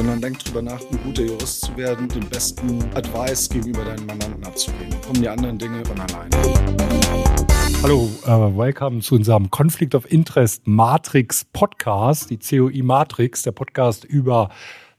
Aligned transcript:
sondern 0.00 0.22
denk 0.22 0.38
drüber 0.38 0.62
nach, 0.62 0.80
ein 0.80 0.98
guter 1.04 1.24
Jurist 1.24 1.60
zu 1.60 1.76
werden, 1.76 2.08
den 2.08 2.26
besten 2.26 2.82
Advice 2.94 3.50
gegenüber 3.50 3.84
deinen 3.84 4.06
Mandanten 4.06 4.42
abzugeben. 4.44 4.98
Kommen 5.02 5.20
die 5.20 5.28
anderen 5.28 5.58
Dinge 5.58 5.84
von 5.84 6.00
alleine. 6.00 6.30
Hallo, 7.82 8.08
uh, 8.26 8.58
welcome 8.58 9.00
zu 9.00 9.16
unserem 9.16 9.50
Conflict 9.50 9.94
of 9.94 10.10
Interest 10.10 10.66
Matrix 10.66 11.44
Podcast, 11.44 12.30
die 12.30 12.38
COI 12.38 12.80
Matrix, 12.82 13.42
der 13.42 13.52
Podcast 13.52 14.06
über 14.06 14.48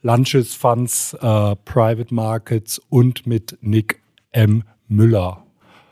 Lunches, 0.04 0.54
Funds, 0.54 1.18
uh, 1.23 1.55
Private 1.65 2.13
Markets 2.13 2.79
und 2.89 3.25
mit 3.25 3.57
Nick 3.61 4.04
M. 4.33 4.63
Müller. 4.88 5.43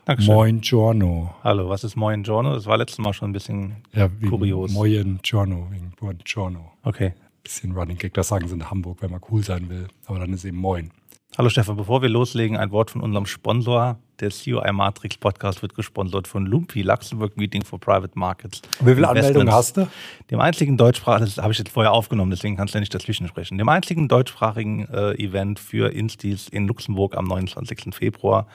Dankeschön. 0.04 0.32
Moin 0.32 0.60
Giorno. 0.60 1.34
Hallo, 1.42 1.68
was 1.68 1.82
ist 1.82 1.96
Moin 1.96 2.22
Giorno? 2.22 2.54
Das 2.54 2.66
war 2.66 2.78
letztes 2.78 3.00
Mal 3.00 3.12
schon 3.12 3.30
ein 3.30 3.32
bisschen 3.32 3.78
Ja, 3.92 4.08
wegen 4.20 4.30
kurios. 4.30 4.70
Moin 4.70 5.18
Giorno, 5.24 5.66
wegen 5.72 5.94
Buon 5.98 6.18
Giorno. 6.24 6.70
Okay. 6.84 7.12
Bisschen 7.42 7.72
Running 7.72 7.96
Gag, 7.96 8.14
das 8.14 8.28
sagen 8.28 8.48
sie 8.48 8.54
in 8.54 8.70
Hamburg, 8.70 8.98
wenn 9.00 9.10
man 9.10 9.20
cool 9.30 9.42
sein 9.42 9.68
will. 9.68 9.88
Aber 10.06 10.18
dann 10.18 10.32
ist 10.32 10.44
eben 10.44 10.58
Moin. 10.58 10.90
Hallo 11.38 11.48
Stefan, 11.48 11.76
bevor 11.76 12.02
wir 12.02 12.08
loslegen, 12.08 12.56
ein 12.56 12.72
Wort 12.72 12.90
von 12.90 13.00
unserem 13.00 13.24
Sponsor. 13.24 13.98
Der 14.18 14.30
COI 14.30 14.72
Matrix 14.72 15.16
Podcast 15.16 15.62
wird 15.62 15.74
gesponsert 15.74 16.26
von 16.26 16.44
Lumpi, 16.44 16.82
Luxembourg 16.82 17.36
Meeting 17.36 17.64
for 17.64 17.78
Private 17.78 18.18
Markets. 18.18 18.60
Wie 18.80 18.94
viele 18.94 19.08
Anmeldungen 19.08 19.50
hast 19.50 19.76
du? 19.76 19.88
Dem 20.30 20.40
einzigen 20.40 20.76
deutschsprachigen, 20.76 21.26
das 21.26 21.42
habe 21.42 21.52
ich 21.52 21.58
jetzt 21.58 21.70
vorher 21.70 21.92
aufgenommen, 21.92 22.32
deswegen 22.32 22.56
kannst 22.56 22.74
du 22.74 22.78
ja 22.78 22.80
nicht 22.80 22.92
dazwischen 22.92 23.28
sprechen. 23.28 23.58
Dem 23.58 23.68
einzigen 23.68 24.08
deutschsprachigen 24.08 24.88
äh, 24.92 25.12
Event 25.14 25.60
für 25.60 25.92
Instis 25.92 26.48
in 26.48 26.66
Luxemburg 26.66 27.16
am 27.16 27.26
29. 27.26 27.94
Februar. 27.94 28.46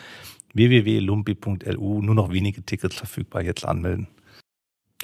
www.lumpi.lu. 0.54 2.02
Nur 2.02 2.16
noch 2.16 2.32
wenige 2.32 2.62
Tickets 2.64 2.96
verfügbar. 2.96 3.42
Jetzt 3.42 3.66
anmelden. 3.66 4.08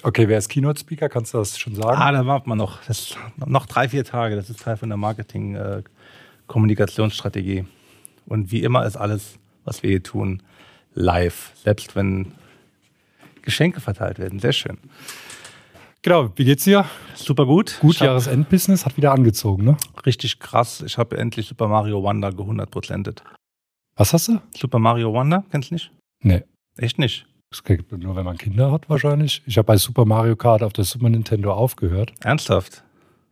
Okay, 0.03 0.27
wer 0.27 0.37
ist 0.37 0.49
Keynote 0.49 0.79
Speaker? 0.79 1.09
Kannst 1.09 1.33
du 1.33 1.37
das 1.37 1.57
schon 1.59 1.75
sagen? 1.75 2.01
Ah, 2.01 2.11
da 2.11 2.25
warten 2.25 2.49
wir 2.49 2.55
noch. 2.55 2.83
Das 2.85 3.15
noch 3.37 3.67
drei, 3.67 3.89
vier 3.89 4.03
Tage. 4.03 4.35
Das 4.35 4.49
ist 4.49 4.61
Teil 4.61 4.77
von 4.77 4.89
der 4.89 4.97
Marketing-Kommunikationsstrategie. 4.97 7.65
Und 8.25 8.51
wie 8.51 8.63
immer 8.63 8.85
ist 8.85 8.97
alles, 8.97 9.37
was 9.63 9.83
wir 9.83 9.91
hier 9.91 10.03
tun, 10.03 10.41
live. 10.93 11.53
Selbst 11.55 11.95
wenn 11.95 12.33
Geschenke 13.41 13.79
verteilt 13.79 14.19
werden. 14.19 14.39
Sehr 14.39 14.53
schön. 14.53 14.77
Genau, 16.01 16.31
wie 16.35 16.45
geht's 16.45 16.63
dir? 16.63 16.85
Super 17.13 17.45
gut. 17.45 17.77
Gut, 17.79 17.99
Jahresendbusiness 17.99 18.85
hat 18.85 18.97
wieder 18.97 19.11
angezogen, 19.11 19.63
ne? 19.63 19.77
Richtig 20.03 20.39
krass. 20.39 20.81
Ich 20.81 20.97
habe 20.97 21.15
endlich 21.17 21.47
Super 21.47 21.67
Mario 21.67 22.01
Wonder 22.01 22.31
gehundertprozentet. 22.31 23.23
Was 23.95 24.13
hast 24.13 24.29
du? 24.29 24.41
Super 24.57 24.79
Mario 24.79 25.13
Wonder, 25.13 25.43
kennst 25.51 25.69
du 25.69 25.75
nicht? 25.75 25.91
Nee. 26.21 26.43
Echt 26.77 26.97
nicht? 26.97 27.27
Das 27.51 27.63
gibt 27.65 27.91
nur, 27.91 28.15
wenn 28.15 28.23
man 28.25 28.37
Kinder 28.37 28.71
hat, 28.71 28.89
wahrscheinlich. 28.89 29.43
Ich 29.45 29.57
habe 29.57 29.65
bei 29.65 29.77
Super 29.77 30.05
Mario 30.05 30.37
Kart 30.37 30.63
auf 30.63 30.71
der 30.71 30.85
Super 30.85 31.09
Nintendo 31.09 31.53
aufgehört. 31.53 32.13
Ernsthaft? 32.23 32.81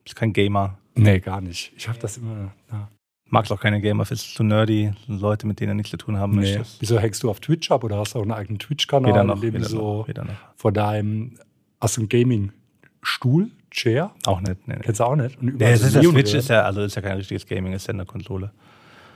Bist 0.03 0.17
kein 0.17 0.33
Gamer. 0.33 0.77
Nee, 0.95 1.19
gar 1.19 1.39
nicht. 1.39 1.71
Ich 1.77 1.87
habe 1.87 1.97
das 1.99 2.17
immer. 2.17 2.51
Ja. 2.69 2.89
Magst 3.31 3.51
auch 3.51 3.61
keine 3.61 3.79
Gamer, 3.79 4.05
findest 4.05 4.31
du 4.31 4.37
zu 4.37 4.43
nerdy, 4.43 4.91
Leute, 5.07 5.47
mit 5.47 5.59
denen 5.61 5.69
du 5.69 5.75
nichts 5.75 5.91
zu 5.91 5.97
tun 5.97 6.17
haben 6.17 6.33
Nee. 6.33 6.37
möchtest. 6.57 6.81
Wieso 6.81 6.99
hängst 6.99 7.23
du 7.23 7.29
auf 7.29 7.39
Twitch 7.39 7.71
ab 7.71 7.83
oder 7.83 7.97
hast 7.97 8.13
du 8.15 8.19
auch 8.19 8.23
einen 8.23 8.31
eigenen 8.33 8.59
Twitch-Kanal, 8.59 9.11
Weder 9.11 9.23
noch, 9.23 9.41
weder, 9.41 9.63
so 9.63 9.99
noch, 9.99 10.07
weder 10.07 10.25
noch. 10.25 10.33
vor 10.57 10.71
deinem 10.73 11.37
hast 11.79 11.95
du 11.95 12.01
einen 12.01 12.09
Gaming-Stuhl, 12.09 13.51
Chair? 13.71 14.11
Auch 14.25 14.41
nicht. 14.41 14.67
Nee. 14.67 14.77
Kennst 14.81 14.99
du 14.99 15.03
auch 15.05 15.15
nicht? 15.15 15.39
Und 15.39 15.59
Nee, 15.59 15.73
ist, 15.73 15.95
drin. 15.95 16.15
ist 16.17 16.49
ja, 16.49 16.63
also 16.63 16.81
ist 16.81 16.95
ja 16.95 17.01
kein 17.03 17.17
richtiges 17.17 17.45
Gaming, 17.45 17.71
ist 17.71 17.87
ja 17.87 17.93
eine 17.93 18.05
Konsole. 18.05 18.51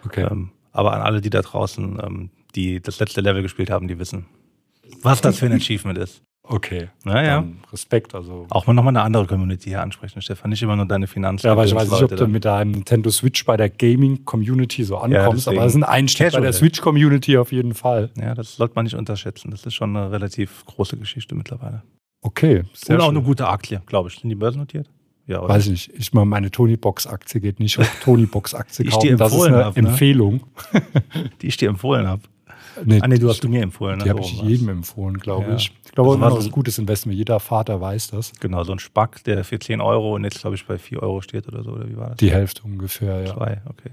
Okay. 0.05 0.27
Ähm, 0.31 0.51
aber 0.71 0.93
an 0.93 1.01
alle, 1.01 1.19
die 1.19 1.29
da 1.31 1.41
draußen, 1.41 1.99
ähm, 2.01 2.29
die 2.55 2.79
das 2.81 2.99
letzte 2.99 3.19
Level 3.21 3.41
gespielt 3.41 3.69
haben, 3.71 3.87
die 3.87 3.97
wissen, 3.99 4.27
was 5.01 5.21
das 5.21 5.39
für 5.39 5.45
ein 5.47 5.53
Achievement 5.53 5.97
ist. 5.97 6.21
okay. 6.43 6.89
Naja. 7.05 7.45
Respekt. 7.71 8.13
Also. 8.15 8.47
Auch 8.49 8.67
mal 8.67 8.73
nochmal 8.73 8.91
eine 8.91 9.01
andere 9.01 9.25
Community 9.27 9.69
hier 9.69 9.81
ansprechen, 9.81 10.21
Stefan. 10.21 10.49
Nicht 10.49 10.61
immer 10.61 10.75
nur 10.75 10.85
deine 10.85 11.07
Finanzen. 11.07 11.45
Ja, 11.47 11.53
aber 11.53 11.65
ich 11.65 11.73
weiß 11.73 11.89
nicht, 11.89 12.03
ob 12.03 12.15
du 12.15 12.27
mit 12.27 12.45
deinem 12.45 12.71
Nintendo 12.71 13.09
Switch 13.09 13.45
bei 13.45 13.55
der 13.57 13.69
Gaming-Community 13.69 14.83
so 14.83 14.97
ankommst, 14.97 15.47
deswegen. 15.47 15.57
aber 15.59 15.67
es 15.67 15.73
ist 15.73 15.77
ein 15.81 15.83
Einstieg 15.83 16.19
bei 16.19 16.31
Casual. 16.31 16.43
der 16.43 16.53
Switch-Community 16.53 17.37
auf 17.37 17.51
jeden 17.51 17.73
Fall. 17.73 18.09
Ja, 18.19 18.35
das 18.35 18.55
sollte 18.57 18.75
man 18.75 18.83
nicht 18.85 18.95
unterschätzen. 18.95 19.51
Das 19.51 19.65
ist 19.65 19.73
schon 19.73 19.95
eine 19.95 20.11
relativ 20.11 20.65
große 20.65 20.97
Geschichte 20.97 21.33
mittlerweile. 21.35 21.83
Okay, 22.21 22.63
sehr 22.73 22.95
Und 22.95 23.01
auch 23.01 23.07
schön. 23.07 23.17
eine 23.17 23.25
gute 23.25 23.47
Aktie, 23.47 23.81
glaube 23.85 24.09
ich. 24.09 24.19
Sind 24.19 24.29
die 24.29 24.35
börsennotiert? 24.35 24.89
Ja, 25.25 25.39
oder? 25.39 25.53
Weiß 25.53 25.65
ich 25.67 25.71
nicht. 25.71 25.91
Ich 25.97 26.13
meine, 26.13 26.25
meine 26.25 26.51
Tony-Box-Aktie 26.51 27.39
geht 27.41 27.59
nicht 27.59 27.79
auf 27.79 27.89
Tony-Box-Aktie 28.03 28.83
Die 28.83 28.89
ich 28.89 28.93
kaufen. 28.95 29.07
dir 29.07 29.15
Das 29.17 29.29
ist 29.29 29.33
empfohlen 29.35 29.53
eine 29.55 29.65
hab, 29.65 29.77
ne? 29.77 29.87
Empfehlung. 29.89 30.43
Die 31.41 31.47
ich 31.47 31.55
dir 31.57 31.69
empfohlen 31.69 32.07
habe. 32.07 32.21
Nee, 32.85 32.99
Ah, 33.01 33.07
nee, 33.07 33.17
du 33.17 33.29
hast 33.29 33.43
du 33.43 33.49
mir 33.49 33.61
empfohlen. 33.61 33.99
die 33.99 34.05
ne? 34.05 34.09
habe 34.11 34.21
ich 34.21 34.37
war's. 34.37 34.47
jedem 34.47 34.69
empfohlen, 34.69 35.17
glaube 35.17 35.49
Ja. 35.49 35.55
ich. 35.55 35.71
Ich 35.85 35.91
glaube, 35.91 36.09
Das 36.11 36.15
das 36.17 36.21
war 36.21 36.31
war 36.33 36.41
so- 36.41 36.47
ein 36.47 36.51
gutes 36.51 36.77
Investment. 36.79 37.17
Jeder 37.17 37.39
Vater 37.39 37.79
weiß 37.81 38.07
das. 38.11 38.31
Genau, 38.39 38.63
so 38.63 38.71
ein 38.71 38.79
Spack, 38.79 39.23
der 39.25 39.43
für 39.43 39.59
10 39.59 39.81
Euro 39.81 40.15
und 40.15 40.23
jetzt, 40.23 40.39
glaube 40.41 40.55
ich, 40.55 40.65
bei 40.65 40.77
4 40.77 41.01
Euro 41.03 41.21
steht 41.21 41.47
oder 41.47 41.63
so. 41.63 41.71
Oder 41.71 41.87
wie 41.89 41.97
war 41.97 42.09
das? 42.09 42.17
Die 42.17 42.31
Hälfte 42.31 42.63
ungefähr, 42.63 43.21
ja. 43.23 43.33
Zwei, 43.35 43.61
okay. 43.69 43.91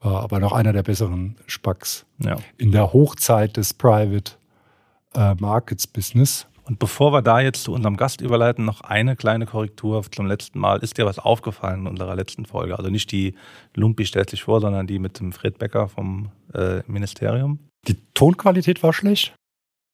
War 0.00 0.22
aber 0.22 0.38
noch 0.40 0.52
einer 0.52 0.72
der 0.72 0.82
besseren 0.82 1.36
Spacks. 1.46 2.04
Ja. 2.18 2.36
In 2.58 2.70
der 2.72 2.92
Hochzeit 2.92 3.56
des 3.56 3.72
Private 3.74 4.32
äh, 5.14 5.34
Markets 5.40 5.86
Business. 5.86 6.46
Und 6.64 6.80
bevor 6.80 7.12
wir 7.12 7.22
da 7.22 7.38
jetzt 7.40 7.62
zu 7.62 7.72
unserem 7.72 7.96
Gast 7.96 8.20
überleiten, 8.20 8.64
noch 8.64 8.80
eine 8.80 9.14
kleine 9.14 9.46
Korrektur 9.46 10.02
zum 10.10 10.26
letzten 10.26 10.58
Mal. 10.58 10.80
Ist 10.80 10.98
dir 10.98 11.06
was 11.06 11.18
aufgefallen 11.20 11.82
in 11.82 11.86
unserer 11.86 12.16
letzten 12.16 12.44
Folge? 12.44 12.76
Also 12.76 12.90
nicht 12.90 13.12
die 13.12 13.34
Lumpi 13.74 14.04
stellt 14.04 14.30
sich 14.30 14.42
vor, 14.42 14.60
sondern 14.60 14.86
die 14.88 14.98
mit 14.98 15.20
dem 15.20 15.30
Fred 15.32 15.58
Becker 15.58 15.88
vom 15.88 16.30
äh, 16.54 16.80
Ministerium. 16.88 17.60
Die 17.88 17.96
Tonqualität 18.14 18.82
war 18.82 18.92
schlecht. 18.92 19.34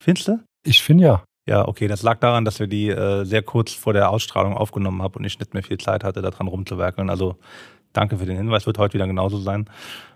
Findest 0.03 0.27
du? 0.27 0.39
Ich 0.65 0.81
finde 0.81 1.03
ja. 1.05 1.23
Ja, 1.47 1.67
okay, 1.67 1.87
das 1.87 2.03
lag 2.03 2.19
daran, 2.19 2.45
dass 2.45 2.59
wir 2.59 2.67
die 2.67 2.87
äh, 2.89 3.25
sehr 3.25 3.41
kurz 3.43 3.73
vor 3.73 3.91
der 3.93 4.09
Ausstrahlung 4.09 4.55
aufgenommen 4.55 5.01
haben 5.01 5.15
und 5.15 5.25
ich 5.25 5.37
nicht 5.39 5.53
mehr 5.53 5.63
viel 5.63 5.77
Zeit 5.77 6.03
hatte, 6.03 6.21
daran 6.21 6.47
rumzuwerkeln. 6.47 7.09
Also 7.09 7.35
danke 7.91 8.17
für 8.17 8.25
den 8.25 8.37
Hinweis, 8.37 8.65
wird 8.65 8.77
heute 8.77 8.93
wieder 8.93 9.07
genauso 9.07 9.37
sein. 9.39 9.69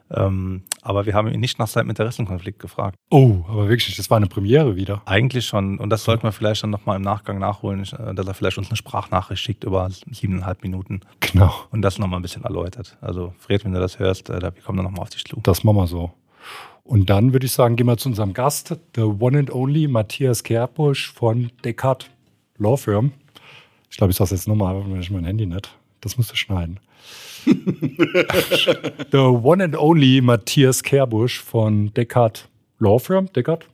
Ähm, 0.10 0.64
aber 0.82 1.06
wir 1.06 1.14
haben 1.16 1.28
ihn 1.28 1.42
nicht 1.42 1.60
nach 1.60 1.68
seinem 1.68 1.90
Interessenkonflikt 1.90 2.60
gefragt. 2.60 2.96
Oh, 3.12 3.40
aber 3.50 3.68
wirklich, 3.68 3.98
das 3.98 4.10
war 4.10 4.16
eine 4.16 4.28
Premiere 4.28 4.78
wieder. 4.78 5.02
Eigentlich 5.06 5.46
schon, 5.46 5.80
und 5.80 5.90
das 5.90 6.06
sollten 6.06 6.24
wir 6.24 6.32
vielleicht 6.32 6.64
dann 6.64 6.70
nochmal 6.70 6.96
im 6.96 7.02
Nachgang 7.02 7.40
nachholen, 7.40 7.82
äh, 7.84 8.16
dass 8.16 8.26
er 8.26 8.34
vielleicht 8.34 8.58
uns 8.58 8.70
eine 8.70 8.78
Sprachnachricht 8.78 9.44
schickt 9.44 9.66
über 9.66 9.90
siebeneinhalb 10.10 10.64
Minuten 10.64 11.02
Genau. 11.20 11.54
und 11.72 11.82
das 11.82 12.00
nochmal 12.00 12.20
ein 12.20 12.22
bisschen 12.22 12.46
erläutert. 12.46 12.98
Also 13.02 13.34
Fred, 13.38 13.66
wenn 13.66 13.74
du 13.74 13.82
das 13.82 14.00
hörst, 14.00 14.30
äh, 14.30 14.40
da- 14.40 14.56
wir 14.56 14.62
kommen 14.64 14.78
dann 14.78 14.86
nochmal 14.86 15.02
auf 15.02 15.10
dich 15.10 15.26
zu. 15.26 15.42
Das 15.44 15.66
machen 15.66 15.76
wir 15.76 15.88
so. 15.88 16.14
Und 16.88 17.10
dann 17.10 17.34
würde 17.34 17.46
ich 17.46 17.52
sagen, 17.52 17.76
gehen 17.76 17.86
wir 17.86 17.98
zu 17.98 18.08
unserem 18.08 18.34
Gast, 18.34 18.74
the 18.96 19.02
one 19.02 19.38
and 19.38 19.54
only 19.54 19.90
Matthias 19.90 20.42
Kerbusch 20.42 21.12
von 21.12 21.52
Descartes 21.66 22.08
Law 22.58 22.78
Firm. 22.78 23.12
Ich 23.92 23.98
glaube, 23.98 24.12
ich 24.12 24.18
sage 24.18 24.32
jetzt 24.32 24.48
nochmal, 24.48 24.82
wenn 24.88 25.02
ich 25.02 25.12
mein 25.12 25.26
Handy 25.26 25.46
nicht. 25.46 25.70
Das 26.00 26.18
musst 26.18 26.32
du 26.32 26.36
schneiden. 26.38 26.80
the 27.46 29.18
one 29.18 29.62
and 29.62 29.78
only 29.78 30.22
Matthias 30.22 30.82
Kerbusch 30.82 31.42
von 31.42 31.94
Descartes 31.94 32.46
Law 32.80 33.00
Firm. 33.00 33.30
Descartes? 33.34 33.68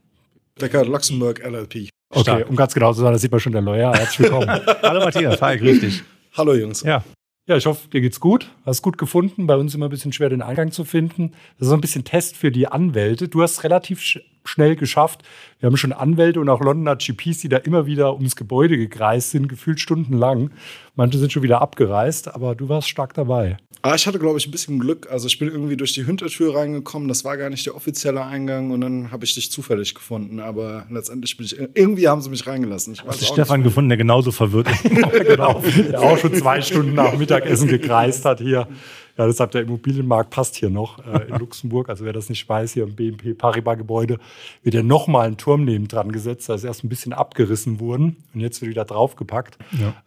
Decker 0.60 0.84
Luxemburg 0.84 1.40
LLP. 1.46 1.90
Okay, 2.10 2.22
Stark. 2.22 2.50
um 2.50 2.56
ganz 2.56 2.74
genau 2.74 2.94
zu 2.94 3.02
sein, 3.02 3.14
da 3.14 3.20
sieht 3.20 3.32
man 3.32 3.40
schon 3.40 3.54
der 3.54 3.62
Lawyer. 3.62 3.94
Herzlich 3.94 4.22
willkommen. 4.22 4.48
Hallo 4.82 5.06
Matthias, 5.06 5.40
hi, 5.40 5.58
grüß 5.58 5.82
dich. 5.82 6.04
Hallo 6.36 6.56
Jungs. 6.56 6.82
Ja, 6.82 7.04
Ja, 7.46 7.58
ich 7.58 7.66
hoffe, 7.66 7.90
dir 7.90 8.00
geht's 8.00 8.22
gut. 8.22 8.52
Hast 8.66 8.82
gut 8.82 8.98
gefunden. 8.98 9.48
Bei 9.48 9.58
uns 9.58 9.76
immer 9.76 9.88
ein 9.88 9.92
bisschen 9.92 10.14
schwer, 10.14 10.30
den 10.30 10.42
Eingang 10.42 10.72
zu 10.72 10.86
finden. 10.86 11.32
Das 11.58 11.66
ist 11.66 11.70
so 11.70 11.74
ein 11.74 11.82
bisschen 11.82 12.06
Test 12.06 12.38
für 12.38 12.52
die 12.52 12.68
Anwälte. 12.68 13.28
Du 13.28 13.42
hast 13.42 13.66
relativ 13.66 14.02
schnell 14.44 14.76
geschafft. 14.76 15.24
Wir 15.60 15.68
haben 15.68 15.78
schon 15.78 15.94
Anwälte 15.94 16.40
und 16.40 16.50
auch 16.50 16.62
Londoner 16.62 16.96
GPs, 16.96 17.40
die 17.40 17.50
da 17.50 17.58
immer 17.58 17.86
wieder 17.86 18.14
ums 18.16 18.36
Gebäude 18.36 18.78
gekreist 18.78 19.32
sind, 19.32 19.48
gefühlt 19.48 19.80
stundenlang. 19.80 20.52
Manche 20.96 21.18
sind 21.18 21.32
schon 21.32 21.44
wieder 21.44 21.62
abgereist, 21.62 22.34
aber 22.34 22.56
du 22.56 22.70
warst 22.70 22.90
stark 22.90 23.14
dabei. 23.14 23.58
Ah, 23.86 23.96
ich 23.96 24.08
hatte, 24.08 24.18
glaube 24.18 24.38
ich, 24.38 24.48
ein 24.48 24.52
bisschen 24.52 24.80
Glück. 24.80 25.10
Also 25.12 25.28
ich 25.28 25.38
bin 25.40 25.50
irgendwie 25.50 25.76
durch 25.76 25.92
die 25.92 26.06
Hintertür 26.06 26.56
reingekommen. 26.56 27.10
Das 27.10 27.26
war 27.26 27.36
gar 27.36 27.50
nicht 27.50 27.66
der 27.66 27.76
offizielle 27.76 28.24
Eingang 28.24 28.72
und 28.72 28.80
dann 28.80 29.12
habe 29.12 29.26
ich 29.26 29.34
dich 29.34 29.52
zufällig 29.52 29.94
gefunden. 29.94 30.40
Aber 30.40 30.86
letztendlich 30.90 31.36
bin 31.36 31.46
ich 31.46 31.60
irgendwie 31.60 32.08
haben 32.08 32.22
sie 32.22 32.30
mich 32.30 32.48
reingelassen. 32.48 32.94
Ich 32.94 33.02
weiß 33.02 33.10
hast 33.10 33.22
du 33.22 33.26
Stefan 33.26 33.60
nicht. 33.60 33.68
gefunden, 33.68 33.90
der 33.90 33.98
genauso 33.98 34.32
verwirrt 34.32 34.70
ist? 34.70 34.84
genau. 35.28 35.62
Der 35.90 36.02
auch 36.02 36.18
schon 36.18 36.34
zwei 36.34 36.62
Stunden 36.62 36.94
nach 36.94 37.18
Mittagessen 37.18 37.68
gekreist 37.68 38.24
hat 38.24 38.40
hier. 38.40 38.70
Ja, 39.18 39.28
deshalb 39.28 39.52
der 39.52 39.62
Immobilienmarkt 39.62 40.32
passt 40.32 40.56
hier 40.56 40.72
noch 40.72 41.06
äh, 41.06 41.28
in 41.28 41.38
Luxemburg. 41.38 41.90
Also 41.90 42.04
wer 42.04 42.14
das 42.14 42.30
nicht 42.30 42.48
weiß, 42.50 42.74
hier 42.74 42.84
im 42.84 42.96
BNP 42.96 43.36
Paribas 43.36 43.78
Gebäude 43.78 44.20
wird 44.64 44.74
ja 44.74 44.82
nochmal 44.82 45.28
ein 45.28 45.38
Turm 45.38 45.66
neben 45.66 45.88
dran 45.88 46.12
gesetzt. 46.12 46.50
Da 46.50 46.56
ist 46.56 46.64
erst 46.64 46.84
ein 46.84 46.90
bisschen 46.90 47.14
abgerissen 47.14 47.80
worden 47.80 48.18
und 48.34 48.40
jetzt 48.40 48.62
wird 48.62 48.72
wieder 48.72 48.86
draufgepackt. 48.86 49.58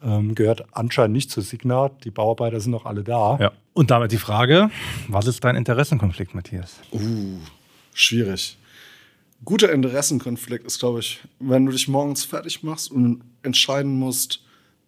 Ähm, 0.03 0.35
gehört 0.35 0.65
anscheinend 0.73 1.15
nicht 1.15 1.31
zur 1.31 1.45
Signa. 1.45 1.91
Die 2.03 2.11
Bauarbeiter 2.11 2.59
sind 2.61 2.73
noch 2.73 2.85
alle 2.85 3.05
da. 3.05 3.39
Ja. 3.41 3.53
Und 3.75 3.91
damit 3.91 4.11
die 4.11 4.19
Frage, 4.19 4.71
was 5.09 5.27
ist 5.27 5.45
dein 5.45 5.55
Interessenkonflikt, 5.55 6.35
Matthias? 6.35 6.81
Uh, 6.93 7.39
schwierig. 7.95 8.59
Guter 9.45 9.71
Interessenkonflikt 9.73 10.67
ist, 10.67 10.81
glaube 10.81 11.01
ich, 11.01 11.21
wenn 11.39 11.67
du 11.67 11.73
dich 11.73 11.87
morgens 11.87 12.25
fertig 12.25 12.63
machst 12.63 12.91
und 12.91 13.23
entscheiden 13.43 13.99
musst, 13.99 14.43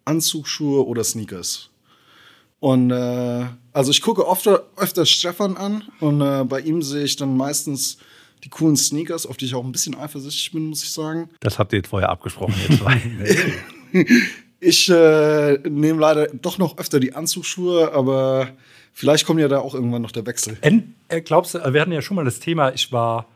Anzugsschuhe 0.05 0.85
oder 0.85 1.03
Sneakers. 1.03 1.68
Und 2.59 2.91
äh, 2.91 3.45
also 3.71 3.91
ich 3.91 4.01
gucke 4.01 4.27
oft, 4.27 4.47
öfter 4.75 5.05
Stefan 5.05 5.55
an 5.55 5.83
und 5.99 6.21
äh, 6.21 6.43
bei 6.43 6.59
ihm 6.59 6.81
sehe 6.81 7.03
ich 7.03 7.15
dann 7.15 7.37
meistens 7.37 7.97
die 8.43 8.49
coolen 8.49 8.75
Sneakers, 8.75 9.25
auf 9.25 9.37
die 9.37 9.45
ich 9.45 9.55
auch 9.55 9.63
ein 9.63 9.71
bisschen 9.71 9.95
eifersüchtig 9.95 10.51
bin, 10.51 10.67
muss 10.67 10.83
ich 10.83 10.91
sagen. 10.91 11.29
Das 11.39 11.59
habt 11.59 11.73
ihr 11.73 11.77
jetzt 11.77 11.89
vorher 11.89 12.09
abgesprochen, 12.09 12.55
ihr 12.69 12.77
zwei. 12.77 13.01
Ich 14.61 14.89
äh, 14.89 15.57
nehme 15.69 16.01
leider 16.01 16.27
doch 16.27 16.57
noch 16.57 16.77
öfter 16.77 16.99
die 16.99 17.15
Anzugsschuhe, 17.15 17.93
aber 17.93 18.49
vielleicht 18.91 19.25
kommt 19.25 19.39
ja 19.39 19.47
da 19.47 19.59
auch 19.59 19.73
irgendwann 19.73 20.01
noch 20.01 20.11
der 20.11 20.25
Wechsel. 20.25 20.57
En, 20.59 20.95
äh, 21.07 21.21
glaubst 21.21 21.55
du, 21.55 21.59
wir 21.73 21.79
hatten 21.79 21.93
ja 21.93 22.01
schon 22.01 22.15
mal 22.15 22.25
das 22.25 22.41
Thema, 22.41 22.73
ich 22.73 22.91
war, 22.91 23.27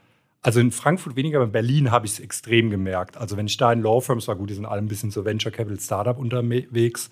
also 0.41 0.59
in 0.59 0.71
Frankfurt 0.71 1.15
weniger, 1.15 1.37
aber 1.37 1.45
in 1.45 1.53
Berlin 1.53 1.91
habe 1.91 2.05
ich 2.05 2.13
es 2.13 2.19
extrem 2.19 2.69
gemerkt. 2.69 3.15
Also 3.15 3.37
wenn 3.37 3.47
ich 3.47 3.55
da 3.55 3.71
in 3.71 3.81
Law 3.81 4.01
Firms 4.01 4.27
war, 4.27 4.35
gut, 4.35 4.49
die 4.49 4.53
sind 4.53 4.65
alle 4.65 4.81
ein 4.81 4.89
bisschen 4.89 5.11
so 5.11 5.23
Venture 5.23 5.51
Capital 5.51 5.79
Startup 5.79 6.17
unterwegs 6.17 7.09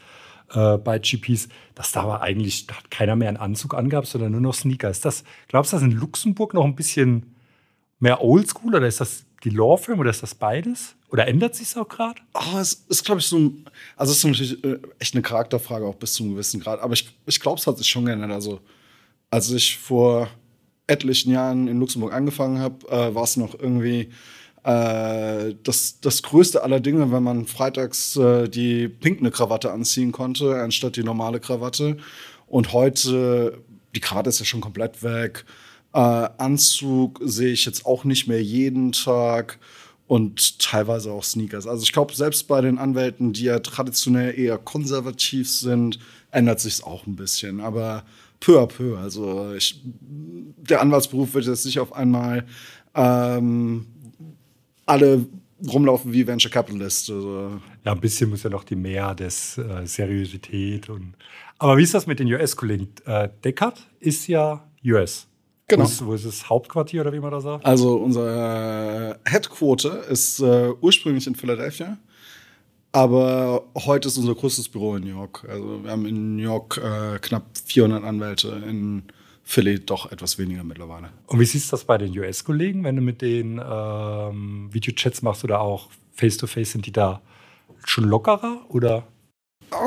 äh, 0.53 0.77
bei 0.77 0.99
GPs, 0.99 1.49
dass 1.75 1.91
da 1.91 2.07
war 2.07 2.21
eigentlich, 2.21 2.67
da 2.67 2.75
hat 2.75 2.91
keiner 2.91 3.15
mehr 3.15 3.29
einen 3.29 3.37
Anzug 3.37 3.73
angehabt, 3.73 4.07
sondern 4.07 4.31
nur 4.31 4.41
noch 4.41 4.53
Sneaker. 4.53 4.89
Ist 4.89 5.05
das, 5.05 5.23
glaubst 5.47 5.71
du, 5.73 5.77
das 5.77 5.83
in 5.83 5.91
Luxemburg 5.91 6.53
noch 6.53 6.65
ein 6.65 6.75
bisschen 6.75 7.35
mehr 7.99 8.21
Oldschool 8.21 8.75
oder 8.75 8.87
ist 8.87 9.01
das 9.01 9.25
die 9.43 9.49
Law 9.49 9.77
Firm 9.77 9.99
oder 9.99 10.09
ist 10.09 10.23
das 10.23 10.35
beides? 10.35 10.95
Oder 11.09 11.27
ändert 11.27 11.55
sich 11.55 11.67
es 11.67 11.77
auch 11.77 11.87
gerade? 11.87 12.21
Oh, 12.33 12.57
es 12.57 12.85
ist, 12.87 13.03
glaube 13.03 13.19
ich, 13.19 13.27
so 13.27 13.37
ein, 13.37 13.65
also 13.97 14.11
es 14.11 14.19
ist 14.19 14.23
natürlich 14.25 14.63
äh, 14.63 14.79
echt 14.99 15.13
eine 15.13 15.21
Charakterfrage 15.21 15.85
auch 15.85 15.95
bis 15.95 16.13
zu 16.13 16.23
einem 16.23 16.33
gewissen 16.33 16.61
Grad. 16.61 16.79
Aber 16.79 16.93
ich, 16.93 17.13
ich 17.25 17.39
glaube, 17.39 17.59
es 17.59 17.67
hat 17.67 17.77
sich 17.77 17.87
schon 17.87 18.05
geändert. 18.05 18.31
Also, 18.31 18.61
als 19.29 19.51
ich 19.51 19.77
vor 19.77 20.29
etlichen 20.87 21.31
Jahren 21.31 21.67
in 21.67 21.79
Luxemburg 21.79 22.13
angefangen 22.13 22.59
habe, 22.59 22.87
äh, 22.87 23.13
war 23.13 23.23
es 23.23 23.37
noch 23.37 23.59
irgendwie 23.59 24.09
äh, 24.63 25.55
das, 25.63 25.99
das 26.01 26.21
größte 26.21 26.63
aller 26.63 26.79
Dinge, 26.79 27.11
wenn 27.11 27.23
man 27.23 27.47
freitags 27.47 28.15
äh, 28.15 28.47
die 28.47 28.87
pinkne 28.87 29.31
Krawatte 29.31 29.71
anziehen 29.71 30.11
konnte, 30.11 30.55
anstatt 30.61 30.95
die 30.95 31.03
normale 31.03 31.39
Krawatte. 31.39 31.97
Und 32.47 32.73
heute, 32.73 33.57
die 33.95 33.99
Krawatte 33.99 34.29
ist 34.29 34.39
ja 34.39 34.45
schon 34.45 34.61
komplett 34.61 35.03
weg. 35.03 35.45
Äh, 35.93 35.97
Anzug 35.97 37.19
sehe 37.23 37.51
ich 37.51 37.65
jetzt 37.65 37.85
auch 37.85 38.03
nicht 38.03 38.27
mehr 38.27 38.43
jeden 38.43 38.91
Tag 38.91 39.57
und 40.07 40.59
teilweise 40.59 41.11
auch 41.11 41.23
Sneakers. 41.23 41.65
Also 41.65 41.83
ich 41.83 41.93
glaube, 41.93 42.13
selbst 42.13 42.47
bei 42.47 42.61
den 42.61 42.77
Anwälten, 42.77 43.33
die 43.33 43.45
ja 43.45 43.59
traditionell 43.59 44.37
eher 44.37 44.57
konservativ 44.57 45.49
sind, 45.49 45.99
ändert 46.31 46.59
sich 46.59 46.83
auch 46.83 47.07
ein 47.07 47.15
bisschen. 47.15 47.61
Aber 47.61 48.03
peu 48.39 48.59
à 48.59 48.67
peu. 48.67 48.97
Also 48.97 49.53
ich, 49.53 49.81
der 49.83 50.81
Anwaltsberuf 50.81 51.33
wird 51.33 51.45
jetzt 51.45 51.65
nicht 51.65 51.79
auf 51.79 51.93
einmal 51.93 52.45
ähm, 52.93 53.87
alle 54.91 55.25
rumlaufen 55.67 56.11
wie 56.11 56.25
Venture 56.27 56.51
Capitalist. 56.51 57.09
Also. 57.09 57.59
Ja, 57.85 57.93
ein 57.93 57.99
bisschen 57.99 58.29
muss 58.29 58.43
ja 58.43 58.49
noch 58.49 58.63
die 58.63 58.75
Mehr 58.75 59.15
des 59.15 59.57
äh, 59.57 59.85
Seriosität 59.85 60.89
und. 60.89 61.13
Aber 61.57 61.77
wie 61.77 61.83
ist 61.83 61.93
das 61.93 62.07
mit 62.07 62.19
den 62.19 62.27
US-Kollegen? 62.27 62.89
Äh, 63.05 63.29
Deckard 63.43 63.87
ist 63.99 64.27
ja 64.27 64.67
US. 64.83 65.27
Genau. 65.67 65.83
Wo 65.83 65.87
ist, 65.87 66.05
wo 66.05 66.13
ist 66.13 66.25
das 66.25 66.49
Hauptquartier 66.49 67.01
oder 67.01 67.13
wie 67.13 67.19
man 67.19 67.31
da 67.31 67.39
sagt? 67.39 67.65
Also 67.65 67.95
unser 67.95 69.19
Headquarter 69.25 70.05
ist 70.07 70.39
äh, 70.39 70.71
ursprünglich 70.81 71.27
in 71.27 71.35
Philadelphia, 71.35 71.97
aber 72.91 73.63
heute 73.77 74.09
ist 74.09 74.17
unser 74.17 74.35
größtes 74.35 74.67
Büro 74.67 74.95
in 74.95 75.03
New 75.03 75.15
York. 75.15 75.45
Also 75.47 75.83
wir 75.83 75.91
haben 75.91 76.05
in 76.05 76.35
New 76.35 76.43
York 76.43 76.77
äh, 76.77 77.19
knapp 77.19 77.45
400 77.63 78.03
Anwälte, 78.03 78.61
in 78.67 79.03
Philly 79.51 79.79
doch 79.79 80.09
etwas 80.13 80.37
weniger 80.37 80.63
mittlerweile. 80.63 81.09
Und 81.27 81.41
wie 81.41 81.45
siehst 81.45 81.67
du 81.67 81.71
das 81.71 81.83
bei 81.83 81.97
den 81.97 82.17
US-Kollegen, 82.17 82.85
wenn 82.85 82.95
du 82.95 83.01
mit 83.01 83.21
denen 83.21 83.59
ähm, 83.61 84.69
Videochats 84.71 85.21
machst 85.23 85.43
oder 85.43 85.59
auch 85.59 85.89
Face-to-Face, 86.13 86.69
-face, 86.69 86.71
sind 86.71 86.85
die 86.85 86.93
da 86.93 87.21
schon 87.85 88.05
lockerer 88.05 88.61
oder? 88.69 89.05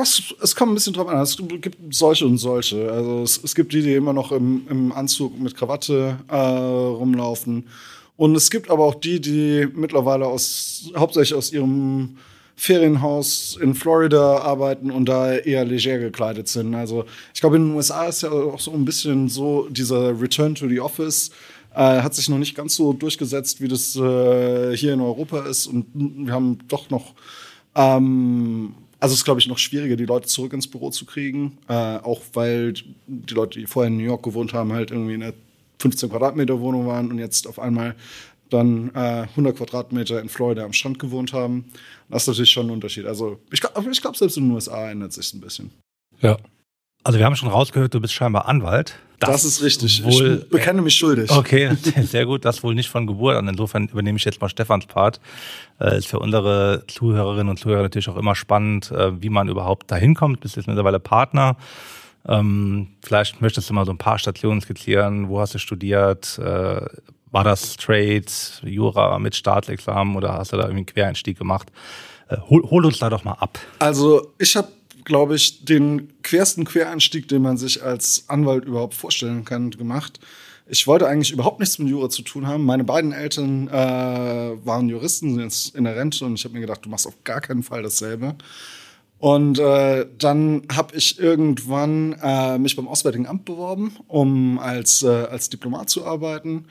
Es, 0.03 0.35
es, 0.39 0.55
kommt 0.55 0.71
ein 0.71 0.75
bisschen 0.75 0.93
drauf 0.93 1.07
an. 1.07 1.17
Es 1.17 1.35
gibt 1.37 1.77
solche 1.95 2.27
und 2.27 2.37
solche. 2.37 2.91
Also 2.91 3.23
es, 3.23 3.43
es 3.43 3.55
gibt 3.55 3.73
die, 3.73 3.81
die 3.81 3.95
immer 3.95 4.13
noch 4.13 4.31
im, 4.31 4.67
im 4.69 4.91
Anzug 4.91 5.39
mit 5.39 5.55
Krawatte 5.55 6.19
äh, 6.27 6.35
rumlaufen. 6.35 7.67
Und 8.17 8.35
es 8.35 8.51
gibt 8.51 8.69
aber 8.69 8.83
auch 8.83 8.95
die, 8.95 9.19
die 9.19 9.67
mittlerweile 9.73 10.27
aus, 10.27 10.91
hauptsächlich 10.95 11.35
aus 11.35 11.51
ihrem 11.51 12.17
Ferienhaus 12.55 13.57
in 13.61 13.75
Florida 13.75 14.37
arbeiten 14.37 14.91
und 14.91 15.09
da 15.09 15.33
eher 15.33 15.65
leger 15.65 15.99
gekleidet 15.99 16.47
sind. 16.47 16.73
Also 16.75 17.05
ich 17.33 17.41
glaube, 17.41 17.57
in 17.57 17.69
den 17.69 17.75
USA 17.75 18.05
ist 18.05 18.23
ja 18.23 18.31
auch 18.31 18.59
so 18.59 18.71
ein 18.71 18.85
bisschen 18.85 19.27
so 19.27 19.67
dieser 19.69 20.19
Return 20.19 20.55
to 20.55 20.67
the 20.67 20.79
Office. 20.79 21.31
Äh, 21.73 22.01
hat 22.01 22.15
sich 22.15 22.29
noch 22.29 22.37
nicht 22.37 22.55
ganz 22.55 22.75
so 22.75 22.93
durchgesetzt, 22.93 23.59
wie 23.59 23.67
das 23.67 23.95
äh, 23.97 24.75
hier 24.77 24.93
in 24.93 25.01
Europa 25.01 25.41
ist. 25.41 25.67
Und 25.67 25.87
wir 25.93 26.33
haben 26.33 26.59
doch 26.69 26.89
noch 26.89 27.13
ähm, 27.75 28.73
also 28.99 29.13
es 29.13 29.19
ist, 29.19 29.25
glaube 29.25 29.39
ich, 29.39 29.47
noch 29.47 29.57
schwieriger, 29.57 29.95
die 29.95 30.05
Leute 30.05 30.27
zurück 30.27 30.53
ins 30.53 30.67
Büro 30.67 30.89
zu 30.89 31.05
kriegen. 31.05 31.57
Äh, 31.67 31.73
auch 31.73 32.21
weil 32.33 32.73
die 32.73 33.33
Leute, 33.33 33.59
die 33.59 33.67
vorher 33.67 33.89
in 33.89 33.97
New 33.97 34.03
York 34.03 34.23
gewohnt 34.23 34.53
haben, 34.53 34.73
halt 34.73 34.91
irgendwie 34.91 35.13
in 35.13 35.21
einer 35.21 35.33
15 35.79 36.09
Quadratmeter 36.09 36.59
Wohnung 36.59 36.87
waren 36.87 37.11
und 37.11 37.19
jetzt 37.19 37.47
auf 37.47 37.59
einmal 37.59 37.95
dann 38.49 38.91
äh, 38.93 39.27
100 39.29 39.57
Quadratmeter 39.57 40.21
in 40.21 40.29
Florida 40.29 40.63
am 40.63 40.73
Strand 40.73 40.99
gewohnt 40.99 41.33
haben. 41.33 41.65
Das 42.09 42.23
ist 42.23 42.27
natürlich 42.27 42.51
schon 42.51 42.67
ein 42.67 42.71
Unterschied. 42.71 43.05
Also 43.05 43.39
ich 43.51 43.61
glaube, 43.61 43.89
ich 43.89 44.01
glaub, 44.01 44.15
selbst 44.15 44.37
in 44.37 44.45
den 44.45 44.51
USA 44.51 44.89
ändert 44.89 45.13
sich 45.13 45.33
ein 45.33 45.41
bisschen. 45.41 45.71
Ja. 46.21 46.37
Also 47.03 47.19
wir 47.19 47.25
haben 47.25 47.35
schon 47.35 47.49
rausgehört, 47.49 47.93
du 47.93 47.99
bist 47.99 48.13
scheinbar 48.13 48.47
Anwalt. 48.47 48.97
Das, 49.19 49.29
das 49.29 49.45
ist 49.45 49.63
richtig. 49.63 50.03
Wohl, 50.03 50.41
ich 50.43 50.49
bekenne 50.49 50.81
mich 50.81 50.95
schuldig. 50.95 51.31
Okay, 51.31 51.75
sehr 52.03 52.25
gut. 52.25 52.43
Das 52.43 52.63
wohl 52.63 52.75
nicht 52.75 52.89
von 52.89 53.07
Geburt 53.07 53.37
an. 53.37 53.47
Insofern 53.47 53.87
übernehme 53.87 54.17
ich 54.17 54.25
jetzt 54.25 54.41
mal 54.41 54.49
Stefans 54.49 54.87
Part. 54.87 55.21
Äh, 55.79 55.97
ist 55.97 56.07
für 56.07 56.19
unsere 56.19 56.83
Zuhörerinnen 56.87 57.49
und 57.49 57.57
Zuhörer 57.57 57.83
natürlich 57.83 58.09
auch 58.09 58.17
immer 58.17 58.35
spannend, 58.35 58.91
äh, 58.91 59.21
wie 59.21 59.29
man 59.29 59.47
überhaupt 59.47 59.89
dahin 59.89 60.15
kommt. 60.15 60.41
Bist 60.41 60.57
jetzt 60.57 60.67
mittlerweile 60.67 60.99
Partner. 60.99 61.57
Ähm, 62.27 62.87
vielleicht 63.03 63.39
möchtest 63.39 63.69
du 63.69 63.73
mal 63.73 63.85
so 63.85 63.91
ein 63.91 63.97
paar 63.97 64.19
Stationen 64.19 64.59
skizzieren. 64.61 65.29
Wo 65.29 65.39
hast 65.39 65.53
du 65.53 65.59
studiert? 65.59 66.39
Äh, 66.39 66.81
war 67.35 67.43
das 67.43 67.75
Trade, 67.75 68.23
Jura 68.63 69.19
mit 69.19 69.35
Staatsexamen 69.35 70.15
oder 70.15 70.33
hast 70.33 70.53
du 70.53 70.57
da 70.57 70.63
irgendwie 70.63 70.77
einen 70.77 70.85
Quereinstieg 70.85 71.37
gemacht? 71.37 71.69
Äh, 72.29 72.37
hol, 72.49 72.63
hol 72.63 72.85
uns 72.85 72.99
da 72.99 73.09
doch 73.09 73.25
mal 73.25 73.33
ab. 73.33 73.59
Also 73.79 74.33
ich 74.39 74.55
habe 74.55 74.69
glaube 75.03 75.35
ich, 75.35 75.63
den 75.63 76.13
quersten 76.23 76.65
Quereinstieg, 76.65 77.27
den 77.27 77.43
man 77.43 77.57
sich 77.57 77.83
als 77.83 78.25
Anwalt 78.27 78.65
überhaupt 78.65 78.95
vorstellen 78.95 79.45
kann, 79.45 79.69
gemacht. 79.69 80.19
Ich 80.67 80.87
wollte 80.87 81.07
eigentlich 81.07 81.31
überhaupt 81.31 81.59
nichts 81.59 81.77
mit 81.77 81.89
Jura 81.89 82.09
zu 82.09 82.23
tun 82.23 82.47
haben. 82.47 82.65
Meine 82.65 82.83
beiden 82.83 83.11
Eltern 83.11 83.67
äh, 83.67 83.71
waren 83.71 84.89
Juristen, 84.89 85.35
sind 85.35 85.43
jetzt 85.43 85.75
in 85.75 85.83
der 85.83 85.95
Rente 85.95 86.25
und 86.25 86.33
ich 86.33 86.43
habe 86.43 86.55
mir 86.55 86.61
gedacht, 86.61 86.83
du 86.85 86.89
machst 86.89 87.05
auf 87.05 87.23
gar 87.23 87.39
keinen 87.39 87.61
Fall 87.61 87.83
dasselbe. 87.83 88.33
Und 89.19 89.59
äh, 89.59 90.07
dann 90.17 90.63
habe 90.75 90.95
ich 90.95 91.19
irgendwann 91.19 92.13
äh, 92.21 92.57
mich 92.57 92.75
beim 92.75 92.87
Auswärtigen 92.87 93.27
Amt 93.27 93.45
beworben, 93.45 93.95
um 94.07 94.59
als, 94.59 95.03
äh, 95.03 95.07
als 95.07 95.49
Diplomat 95.49 95.89
zu 95.89 96.05
arbeiten. 96.05 96.65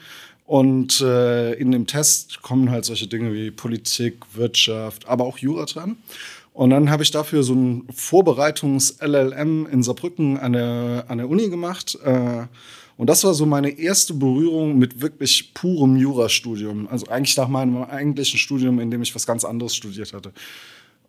Und 0.46 1.00
äh, 1.00 1.54
in 1.54 1.72
dem 1.72 1.86
Test 1.86 2.42
kommen 2.42 2.70
halt 2.70 2.84
solche 2.84 3.06
Dinge 3.06 3.32
wie 3.32 3.50
Politik, 3.50 4.22
Wirtschaft, 4.34 5.08
aber 5.08 5.24
auch 5.24 5.38
Jura 5.38 5.64
dran. 5.64 5.96
Und 6.52 6.70
dann 6.70 6.90
habe 6.90 7.02
ich 7.02 7.10
dafür 7.10 7.42
so 7.42 7.54
ein 7.54 7.88
Vorbereitungs-LLM 7.92 9.66
in 9.66 9.82
Saarbrücken 9.82 10.38
an 10.38 10.52
der, 10.52 11.04
an 11.08 11.18
der 11.18 11.28
Uni 11.28 11.48
gemacht. 11.48 11.98
Äh, 12.04 12.46
und 12.96 13.10
das 13.10 13.24
war 13.24 13.34
so 13.34 13.44
meine 13.44 13.70
erste 13.70 14.14
Berührung 14.14 14.78
mit 14.78 15.00
wirklich 15.00 15.52
purem 15.52 15.96
Jurastudium. 15.96 16.86
Also 16.88 17.08
eigentlich 17.08 17.36
nach 17.36 17.48
meinem 17.48 17.82
eigentlichen 17.82 18.38
Studium, 18.38 18.78
in 18.78 18.90
dem 18.90 19.02
ich 19.02 19.14
was 19.14 19.26
ganz 19.26 19.44
anderes 19.44 19.74
studiert 19.74 20.12
hatte. 20.12 20.32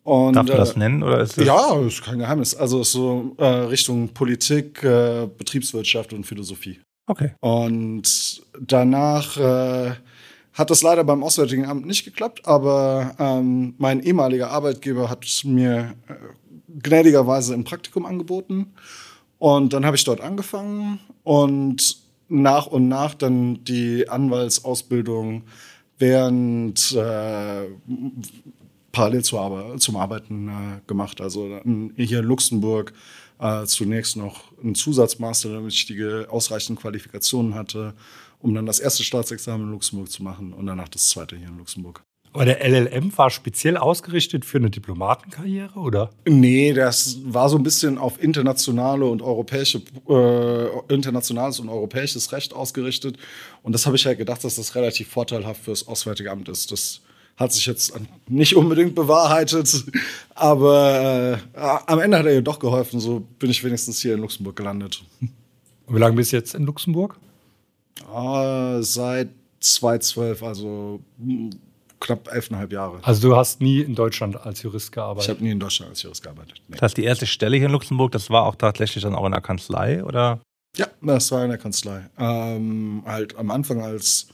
Und, 0.04 0.36
Darf 0.36 0.48
man 0.48 0.58
das 0.58 0.74
äh, 0.74 0.80
nennen? 0.80 1.04
Oder 1.04 1.20
ist 1.22 1.38
das 1.38 1.46
ja, 1.46 1.80
ist 1.82 2.04
kein 2.04 2.20
Geheimnis. 2.20 2.56
Also 2.56 2.84
so 2.84 3.36
äh, 3.38 3.46
Richtung 3.46 4.10
Politik, 4.10 4.84
äh, 4.84 5.28
Betriebswirtschaft 5.38 6.14
und 6.14 6.26
Philosophie. 6.26 6.80
Okay. 7.08 7.34
Und 7.40 8.44
danach 8.60 9.38
äh, 9.38 9.92
hat 10.54 10.70
das 10.70 10.82
leider 10.82 11.04
beim 11.04 11.24
Auswärtigen 11.24 11.66
Amt 11.66 11.86
nicht 11.86 12.06
geklappt, 12.06 12.48
aber 12.48 13.16
ähm, 13.20 13.76
mein 13.78 14.02
ehemaliger 14.02 14.50
Arbeitgeber 14.52 15.10
hat 15.10 15.26
mir 15.44 15.96
äh, 16.08 16.14
gnädigerweise 16.82 17.54
ein 17.54 17.64
Praktikum 17.64 18.06
angeboten. 18.06 18.74
Und 19.38 19.74
dann 19.74 19.86
habe 19.86 19.98
ich 19.98 20.04
dort 20.04 20.22
angefangen 20.22 21.00
und 21.24 21.98
nach 22.30 22.68
und 22.68 22.88
nach 22.88 23.14
dann 23.14 23.64
die 23.64 24.10
Anwaltsausbildung 24.10 25.44
während 26.00 26.92
äh, 26.94 27.66
parallel 28.92 29.24
Arbeit, 29.34 29.82
zum 29.82 29.98
Arbeiten 29.98 30.48
äh, 30.48 30.82
gemacht. 30.88 31.22
Also 31.22 31.60
hier 31.98 32.20
in 32.20 32.26
Luxemburg 32.26 32.94
äh, 33.40 33.66
zunächst 33.66 34.16
noch 34.16 34.52
einen 34.62 34.76
Zusatzmaster, 34.76 35.54
damit 35.54 35.74
ich 35.74 35.86
die 35.86 36.26
ausreichenden 36.28 36.82
Qualifikationen 36.82 37.56
hatte 37.56 37.94
um 38.46 38.54
dann 38.54 38.68
das 38.68 38.80
erste 38.80 39.04
Staatsexamen 39.04 39.66
in 39.66 39.72
Luxemburg 39.72 40.12
zu 40.12 40.22
machen 40.22 40.54
und 40.54 40.68
danach 40.68 40.88
das 40.88 41.10
zweite 41.10 41.36
hier 41.36 41.48
in 41.48 41.58
Luxemburg. 41.58 42.04
Aber 42.32 42.46
der 42.46 42.64
LLM 42.68 43.18
war 43.18 43.30
speziell 43.30 43.78
ausgerichtet 43.78 44.44
für 44.44 44.58
eine 44.58 44.70
Diplomatenkarriere, 44.70 45.80
oder? 45.80 46.10
Nee, 46.28 46.74
das 46.74 47.18
war 47.24 47.50
so 47.50 47.56
ein 47.58 47.64
bisschen 47.64 47.98
auf 47.98 48.22
internationale 48.22 49.06
und 49.06 49.22
europäische, 49.22 49.82
äh, 50.10 50.94
internationales 50.94 51.60
und 51.60 51.70
europäisches 51.70 52.34
Recht 52.34 52.54
ausgerichtet. 52.54 53.18
Und 53.64 53.72
das 53.72 53.86
habe 53.86 53.96
ich 53.96 54.06
halt 54.06 54.18
gedacht, 54.18 54.44
dass 54.44 54.58
das 54.58 54.76
relativ 54.76 55.08
vorteilhaft 55.08 55.64
fürs 55.64 55.88
Auswärtige 55.88 56.30
Amt 56.30 56.50
ist. 56.50 56.74
Das 56.74 57.02
hat 57.38 57.52
sich 57.52 57.66
jetzt 57.66 57.94
nicht 58.30 58.56
unbedingt 58.56 58.96
bewahrheitet, 58.96 59.86
aber 60.34 61.40
äh, 61.54 61.58
am 61.86 62.00
Ende 62.00 62.18
hat 62.18 62.26
er 62.26 62.34
ja 62.34 62.42
doch 62.42 62.60
geholfen. 62.60 63.00
So 63.00 63.20
bin 63.40 63.50
ich 63.50 63.64
wenigstens 63.64 64.02
hier 64.02 64.14
in 64.14 64.22
Luxemburg 64.22 64.56
gelandet. 64.56 65.04
Und 65.88 65.96
wie 65.96 66.00
lange 66.00 66.16
bist 66.16 66.32
du 66.32 66.38
jetzt 66.38 66.56
in 66.56 66.64
Luxemburg? 66.64 67.18
Ah, 68.12 68.82
seit 68.82 69.30
2012, 69.60 70.44
also 70.44 71.02
knapp 72.00 72.32
elfeinhalb 72.32 72.72
Jahre. 72.72 73.00
Also 73.02 73.30
du 73.30 73.36
hast 73.36 73.62
nie 73.62 73.82
in 73.82 73.96
Deutschland 73.96 74.38
als 74.38 74.62
Jurist 74.62 74.92
gearbeitet? 74.92 75.30
Ich 75.30 75.36
habe 75.36 75.44
nie 75.44 75.52
in 75.52 75.60
Deutschland 75.60 75.92
als 75.92 76.02
Jurist 76.04 76.24
gearbeitet. 76.24 76.62
Nee. 76.68 76.76
Das 76.76 76.84
heißt, 76.84 76.98
die 76.98 77.04
erste 77.04 77.26
Stelle 77.26 77.58
hier 77.58 77.66
in 77.68 77.72
Luxemburg, 77.72 78.12
das 78.12 78.30
war 78.30 78.44
auch 78.44 78.56
tatsächlich 78.56 79.04
dann 79.04 79.16
auch 79.16 79.26
in 79.26 79.32
der 79.32 79.42
Kanzlei, 79.42 80.04
oder? 80.04 80.40
Ja, 80.78 80.88
das 81.02 81.32
war 81.32 81.44
in 81.44 81.50
der 81.50 81.58
Kanzlei. 81.58 82.10
Ähm, 82.18 83.04
halt 83.06 83.36
am 83.38 83.50
Anfang 83.50 83.82
als 83.82 84.28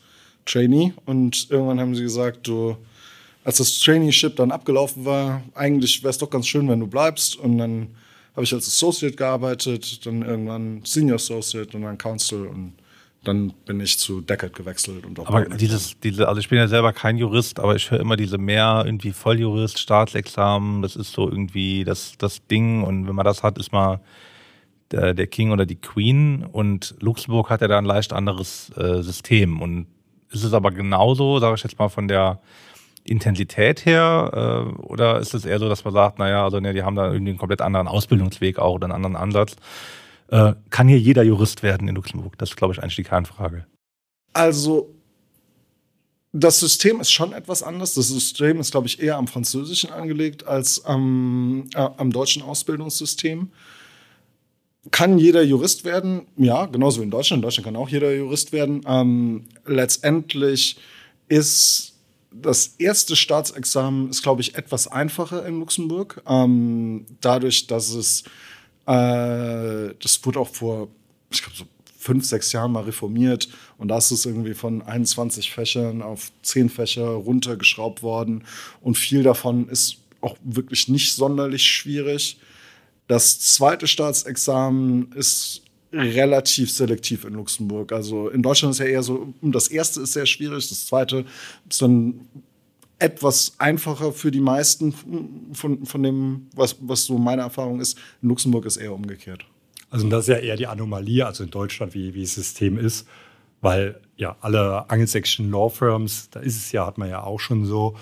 Trainee 0.45 0.93
und 1.05 1.49
irgendwann 1.49 1.79
haben 1.79 1.95
sie 1.95 2.03
gesagt, 2.03 2.47
du, 2.47 2.77
als 3.43 3.57
das 3.57 3.79
Traineeship 3.79 4.35
dann 4.35 4.51
abgelaufen 4.51 5.05
war, 5.05 5.41
eigentlich 5.53 6.03
wäre 6.03 6.11
es 6.11 6.17
doch 6.17 6.29
ganz 6.29 6.47
schön, 6.47 6.67
wenn 6.69 6.79
du 6.79 6.87
bleibst. 6.87 7.35
Und 7.35 7.57
dann 7.57 7.89
habe 8.33 8.43
ich 8.43 8.53
als 8.53 8.67
Associate 8.67 9.15
gearbeitet, 9.15 10.05
dann 10.05 10.21
irgendwann 10.21 10.81
Senior 10.85 11.15
Associate 11.15 11.75
und 11.75 11.83
dann 11.83 11.97
Counsel 11.97 12.47
und 12.47 12.73
dann 13.23 13.53
bin 13.65 13.79
ich 13.79 13.99
zu 13.99 14.21
Deckard 14.21 14.55
gewechselt. 14.55 15.05
Und 15.05 15.19
auch 15.19 15.27
aber 15.27 15.45
dieses, 15.45 15.99
diese, 15.99 16.27
also 16.27 16.39
ich 16.39 16.49
bin 16.49 16.57
ja 16.57 16.67
selber 16.67 16.91
kein 16.91 17.17
Jurist, 17.17 17.59
aber 17.59 17.75
ich 17.75 17.91
höre 17.91 17.99
immer 17.99 18.17
diese 18.17 18.37
mehr 18.37 18.83
irgendwie 18.85 19.11
Volljurist, 19.11 19.77
Staatsexamen, 19.77 20.81
das 20.81 20.95
ist 20.95 21.11
so 21.11 21.29
irgendwie 21.29 21.83
das, 21.83 22.13
das 22.17 22.45
Ding 22.47 22.83
und 22.83 23.07
wenn 23.07 23.15
man 23.15 23.25
das 23.25 23.43
hat, 23.43 23.59
ist 23.59 23.71
man 23.71 23.99
der, 24.91 25.13
der 25.13 25.27
King 25.27 25.51
oder 25.51 25.65
die 25.65 25.75
Queen 25.75 26.43
und 26.43 26.95
Luxemburg 26.99 27.49
hat 27.49 27.61
ja 27.61 27.67
da 27.67 27.77
ein 27.77 27.85
leicht 27.85 28.11
anderes 28.11 28.71
äh, 28.75 29.01
System 29.03 29.61
und 29.61 29.87
ist 30.31 30.43
es 30.43 30.53
aber 30.53 30.71
genauso, 30.71 31.39
sage 31.39 31.55
ich 31.55 31.63
jetzt 31.63 31.77
mal 31.77 31.89
von 31.89 32.07
der 32.07 32.39
Intensität 33.03 33.85
her 33.85 34.73
äh, 34.77 34.81
oder 34.81 35.19
ist 35.19 35.33
es 35.33 35.45
eher 35.45 35.59
so, 35.59 35.69
dass 35.69 35.83
man 35.83 35.93
sagt, 35.93 36.19
naja, 36.19 36.43
also 36.43 36.59
ne, 36.59 36.73
die 36.73 36.83
haben 36.83 36.95
da 36.95 37.11
irgendwie 37.11 37.31
einen 37.31 37.39
komplett 37.39 37.61
anderen 37.61 37.87
Ausbildungsweg 37.87 38.59
auch 38.59 38.75
oder 38.75 38.85
einen 38.85 38.93
anderen 38.93 39.15
Ansatz? 39.15 39.55
Äh, 40.27 40.53
kann 40.69 40.87
hier 40.87 40.99
jeder 40.99 41.23
Jurist 41.23 41.61
werden 41.63 41.87
in 41.87 41.95
Luxemburg? 41.95 42.37
Das 42.37 42.49
ist, 42.49 42.55
glaube 42.55 42.73
ich, 42.73 42.81
eigentlich 42.81 42.95
die 42.95 43.03
Kernfrage. 43.03 43.65
Also, 44.33 44.93
das 46.31 46.59
System 46.59 47.01
ist 47.01 47.11
schon 47.11 47.33
etwas 47.33 47.63
anders. 47.63 47.93
Das 47.95 48.07
System 48.07 48.59
ist, 48.59 48.71
glaube 48.71 48.87
ich, 48.87 49.01
eher 49.01 49.17
am 49.17 49.27
Französischen 49.27 49.91
angelegt 49.91 50.47
als 50.47 50.85
am, 50.85 51.67
äh, 51.75 51.89
am 51.97 52.11
deutschen 52.11 52.41
Ausbildungssystem. 52.41 53.49
Kann 54.89 55.19
jeder 55.19 55.43
Jurist 55.43 55.85
werden? 55.85 56.27
Ja, 56.37 56.65
genauso 56.65 57.01
wie 57.01 57.03
in 57.03 57.11
Deutschland. 57.11 57.39
In 57.39 57.43
Deutschland 57.43 57.65
kann 57.65 57.75
auch 57.75 57.89
jeder 57.89 58.13
Jurist 58.15 58.51
werden. 58.51 58.81
Ähm, 58.87 59.45
letztendlich 59.65 60.77
ist 61.27 61.90
das 62.31 62.75
erste 62.77 63.15
Staatsexamen, 63.15 64.09
ist, 64.09 64.23
glaube 64.23 64.41
ich, 64.41 64.55
etwas 64.55 64.87
einfacher 64.87 65.45
in 65.45 65.59
Luxemburg. 65.59 66.21
Ähm, 66.25 67.05
dadurch, 67.19 67.67
dass 67.67 67.89
es 67.89 68.23
äh, 68.85 69.93
das 69.99 70.19
wurde 70.23 70.39
auch 70.39 70.49
vor, 70.49 70.89
ich 71.31 71.41
glaube, 71.41 71.57
so 71.57 71.65
fünf, 71.97 72.25
sechs 72.25 72.51
Jahren 72.51 72.71
mal 72.71 72.83
reformiert 72.83 73.47
und 73.77 73.89
da 73.89 73.97
ist 73.97 74.11
es 74.11 74.25
irgendwie 74.25 74.55
von 74.55 74.81
21 74.81 75.51
Fächern 75.51 76.01
auf 76.01 76.31
10 76.41 76.69
Fächer 76.69 77.07
runtergeschraubt 77.07 78.01
worden 78.01 78.43
und 78.81 78.97
viel 78.97 79.21
davon 79.21 79.69
ist 79.69 79.97
auch 80.19 80.35
wirklich 80.43 80.87
nicht 80.87 81.13
sonderlich 81.13 81.63
schwierig. 81.63 82.39
Das 83.07 83.39
zweite 83.39 83.87
Staatsexamen 83.87 85.11
ist 85.13 85.61
relativ 85.91 86.71
selektiv 86.71 87.25
in 87.25 87.33
Luxemburg. 87.33 87.91
Also 87.91 88.29
in 88.29 88.41
Deutschland 88.41 88.73
ist 88.73 88.79
ja 88.79 88.85
eher 88.85 89.03
so, 89.03 89.33
das 89.41 89.67
erste 89.67 90.01
ist 90.01 90.13
sehr 90.13 90.25
schwierig, 90.25 90.69
das 90.69 90.85
zweite 90.85 91.25
ist 91.69 91.81
dann 91.81 92.21
etwas 92.99 93.55
einfacher 93.57 94.11
für 94.11 94.31
die 94.31 94.39
meisten 94.39 94.93
von, 95.53 95.85
von 95.85 96.03
dem, 96.03 96.47
was, 96.55 96.77
was 96.81 97.05
so 97.05 97.17
meine 97.17 97.41
Erfahrung 97.41 97.81
ist. 97.81 97.97
In 98.21 98.29
Luxemburg 98.29 98.65
ist 98.65 98.77
eher 98.77 98.93
umgekehrt. 98.93 99.45
Also 99.89 100.07
das 100.07 100.25
ist 100.25 100.27
ja 100.29 100.37
eher 100.37 100.55
die 100.55 100.67
Anomalie, 100.67 101.25
also 101.25 101.43
in 101.43 101.49
Deutschland, 101.49 101.93
wie, 101.93 102.13
wie 102.13 102.21
das 102.21 102.35
System 102.35 102.77
ist, 102.77 103.07
weil 103.59 103.99
ja 104.15 104.37
alle 104.39 104.89
angelsächsischen 104.89 105.49
Law 105.49 105.69
Firms, 105.69 106.29
da 106.29 106.39
ist 106.39 106.55
es 106.55 106.71
ja, 106.71 106.85
hat 106.85 106.97
man 106.97 107.09
ja 107.09 107.23
auch 107.23 107.39
schon 107.39 107.65
so, 107.65 107.97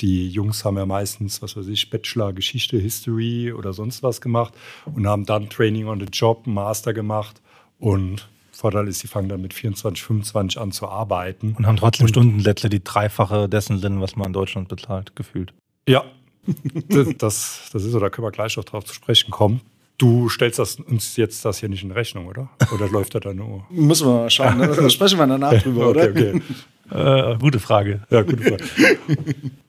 die 0.00 0.28
Jungs 0.28 0.64
haben 0.64 0.76
ja 0.76 0.86
meistens, 0.86 1.42
was 1.42 1.56
weiß 1.56 1.68
ich, 1.68 1.90
Bachelor, 1.90 2.32
Geschichte, 2.32 2.78
History 2.78 3.52
oder 3.52 3.72
sonst 3.72 4.02
was 4.02 4.20
gemacht 4.20 4.54
und 4.94 5.06
haben 5.06 5.26
dann 5.26 5.48
Training 5.50 5.86
on 5.86 6.00
the 6.00 6.06
Job, 6.10 6.46
Master 6.46 6.92
gemacht 6.92 7.40
und 7.78 8.28
Vorteil 8.60 8.88
ist, 8.88 8.98
sie 8.98 9.08
fangen 9.08 9.28
dann 9.30 9.40
mit 9.40 9.54
24, 9.54 10.02
25 10.02 10.60
an 10.60 10.70
zu 10.70 10.86
arbeiten. 10.86 11.54
Und 11.56 11.66
haben 11.66 11.76
trotzdem 11.76 12.04
und, 12.04 12.10
Stundensätze, 12.10 12.68
die 12.68 12.84
dreifache 12.84 13.48
dessen 13.48 13.78
sind, 13.78 14.00
was 14.02 14.16
man 14.16 14.28
in 14.28 14.32
Deutschland 14.34 14.68
bezahlt, 14.68 15.16
gefühlt. 15.16 15.54
Ja, 15.88 16.04
das, 17.16 17.70
das 17.72 17.84
ist 17.84 17.92
so, 17.92 17.98
da 17.98 18.10
können 18.10 18.26
wir 18.26 18.32
gleich 18.32 18.56
noch 18.58 18.64
drauf 18.64 18.84
zu 18.84 18.92
sprechen 18.94 19.30
kommen. 19.30 19.62
Du 19.96 20.28
stellst 20.28 20.58
das, 20.58 20.76
uns 20.76 21.16
jetzt 21.16 21.44
das 21.44 21.60
hier 21.60 21.68
nicht 21.68 21.82
in 21.82 21.90
Rechnung, 21.90 22.26
oder? 22.26 22.50
Oder 22.72 22.88
läuft 22.90 23.14
er 23.14 23.20
da 23.20 23.32
nur? 23.32 23.66
Müssen 23.70 24.06
wir 24.06 24.14
mal 24.14 24.30
schauen. 24.30 24.58
Ne? 24.58 24.68
Da 24.68 24.90
sprechen 24.90 25.18
wir 25.18 25.26
danach 25.26 25.52
drüber, 25.62 25.88
okay, 25.88 26.10
oder? 26.10 26.10
Okay. 26.10 26.42
Äh, 26.90 27.36
gute 27.38 27.60
Frage. 27.60 28.02
Ja, 28.10 28.22
gute 28.22 28.42
Frage. 28.42 28.64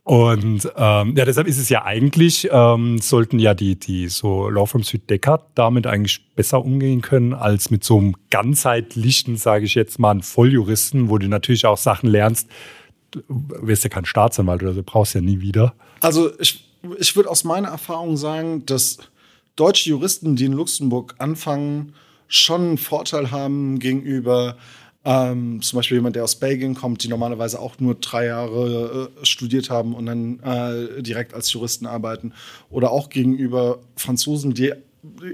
Und 0.04 0.68
ähm, 0.76 1.16
ja, 1.16 1.26
deshalb 1.26 1.48
ist 1.48 1.60
es 1.60 1.70
ja 1.70 1.86
eigentlich, 1.86 2.50
ähm, 2.52 2.98
sollten 2.98 3.38
ja 3.38 3.54
die, 3.54 3.78
die 3.78 4.10
so 4.10 4.50
Law 4.50 4.66
Firms 4.66 4.92
wie 4.94 4.98
Deckard 4.98 5.46
damit 5.54 5.86
eigentlich 5.86 6.34
besser 6.36 6.66
umgehen 6.66 7.02
können, 7.02 7.34
als 7.34 7.70
mit 7.70 7.84
so 7.84 8.00
einem 8.00 8.16
ganzheitlichen, 8.32 9.38
sage 9.38 9.66
ich 9.66 9.76
jetzt 9.76 10.00
mal, 10.00 10.12
einen 10.12 10.24
Volljuristen, 10.24 11.10
wo 11.10 11.20
du 11.20 11.28
natürlich 11.28 11.66
auch 11.68 11.78
Sachen 11.78 12.10
lernst. 12.10 12.50
Du 13.12 13.24
wirst 13.62 13.84
ja 13.84 13.90
kein 13.90 14.06
Staatsanwalt 14.06 14.64
oder 14.64 14.74
so, 14.74 14.82
brauchst 14.84 15.14
ja 15.14 15.22
nie 15.22 15.40
wieder. 15.40 15.76
Also 16.00 16.32
ich, 16.40 16.66
ich 16.98 17.16
würde 17.16 17.30
aus 17.30 17.44
meiner 17.44 17.70
Erfahrung 17.70 18.18
sagen, 18.18 18.66
dass 18.66 18.98
deutsche 19.56 19.92
Juristen, 19.92 20.36
die 20.36 20.46
in 20.46 20.54
Luxemburg 20.54 21.16
anfangen, 21.20 21.94
schon 22.28 22.62
einen 22.62 22.78
Vorteil 22.78 23.30
haben 23.30 23.80
gegenüber 23.80 24.58
ähm, 25.04 25.62
zum 25.62 25.78
Beispiel 25.78 25.98
jemand, 25.98 26.16
der 26.16 26.24
aus 26.24 26.36
Belgien 26.36 26.76
kommt, 26.76 27.04
die 27.04 27.08
normalerweise 27.08 27.60
auch 27.60 27.80
nur 27.80 27.96
drei 27.96 28.28
Jahre 28.28 29.10
äh, 29.20 29.26
studiert 29.26 29.70
haben 29.70 29.96
und 29.96 30.06
dann 30.06 30.40
äh, 30.42 31.02
direkt 31.02 31.34
als 31.34 31.52
Juristen 31.52 31.88
arbeiten. 31.88 32.34
Oder 32.70 32.92
auch 32.92 33.10
gegenüber 33.10 33.80
Franzosen, 33.96 34.54
die, 34.54 34.74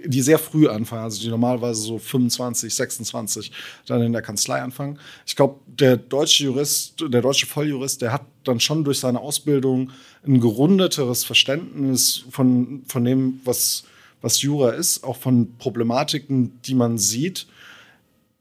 die 0.05 0.21
sehr 0.21 0.39
früh 0.39 0.69
anfangen, 0.69 1.03
also 1.03 1.21
die 1.21 1.27
normalerweise 1.27 1.81
so 1.81 1.97
25, 1.97 2.73
26 2.73 3.51
dann 3.85 4.01
in 4.01 4.13
der 4.13 4.21
Kanzlei 4.21 4.61
anfangen. 4.61 4.99
Ich 5.25 5.35
glaube, 5.35 5.59
der 5.67 5.97
deutsche 5.97 6.45
Jurist, 6.45 7.01
der 7.01 7.21
deutsche 7.21 7.45
Volljurist, 7.45 8.01
der 8.01 8.13
hat 8.13 8.25
dann 8.45 8.61
schon 8.61 8.85
durch 8.85 8.99
seine 8.99 9.19
Ausbildung 9.19 9.91
ein 10.25 10.39
gerundeteres 10.39 11.25
Verständnis 11.25 12.23
von, 12.29 12.83
von 12.87 13.03
dem, 13.03 13.41
was, 13.43 13.83
was 14.21 14.41
Jura 14.41 14.69
ist, 14.69 15.03
auch 15.03 15.17
von 15.17 15.57
Problematiken, 15.57 16.61
die 16.61 16.73
man 16.73 16.97
sieht 16.97 17.47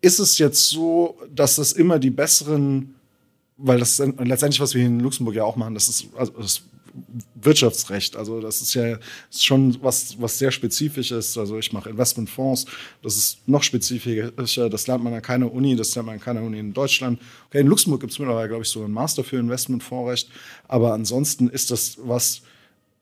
ist 0.00 0.18
es 0.18 0.38
jetzt 0.38 0.68
so, 0.68 1.18
dass 1.34 1.56
das 1.56 1.72
immer 1.72 1.98
die 1.98 2.10
besseren, 2.10 2.94
weil 3.56 3.78
das 3.78 3.98
letztendlich, 3.98 4.60
was 4.60 4.74
wir 4.74 4.80
hier 4.80 4.90
in 4.90 5.00
Luxemburg 5.00 5.34
ja 5.34 5.44
auch 5.44 5.56
machen, 5.56 5.74
das 5.74 5.88
ist, 5.88 6.06
also 6.16 6.32
das 6.32 6.62
Wirtschaftsrecht. 7.34 8.16
Also 8.16 8.40
das 8.40 8.60
ist 8.60 8.74
ja 8.74 8.98
schon 9.30 9.76
was, 9.82 10.20
was 10.20 10.38
sehr 10.38 10.50
spezifisch 10.50 11.10
ist. 11.10 11.36
Also 11.36 11.58
ich 11.58 11.72
mache 11.72 11.90
Investmentfonds, 11.90 12.66
das 13.02 13.16
ist 13.16 13.48
noch 13.48 13.62
spezifischer. 13.62 14.70
Das 14.70 14.86
lernt 14.86 15.04
man 15.04 15.14
an 15.14 15.22
keiner 15.22 15.52
Uni, 15.52 15.76
das 15.76 15.94
lernt 15.94 16.06
man 16.06 16.14
an 16.16 16.20
keiner 16.20 16.42
Uni 16.42 16.58
in 16.58 16.72
Deutschland. 16.72 17.20
Okay, 17.48 17.60
in 17.60 17.66
Luxemburg 17.66 18.00
gibt 18.00 18.12
es 18.12 18.18
mittlerweile, 18.18 18.48
glaube 18.48 18.62
ich, 18.62 18.68
so 18.68 18.82
einen 18.82 18.94
Master 18.94 19.24
für 19.24 19.36
Investmentfondsrecht. 19.36 20.30
Aber 20.68 20.92
ansonsten 20.94 21.48
ist 21.48 21.70
das 21.70 21.98
was 22.02 22.42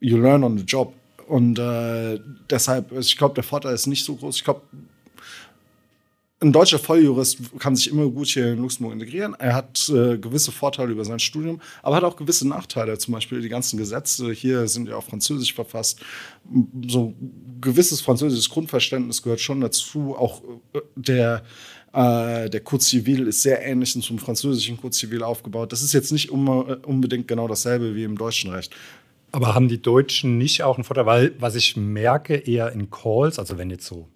you 0.01 0.19
learn 0.19 0.45
on 0.45 0.59
the 0.59 0.65
job. 0.65 0.93
Und 1.27 1.59
äh, 1.59 2.21
deshalb, 2.51 2.93
ich 2.93 3.17
glaube, 3.17 3.35
der 3.35 3.45
Vorteil 3.45 3.75
ist 3.75 3.87
nicht 3.87 4.05
so 4.05 4.15
groß. 4.15 4.37
Ich 4.37 4.45
glaube, 4.45 4.63
ein 6.45 6.53
deutscher 6.53 6.79
Volljurist 6.79 7.39
kann 7.59 7.75
sich 7.75 7.91
immer 7.91 8.09
gut 8.09 8.29
hier 8.29 8.53
in 8.53 8.59
Luxemburg 8.61 8.93
integrieren. 8.93 9.35
Er 9.39 9.55
hat 9.55 9.89
äh, 9.89 10.19
gewisse 10.19 10.53
Vorteile 10.53 10.93
über 10.93 11.05
sein 11.05 11.19
Studium, 11.19 11.61
aber 11.83 11.97
hat 11.97 12.05
auch 12.05 12.17
gewisse 12.17 12.47
Nachteile. 12.47 12.99
Zum 12.99 13.15
Beispiel 13.15 13.41
die 13.41 13.49
ganzen 13.49 13.79
Gesetze 13.79 14.31
hier 14.33 14.69
sind 14.69 14.89
ja 14.89 14.97
auf 14.97 15.07
Französisch 15.07 15.55
verfasst. 15.55 16.01
So 16.87 17.15
gewisses 17.61 18.01
französisches 18.01 18.51
Grundverständnis 18.51 19.23
gehört 19.23 19.41
schon 19.41 19.61
dazu. 19.61 20.15
Auch 20.17 20.43
äh, 20.75 20.81
der 20.95 21.43
äh, 21.93 22.51
der 22.51 22.61
Code 22.61 22.83
Civil 22.83 23.27
ist 23.29 23.43
sehr 23.43 23.65
ähnlich 23.65 23.93
zum 24.01 24.19
französischen 24.19 24.77
Code 24.77 24.95
Civil 24.95 25.23
aufgebaut. 25.23 25.73
Das 25.73 25.83
ist 25.83 25.93
jetzt 25.93 26.13
nicht 26.13 26.31
unbedingt 26.31 27.29
genau 27.29 27.49
dasselbe 27.49 27.95
wie 27.95 28.05
im 28.05 28.19
deutschen 28.19 28.51
Recht. 28.51 28.75
Aber 29.31 29.55
haben 29.55 29.69
die 29.69 29.83
Deutschen 29.83 30.39
nicht 30.39 30.63
auch 30.63 30.77
einen 30.77 30.85
Vorteil? 30.85 31.07
Weil, 31.07 31.33
was 31.39 31.55
ich 31.55 31.77
merke, 31.77 32.35
eher 32.37 32.71
in 32.73 32.91
Calls, 32.91 33.39
also 33.39 33.59
wenn 33.59 33.71
jetzt 33.71 33.87
so 33.87 34.09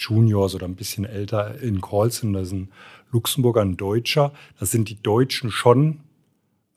Juniors 0.00 0.54
oder 0.54 0.66
ein 0.66 0.76
bisschen 0.76 1.04
älter 1.04 1.60
in 1.60 1.80
sind. 2.08 2.32
Das 2.32 2.48
ist 2.48 2.52
ein 2.52 2.68
Luxemburger, 3.12 3.60
ein 3.60 3.76
Deutscher. 3.76 4.32
Da 4.58 4.66
sind 4.66 4.88
die 4.88 5.02
Deutschen 5.02 5.50
schon 5.50 6.00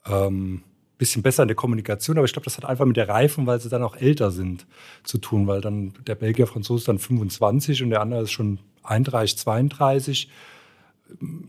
ähm, 0.06 0.62
bisschen 0.98 1.22
besser 1.22 1.42
in 1.42 1.48
der 1.48 1.56
Kommunikation, 1.56 2.16
aber 2.16 2.24
ich 2.24 2.32
glaube, 2.32 2.44
das 2.44 2.56
hat 2.56 2.64
einfach 2.64 2.84
mit 2.84 2.96
der 2.96 3.08
Reifen, 3.08 3.46
weil 3.46 3.60
sie 3.60 3.68
dann 3.68 3.82
auch 3.82 3.96
älter 3.96 4.30
sind, 4.30 4.66
zu 5.02 5.18
tun, 5.18 5.46
weil 5.46 5.60
dann 5.60 5.92
der 6.06 6.14
Belgier 6.14 6.46
Franzose 6.46 6.86
dann 6.86 6.98
25 6.98 7.82
und 7.82 7.90
der 7.90 8.00
andere 8.00 8.22
ist 8.22 8.32
schon 8.32 8.58
31, 8.84 9.38
32. 9.38 10.30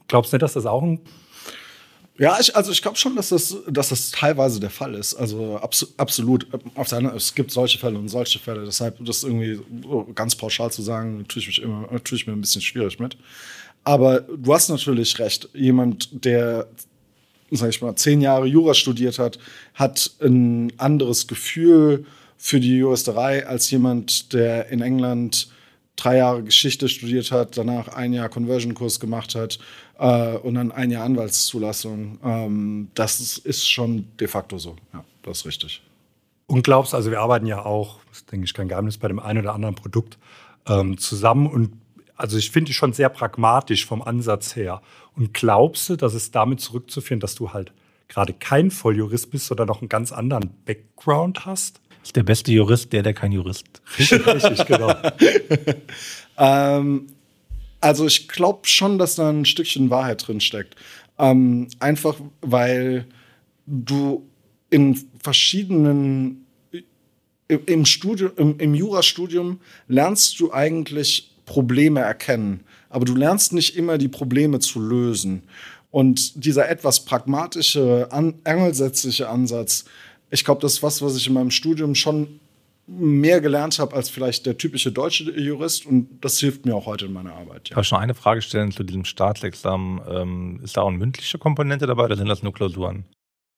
Glaubst 0.08 0.34
du 0.34 0.36
nicht, 0.36 0.42
dass 0.42 0.54
das 0.54 0.66
auch 0.66 0.82
ein 0.82 1.00
ja, 2.18 2.38
ich, 2.40 2.56
also 2.56 2.72
ich 2.72 2.82
glaube 2.82 2.98
schon, 2.98 3.16
dass 3.16 3.30
das, 3.30 3.58
dass 3.68 3.90
das 3.90 4.12
teilweise 4.12 4.60
der 4.60 4.70
Fall 4.70 4.96
ist. 4.96 5.16
Also 5.16 5.58
abso 5.58 5.88
absolut. 5.98 6.48
Auf 6.76 6.90
der 6.90 7.00
anderen, 7.00 7.18
es 7.18 7.36
gibt 7.36 7.52
solche 7.52 7.78
Fälle 7.78 7.98
und 8.00 8.08
solche 8.08 8.40
Fälle. 8.40 8.64
Deshalb 8.64 9.04
das 9.04 9.24
irgendwie 9.24 9.60
ganz 10.14 10.36
pauschal 10.36 10.72
zu 10.72 10.82
sagen, 10.82 11.26
tue 11.28 11.42
ich, 11.42 11.48
mich 11.48 11.62
immer, 11.62 11.88
tue 12.04 12.18
ich 12.18 12.26
mir 12.26 12.34
ein 12.34 12.42
bisschen 12.42 12.62
schwierig 12.62 13.00
mit. 13.00 13.18
Aber 13.84 14.22
du 14.22 14.54
hast 14.54 14.70
natürlich 14.70 15.20
recht. 15.20 15.50
Jemand, 15.54 16.26
der 16.26 16.68
sag 17.52 17.70
ich 17.70 17.82
mal, 17.82 17.96
zehn 17.96 18.22
Jahre 18.22 18.48
Jura 18.48 18.74
studiert 18.74 19.20
hat, 19.20 19.38
hat 19.74 20.12
ein 20.22 20.72
anderes 20.78 21.28
Gefühl 21.28 22.06
für 22.38 22.60
die 22.60 22.78
Juristerei 22.78 23.46
als 23.46 23.70
jemand, 23.72 24.34
der 24.34 24.70
in 24.70 24.82
England 24.82 25.50
drei 25.96 26.18
Jahre 26.18 26.44
Geschichte 26.44 26.90
studiert 26.90 27.32
hat, 27.32 27.58
danach 27.58 27.88
ein 27.90 28.14
Jahr 28.14 28.30
Conversion-Kurs 28.30 29.00
gemacht 29.00 29.36
hat 29.36 29.60
äh, 29.98 30.38
und 30.38 30.56
dann 30.56 30.72
ein 30.72 30.92
Jahr 30.92 31.06
Anwaltszulassung. 31.06 32.20
Ähm, 32.24 32.88
das 32.94 33.38
ist, 33.38 33.70
schon 33.70 34.08
de 34.20 34.28
facto 34.28 34.58
so. 34.58 34.76
Ja, 34.94 35.04
das 35.24 35.40
ist 35.40 35.46
richtig. 35.46 35.82
Und 36.48 36.64
glaubst, 36.64 36.94
also 36.94 37.12
wir 37.12 37.22
arbeiten 37.22 37.48
ja 37.48 37.66
auch, 37.66 38.00
das 38.10 38.20
ist, 38.20 38.32
denke 38.32 38.46
ich, 38.46 38.54
kein 38.54 38.68
Geheimnis, 38.68 38.98
bei 38.98 39.08
dem 39.08 39.20
einen 39.20 39.40
oder 39.40 39.54
anderen 39.54 39.76
Produkt 39.76 40.18
ähm, 40.68 40.98
zusammen 40.98 41.48
und 41.48 41.72
also 42.18 42.38
ich 42.38 42.52
finde 42.52 42.70
die 42.70 42.74
schon 42.74 42.94
sehr 42.94 43.10
pragmatisch 43.10 43.86
vom 43.86 44.02
Ansatz 44.02 44.56
her. 44.56 44.82
Und 45.16 45.34
glaubst 45.34 45.90
du, 45.90 45.96
dass 45.98 46.14
es 46.14 46.32
damit 46.32 46.62
zurückzuführen, 46.62 47.20
dass 47.20 47.36
du 47.36 47.52
halt 47.52 47.74
gerade 48.08 48.34
kein 48.34 48.72
Volljurist 48.72 49.32
bist, 49.32 49.48
sondern 49.48 49.68
noch 49.68 49.82
einen 49.82 49.90
ganz 49.90 50.12
anderen 50.12 50.50
Background 50.66 51.46
hast? 51.46 51.82
Ist 52.06 52.16
der 52.16 52.24
beste 52.24 52.52
Jurist 52.52 52.94
der, 52.94 53.02
der 53.02 53.16
kein 53.16 53.32
Jurist. 53.32 53.66
Richtig, 53.98 54.28
richtig 54.28 54.66
genau. 54.68 54.96
ähm, 56.38 57.08
also 57.82 58.06
ich 58.06 58.28
glaube 58.28 58.68
schon, 58.68 59.00
dass 59.00 59.16
da 59.16 59.30
ein 59.30 59.44
Stückchen 59.44 59.90
Wahrheit 59.90 60.28
drin 60.28 60.40
steckt. 60.40 60.76
Ähm, 61.18 61.68
einfach 61.80 62.16
weil 62.42 63.06
du 63.66 64.24
in 64.70 65.04
verschiedenen 65.24 66.46
im 67.48 67.86
Studium, 67.86 68.32
im, 68.38 68.60
im 68.60 68.76
Jurastudium 68.76 69.60
lernst 69.88 70.40
du 70.40 70.52
eigentlich 70.52 71.36
Probleme 71.46 72.02
erkennen, 72.02 72.62
aber 72.90 73.06
du 73.06 73.16
lernst 73.16 73.54
nicht 73.54 73.76
immer 73.76 73.98
die 73.98 74.08
Probleme 74.08 74.60
zu 74.60 74.80
lösen. 74.80 75.44
Und 75.92 76.44
dieser 76.44 76.68
etwas 76.70 77.06
pragmatische, 77.06 78.08
an, 78.12 78.36
angelsätzliche 78.44 79.30
Ansatz, 79.30 79.86
ich 80.30 80.44
glaube, 80.44 80.62
das 80.62 80.74
ist 80.74 80.84
was, 80.84 81.02
was 81.02 81.16
ich 81.16 81.28
in 81.28 81.34
meinem 81.34 81.52
Studium 81.52 81.96
schon 81.96 82.40
mehr 82.88 83.42
gelernt 83.42 83.80
habe 83.80 83.96
als 83.96 84.10
vielleicht 84.10 84.46
der 84.46 84.58
typische 84.58 84.92
deutsche 84.92 85.24
Jurist 85.32 85.86
und 85.86 86.20
das 86.22 86.40
hilft 86.40 86.66
mir 86.66 86.76
auch 86.76 86.86
heute 86.86 87.06
in 87.06 87.14
meiner 87.14 87.34
Arbeit. 87.34 87.70
Ja. 87.70 87.76
Kann 87.76 87.84
ich 87.84 87.92
noch 87.92 88.00
eine 88.00 88.14
Frage 88.14 88.42
stellen 88.42 88.72
zu 88.72 88.84
diesem 88.84 89.06
Staatsexamen? 89.06 90.02
Ähm, 90.08 90.60
ist 90.64 90.78
da 90.78 90.82
auch 90.82 90.90
eine 90.90 90.98
mündliche 90.98 91.38
Komponente 91.40 91.88
dabei 91.88 92.06
oder 92.06 92.16
sind 92.16 92.28
das 92.28 92.44
nur 92.44 92.54
Klausuren? 92.54 93.06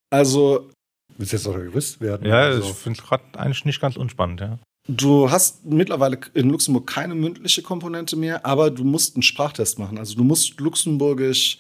Also. 0.10 0.70
Willst 1.18 1.34
du 1.34 1.38
jetzt 1.38 1.48
auch 1.48 1.58
Jurist 1.58 2.00
werden? 2.00 2.28
Ja, 2.28 2.40
also. 2.40 2.70
ich 2.70 2.76
finde 2.76 3.00
es 3.00 3.06
gerade 3.06 3.24
eigentlich 3.38 3.66
nicht 3.66 3.82
ganz 3.82 3.98
unspannend, 3.98 4.40
ja. 4.40 4.60
Du 4.90 5.30
hast 5.30 5.66
mittlerweile 5.66 6.18
in 6.34 6.50
Luxemburg 6.50 6.88
keine 6.88 7.14
mündliche 7.14 7.62
Komponente 7.62 8.16
mehr, 8.16 8.46
aber 8.46 8.72
du 8.72 8.86
musst 8.86 9.16
einen 9.16 9.24
Sprachtest 9.24 9.80
machen. 9.80 9.98
Also 9.98 10.16
du 10.16 10.24
musst 10.24 10.58
luxemburgisch, 10.62 11.60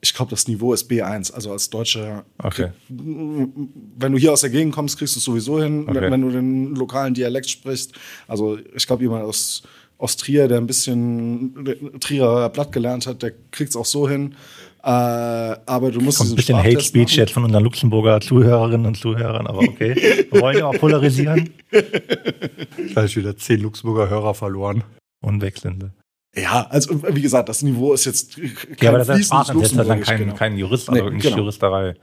ich 0.00 0.14
glaube, 0.14 0.30
das 0.30 0.46
Niveau 0.46 0.72
ist 0.72 0.90
B1, 0.90 1.32
also 1.32 1.50
als 1.50 1.70
Deutscher. 1.70 2.24
Okay. 2.38 2.68
Wenn 2.88 4.12
du 4.12 4.18
hier 4.18 4.32
aus 4.32 4.42
der 4.42 4.50
Gegend 4.50 4.74
kommst, 4.74 4.98
kriegst 4.98 5.16
du 5.16 5.18
es 5.18 5.24
sowieso 5.24 5.60
hin, 5.60 5.86
okay. 5.88 6.10
wenn 6.10 6.20
du 6.20 6.30
den 6.30 6.74
lokalen 6.76 7.14
Dialekt 7.14 7.50
sprichst. 7.50 7.92
Also 8.28 8.58
ich 8.74 8.86
glaube, 8.86 9.02
jemand 9.02 9.24
aus, 9.24 9.62
aus 9.98 10.16
Trier, 10.16 10.46
der 10.46 10.58
ein 10.58 10.68
bisschen 10.68 11.98
Trierer 12.00 12.48
Blatt 12.50 12.70
gelernt 12.70 13.06
hat, 13.06 13.22
der 13.22 13.32
kriegt 13.50 13.70
es 13.70 13.76
auch 13.76 13.84
so 13.84 14.08
hin. 14.08 14.36
Äh, 14.84 14.86
aber 14.86 15.90
du 15.90 16.00
musst 16.00 16.18
Kommt 16.18 16.30
ein 16.30 16.36
bisschen 16.36 16.56
Hate 16.56 16.80
Speech 16.80 17.16
jetzt 17.16 17.32
von 17.32 17.44
unseren 17.44 17.64
Luxemburger 17.64 18.20
Zuhörerinnen 18.20 18.86
und 18.86 18.96
Zuhörern, 18.96 19.48
aber 19.48 19.58
okay. 19.58 20.26
Wir 20.30 20.40
wollen 20.40 20.58
ja 20.58 20.66
auch 20.66 20.78
polarisieren. 20.78 21.50
Gleich 22.92 23.16
wieder 23.16 23.36
zehn 23.36 23.60
Luxemburger 23.60 24.08
Hörer 24.08 24.34
verloren. 24.34 24.84
Unwechselnde. 25.20 25.92
Ja, 26.34 26.66
also 26.70 27.02
wie 27.14 27.22
gesagt, 27.22 27.48
das 27.48 27.62
Niveau 27.62 27.92
ist 27.94 28.04
jetzt 28.04 28.36
kein 28.36 28.76
Ja, 28.80 28.90
aber 28.90 28.98
das 28.98 29.18
ist 29.18 29.32
dann 29.32 30.00
kein, 30.02 30.18
genau. 30.18 30.34
kein 30.34 30.56
Jurist, 30.56 30.88
also 30.88 31.04
nee, 31.04 31.10
nicht 31.10 31.22
genau. 31.22 31.38
Juristerei. 31.38 31.94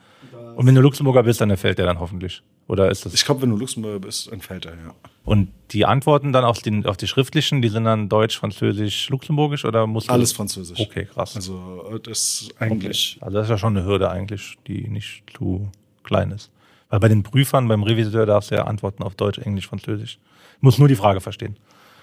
Und 0.55 0.65
wenn 0.65 0.75
du 0.75 0.81
Luxemburger 0.81 1.23
bist, 1.23 1.41
dann 1.41 1.49
erfällt 1.49 1.77
der 1.77 1.85
dann 1.85 1.99
hoffentlich. 1.99 2.41
Oder 2.67 2.89
ist 2.89 3.05
das? 3.05 3.13
Ich 3.13 3.25
glaube, 3.25 3.41
wenn 3.41 3.49
du 3.49 3.57
Luxemburger 3.57 3.99
bist, 3.99 4.31
entfällt 4.31 4.65
er, 4.65 4.71
ja. 4.71 4.95
Und 5.23 5.49
die 5.71 5.85
Antworten 5.85 6.31
dann 6.33 6.45
auf, 6.45 6.61
den, 6.61 6.85
auf 6.85 6.97
die 6.97 7.07
schriftlichen, 7.07 7.61
die 7.61 7.69
sind 7.69 7.83
dann 7.83 8.09
Deutsch, 8.09 8.37
Französisch, 8.37 9.09
Luxemburgisch 9.09 9.65
oder 9.65 9.85
muss 9.85 10.07
Alles 10.09 10.31
Französisch. 10.31 10.79
Okay, 10.79 11.07
krass. 11.11 11.35
Also 11.35 11.99
das 12.01 12.19
ist 12.19 12.61
eigentlich. 12.61 13.17
Also 13.21 13.37
das 13.37 13.47
ist 13.47 13.49
ja 13.51 13.57
schon 13.57 13.75
eine 13.75 13.85
Hürde 13.85 14.09
eigentlich, 14.09 14.57
die 14.67 14.87
nicht 14.87 15.23
zu 15.35 15.69
klein 16.03 16.31
ist. 16.31 16.49
Weil 16.89 16.99
bei 16.99 17.07
den 17.07 17.23
Prüfern, 17.23 17.67
beim 17.67 17.83
Reviseur 17.83 18.25
darfst 18.25 18.51
du 18.51 18.55
ja 18.55 18.65
antworten 18.65 19.03
auf 19.03 19.15
Deutsch, 19.15 19.39
Englisch, 19.39 19.67
Französisch. 19.67 20.19
Muss 20.61 20.77
nur 20.77 20.87
die 20.87 20.95
Frage 20.95 21.21
verstehen. 21.21 21.57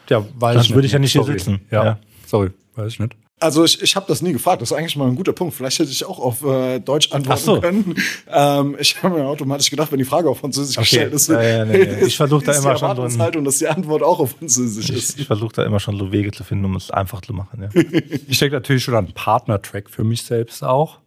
Ja, 0.09 0.25
weiß 0.39 0.55
Sonst 0.57 0.75
würde 0.75 0.87
ich 0.87 0.93
ja 0.93 0.99
nicht 0.99 1.13
hier 1.13 1.25
sitzen. 1.25 1.61
Ja. 1.71 1.85
ja. 1.85 1.99
Sorry, 2.33 2.51
weiß 2.77 2.95
ich 2.95 2.99
nicht. 2.99 3.14
Also 3.40 3.62
ich, 3.62 3.83
ich 3.83 3.95
habe 3.95 4.07
das 4.09 4.23
nie 4.23 4.33
gefragt. 4.33 4.62
Das 4.62 4.71
ist 4.71 4.77
eigentlich 4.79 4.97
mal 4.97 5.07
ein 5.07 5.16
guter 5.16 5.35
Punkt. 5.35 5.53
Vielleicht 5.53 5.79
hätte 5.81 5.90
ich 5.90 6.03
auch 6.07 6.18
auf 6.18 6.42
äh, 6.42 6.79
Deutsch 6.79 7.12
antworten 7.12 7.42
so. 7.42 7.61
können. 7.61 7.95
Ähm, 8.33 8.75
ich 8.81 9.03
habe 9.03 9.18
mir 9.18 9.27
automatisch 9.27 9.68
gedacht, 9.68 9.92
wenn 9.92 9.99
die 9.99 10.07
Frage 10.07 10.31
auf 10.31 10.38
Französisch 10.38 10.79
okay. 10.79 10.85
gestellt 10.85 11.12
ist, 11.12 11.29
ja, 11.29 11.42
ja, 11.42 11.64
nee. 11.66 12.07
ich 12.07 12.16
versuche 12.16 12.42
da 12.47 12.53
immer 12.55 12.79
schon 12.79 13.11
so 13.11 13.23
ein, 13.23 13.45
dass 13.45 13.59
die 13.59 13.68
Antwort 13.68 14.03
auch 14.03 14.18
auf 14.18 14.31
Französisch 14.31 14.88
ich, 14.88 14.97
ist. 14.97 15.21
Ich 15.21 15.27
versuche 15.27 15.53
da 15.57 15.64
immer 15.64 15.79
schon 15.79 15.99
so 15.99 16.11
Wege 16.11 16.31
zu 16.31 16.42
finden, 16.42 16.64
um 16.64 16.75
es 16.75 16.90
einfach 16.90 17.21
zu 17.21 17.35
machen. 17.35 17.64
Ja. 17.64 17.83
ich 18.27 18.37
stecke 18.38 18.55
natürlich 18.55 18.83
schon 18.83 18.95
einen 18.95 19.12
Partner-Track 19.12 19.90
für 19.90 20.05
mich 20.05 20.23
selbst 20.23 20.64
auch. 20.64 21.01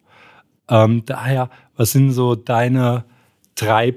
Ähm, 0.69 1.05
daher, 1.07 1.49
was 1.75 1.91
sind 1.91 2.11
so 2.11 2.35
deine 2.35 3.03
drei 3.55 3.95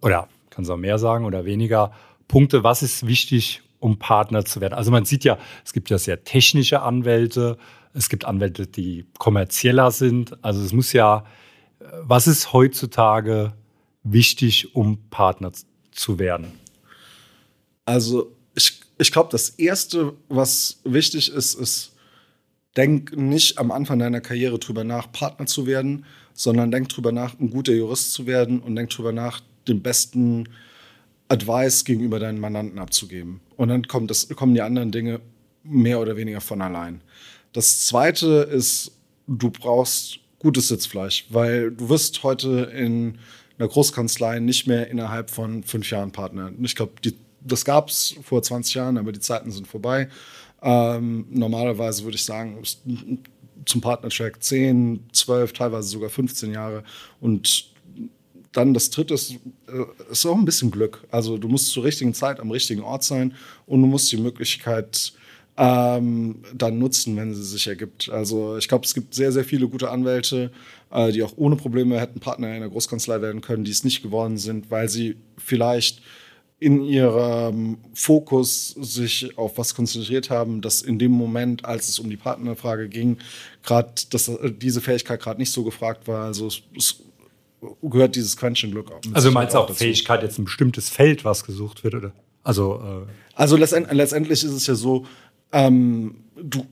oder 0.00 0.26
kannst 0.50 0.70
du 0.70 0.74
auch 0.74 0.78
mehr 0.78 0.98
sagen 0.98 1.24
oder 1.24 1.44
weniger 1.44 1.92
Punkte? 2.26 2.64
Was 2.64 2.82
ist 2.82 3.06
wichtig, 3.06 3.62
um 3.80 3.98
Partner 3.98 4.44
zu 4.44 4.60
werden. 4.60 4.74
Also 4.74 4.90
man 4.90 5.04
sieht 5.04 5.24
ja, 5.24 5.38
es 5.64 5.72
gibt 5.72 5.90
ja 5.90 5.98
sehr 5.98 6.24
technische 6.24 6.82
Anwälte, 6.82 7.58
es 7.94 8.08
gibt 8.08 8.24
Anwälte, 8.24 8.66
die 8.66 9.06
kommerzieller 9.18 9.90
sind. 9.90 10.42
Also 10.42 10.62
es 10.62 10.72
muss 10.72 10.92
ja, 10.92 11.24
was 12.02 12.26
ist 12.26 12.52
heutzutage 12.52 13.52
wichtig, 14.02 14.74
um 14.74 14.98
Partner 15.10 15.52
zu 15.92 16.18
werden? 16.18 16.46
Also 17.84 18.32
ich, 18.54 18.80
ich 18.98 19.12
glaube, 19.12 19.30
das 19.30 19.50
Erste, 19.50 20.14
was 20.28 20.80
wichtig 20.84 21.32
ist, 21.32 21.54
ist, 21.54 21.92
denk 22.76 23.16
nicht 23.16 23.58
am 23.58 23.70
Anfang 23.70 23.98
deiner 23.98 24.20
Karriere 24.20 24.58
drüber 24.58 24.84
nach, 24.84 25.10
Partner 25.10 25.46
zu 25.46 25.66
werden, 25.66 26.04
sondern 26.32 26.70
denk 26.70 26.88
drüber 26.88 27.10
nach, 27.10 27.38
ein 27.38 27.50
guter 27.50 27.72
Jurist 27.72 28.12
zu 28.12 28.26
werden 28.26 28.60
und 28.60 28.76
denk 28.76 28.90
drüber 28.90 29.12
nach, 29.12 29.40
den 29.66 29.82
besten 29.82 30.48
Advice 31.28 31.84
gegenüber 31.84 32.18
deinen 32.18 32.40
Mandanten 32.40 32.78
abzugeben. 32.78 33.40
Und 33.56 33.68
dann 33.68 33.86
kommt 33.86 34.10
das, 34.10 34.28
kommen 34.28 34.54
die 34.54 34.62
anderen 34.62 34.90
Dinge 34.90 35.20
mehr 35.62 36.00
oder 36.00 36.16
weniger 36.16 36.40
von 36.40 36.62
allein. 36.62 37.02
Das 37.52 37.86
zweite 37.86 38.48
ist, 38.50 38.92
du 39.26 39.50
brauchst 39.50 40.20
gutes 40.38 40.68
Sitzfleisch, 40.68 41.26
weil 41.30 41.72
du 41.72 41.88
wirst 41.88 42.22
heute 42.22 42.70
in 42.74 43.18
einer 43.58 43.68
Großkanzlei 43.68 44.38
nicht 44.38 44.66
mehr 44.66 44.88
innerhalb 44.88 45.30
von 45.30 45.62
fünf 45.64 45.90
Jahren 45.90 46.12
Partner. 46.12 46.52
Ich 46.62 46.76
glaube, 46.76 46.92
das 47.40 47.64
gab 47.64 47.88
es 47.88 48.14
vor 48.22 48.42
20 48.42 48.74
Jahren, 48.74 48.98
aber 48.98 49.12
die 49.12 49.20
Zeiten 49.20 49.50
sind 49.50 49.66
vorbei. 49.66 50.08
Ähm, 50.62 51.26
normalerweise 51.30 52.04
würde 52.04 52.16
ich 52.16 52.24
sagen, 52.24 52.62
zum 53.64 53.80
Partnertrack 53.80 54.42
10, 54.42 55.08
12, 55.12 55.52
teilweise 55.52 55.88
sogar 55.88 56.10
15 56.10 56.52
Jahre. 56.52 56.84
Und 57.20 57.72
dann 58.52 58.74
das 58.74 58.90
dritte 58.90 59.14
ist, 59.14 59.32
äh, 59.32 60.10
ist 60.10 60.26
auch 60.26 60.36
ein 60.36 60.44
bisschen 60.44 60.70
Glück. 60.70 61.04
Also 61.10 61.38
du 61.38 61.48
musst 61.48 61.70
zur 61.70 61.84
richtigen 61.84 62.14
Zeit 62.14 62.40
am 62.40 62.50
richtigen 62.50 62.82
Ort 62.82 63.04
sein 63.04 63.34
und 63.66 63.80
du 63.80 63.86
musst 63.86 64.10
die 64.10 64.16
Möglichkeit 64.16 65.12
ähm, 65.56 66.36
dann 66.54 66.78
nutzen, 66.78 67.16
wenn 67.16 67.34
sie 67.34 67.42
sich 67.42 67.66
ergibt. 67.66 68.08
Also 68.10 68.56
ich 68.56 68.68
glaube, 68.68 68.84
es 68.84 68.94
gibt 68.94 69.14
sehr, 69.14 69.32
sehr 69.32 69.44
viele 69.44 69.68
gute 69.68 69.90
Anwälte, 69.90 70.52
äh, 70.90 71.10
die 71.10 71.22
auch 71.22 71.32
ohne 71.36 71.56
Probleme 71.56 72.00
hätten 72.00 72.20
Partner 72.20 72.54
in 72.54 72.60
der 72.60 72.70
Großkanzlei 72.70 73.20
werden 73.20 73.40
können, 73.40 73.64
die 73.64 73.72
es 73.72 73.84
nicht 73.84 74.02
geworden 74.02 74.38
sind, 74.38 74.70
weil 74.70 74.88
sie 74.88 75.16
vielleicht 75.36 76.00
in 76.60 76.82
ihrem 76.82 77.78
Fokus 77.94 78.70
sich 78.70 79.36
auf 79.38 79.58
was 79.58 79.74
konzentriert 79.74 80.28
haben, 80.30 80.60
dass 80.60 80.82
in 80.82 80.98
dem 80.98 81.12
Moment, 81.12 81.64
als 81.64 81.88
es 81.88 81.98
um 82.00 82.10
die 82.10 82.16
Partnerfrage 82.16 82.88
ging, 82.88 83.18
gerade 83.62 83.92
diese 84.60 84.80
Fähigkeit 84.80 85.20
gerade 85.20 85.38
nicht 85.38 85.52
so 85.52 85.62
gefragt 85.62 86.08
war. 86.08 86.24
Also 86.24 86.48
es, 86.48 86.62
es 86.76 87.00
gehört 87.82 88.16
dieses 88.16 88.36
Quäntchen-Glück 88.36 88.90
auch. 88.92 89.00
Also 89.12 89.30
meinst 89.30 89.54
du 89.54 89.58
auch, 89.58 89.70
auch 89.70 89.74
Fähigkeit, 89.74 90.22
jetzt 90.22 90.38
ein 90.38 90.44
bestimmtes 90.44 90.88
Feld, 90.88 91.24
was 91.24 91.44
gesucht 91.44 91.84
wird, 91.84 91.94
oder? 91.94 92.12
Also, 92.42 93.06
äh 93.06 93.10
also 93.34 93.56
letztend, 93.56 93.92
letztendlich 93.92 94.42
ist 94.44 94.52
es 94.52 94.66
ja 94.66 94.74
so, 94.74 95.06
ähm, 95.52 96.16
du 96.36 96.66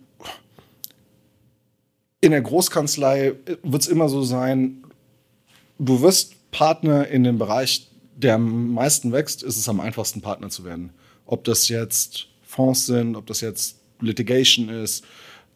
in 2.21 2.31
der 2.33 2.41
Großkanzlei 2.41 3.35
wird 3.63 3.83
es 3.83 3.89
immer 3.89 4.09
so 4.09 4.23
sein, 4.23 4.85
du 5.79 6.01
wirst 6.01 6.51
Partner 6.51 7.07
in 7.07 7.25
dem 7.25 7.39
Bereich, 7.39 7.89
der 8.17 8.35
am 8.35 8.73
meisten 8.73 9.13
wächst, 9.13 9.43
ist 9.43 9.57
es 9.57 9.69
am 9.69 9.81
einfachsten 9.81 10.23
Partner 10.23 10.49
zu 10.49 10.65
werden. 10.65 10.91
Ob 11.27 11.45
das 11.45 11.69
jetzt 11.69 12.29
Fonds 12.43 12.87
sind, 12.87 13.15
ob 13.17 13.27
das 13.27 13.43
jetzt 13.43 13.77
Litigation 14.01 14.69
ist, 14.69 15.05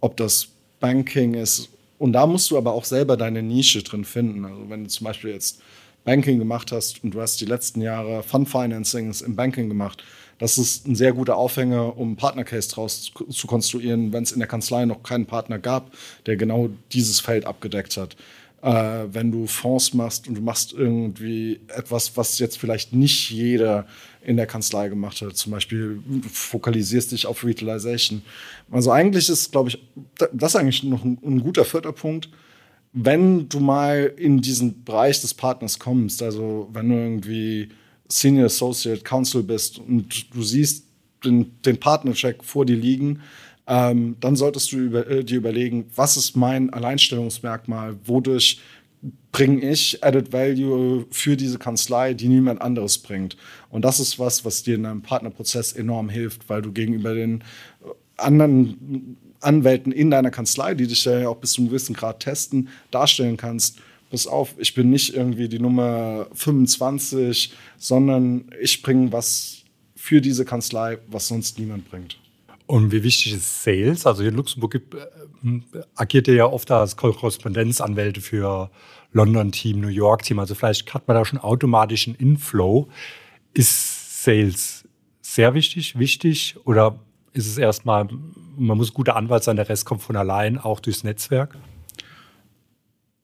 ob 0.00 0.16
das 0.16 0.48
Banking 0.78 1.34
ist 1.34 1.70
und 2.00 2.14
da 2.14 2.26
musst 2.26 2.50
du 2.50 2.56
aber 2.56 2.72
auch 2.72 2.86
selber 2.86 3.18
deine 3.18 3.42
Nische 3.42 3.82
drin 3.82 4.06
finden. 4.06 4.46
Also 4.46 4.70
wenn 4.70 4.84
du 4.84 4.88
zum 4.88 5.04
Beispiel 5.04 5.32
jetzt 5.32 5.60
Banking 6.02 6.38
gemacht 6.38 6.72
hast 6.72 7.04
und 7.04 7.12
du 7.12 7.20
hast 7.20 7.42
die 7.42 7.44
letzten 7.44 7.82
Jahre 7.82 8.22
Fund 8.22 8.48
Financings 8.48 9.20
im 9.20 9.36
Banking 9.36 9.68
gemacht, 9.68 10.02
das 10.38 10.56
ist 10.56 10.88
ein 10.88 10.94
sehr 10.94 11.12
guter 11.12 11.36
Aufhänger, 11.36 11.98
um 11.98 12.08
einen 12.08 12.16
Partnercase 12.16 12.70
draus 12.70 13.12
zu 13.28 13.46
konstruieren, 13.46 14.14
wenn 14.14 14.22
es 14.22 14.32
in 14.32 14.38
der 14.38 14.48
Kanzlei 14.48 14.86
noch 14.86 15.02
keinen 15.02 15.26
Partner 15.26 15.58
gab, 15.58 15.92
der 16.24 16.36
genau 16.36 16.70
dieses 16.92 17.20
Feld 17.20 17.44
abgedeckt 17.44 17.98
hat. 17.98 18.16
Äh, 18.62 19.06
wenn 19.12 19.32
du 19.32 19.46
Fonds 19.46 19.94
machst 19.94 20.28
und 20.28 20.34
du 20.34 20.42
machst 20.42 20.74
irgendwie 20.74 21.60
etwas, 21.68 22.14
was 22.18 22.38
jetzt 22.38 22.58
vielleicht 22.58 22.92
nicht 22.92 23.30
jeder 23.30 23.86
in 24.22 24.36
der 24.36 24.46
Kanzlei 24.46 24.90
gemacht 24.90 25.22
hat. 25.22 25.34
Zum 25.34 25.52
Beispiel 25.52 26.02
fokalisierst 26.30 27.12
dich 27.12 27.24
auf 27.24 27.42
Retailization. 27.42 28.20
Also 28.70 28.90
eigentlich 28.90 29.30
ist, 29.30 29.50
glaube 29.50 29.70
ich, 29.70 29.78
das 30.34 30.56
eigentlich 30.56 30.82
noch 30.82 31.02
ein, 31.04 31.18
ein 31.24 31.40
guter 31.40 31.64
vierter 31.64 31.92
Punkt. 31.92 32.28
Wenn 32.92 33.48
du 33.48 33.60
mal 33.60 34.12
in 34.16 34.42
diesen 34.42 34.84
Bereich 34.84 35.22
des 35.22 35.32
Partners 35.32 35.78
kommst, 35.78 36.22
also 36.22 36.68
wenn 36.72 36.90
du 36.90 36.96
irgendwie 36.96 37.68
Senior 38.08 38.46
Associate 38.46 39.02
Counsel 39.02 39.42
bist 39.42 39.78
und 39.78 40.34
du 40.34 40.42
siehst 40.42 40.84
den, 41.24 41.62
den 41.62 41.78
Partnercheck 41.78 42.44
vor 42.44 42.66
dir 42.66 42.76
liegen, 42.76 43.20
ähm, 43.70 44.16
dann 44.18 44.34
solltest 44.34 44.72
du 44.72 44.78
über, 44.78 45.08
äh, 45.08 45.22
dir 45.22 45.38
überlegen, 45.38 45.86
was 45.94 46.16
ist 46.16 46.36
mein 46.36 46.70
Alleinstellungsmerkmal, 46.70 47.96
wodurch 48.04 48.60
bringe 49.30 49.70
ich 49.70 50.02
Added 50.02 50.32
Value 50.32 51.06
für 51.12 51.36
diese 51.36 51.58
Kanzlei, 51.58 52.12
die 52.12 52.26
niemand 52.26 52.60
anderes 52.60 52.98
bringt. 52.98 53.36
Und 53.70 53.84
das 53.84 54.00
ist 54.00 54.18
was, 54.18 54.44
was 54.44 54.64
dir 54.64 54.74
in 54.74 54.84
einem 54.84 55.02
Partnerprozess 55.02 55.72
enorm 55.72 56.08
hilft, 56.08 56.48
weil 56.48 56.62
du 56.62 56.72
gegenüber 56.72 57.14
den 57.14 57.44
anderen 58.16 59.16
Anwälten 59.40 59.92
in 59.92 60.10
deiner 60.10 60.32
Kanzlei, 60.32 60.74
die 60.74 60.88
dich 60.88 61.04
ja 61.04 61.28
auch 61.28 61.36
bis 61.36 61.52
zu 61.52 61.60
einem 61.60 61.68
gewissen 61.68 61.94
Grad 61.94 62.18
testen, 62.20 62.68
darstellen 62.90 63.36
kannst. 63.36 63.78
Pass 64.10 64.26
auf, 64.26 64.56
ich 64.58 64.74
bin 64.74 64.90
nicht 64.90 65.14
irgendwie 65.14 65.48
die 65.48 65.60
Nummer 65.60 66.26
25, 66.34 67.52
sondern 67.78 68.50
ich 68.60 68.82
bringe 68.82 69.12
was 69.12 69.62
für 69.94 70.20
diese 70.20 70.44
Kanzlei, 70.44 70.98
was 71.06 71.28
sonst 71.28 71.60
niemand 71.60 71.88
bringt. 71.88 72.18
Und 72.70 72.92
wie 72.92 73.02
wichtig 73.02 73.32
ist 73.32 73.64
Sales? 73.64 74.06
Also 74.06 74.22
hier 74.22 74.30
in 74.30 74.36
Luxemburg 74.36 74.70
gibt, 74.70 74.94
äh, 74.94 75.00
agiert 75.96 76.28
ihr 76.28 76.34
ja 76.34 76.46
oft 76.46 76.70
als 76.70 76.96
Korrespondenzanwälte 76.96 78.20
für 78.20 78.70
London-Team, 79.10 79.80
New 79.80 79.88
York-Team. 79.88 80.38
Also 80.38 80.54
vielleicht 80.54 80.94
hat 80.94 81.08
man 81.08 81.16
da 81.16 81.24
schon 81.24 81.40
automatisch 81.40 82.06
einen 82.06 82.14
Inflow. 82.14 82.86
Ist 83.54 84.22
Sales 84.22 84.84
sehr 85.20 85.52
wichtig, 85.54 85.98
wichtig 85.98 86.58
oder 86.64 87.00
ist 87.32 87.48
es 87.48 87.58
erstmal, 87.58 88.06
man 88.56 88.76
muss 88.76 88.94
guter 88.94 89.16
Anwalt 89.16 89.42
sein, 89.42 89.56
der 89.56 89.68
Rest 89.68 89.84
kommt 89.84 90.02
von 90.02 90.14
allein, 90.14 90.56
auch 90.56 90.78
durchs 90.78 91.02
Netzwerk? 91.02 91.58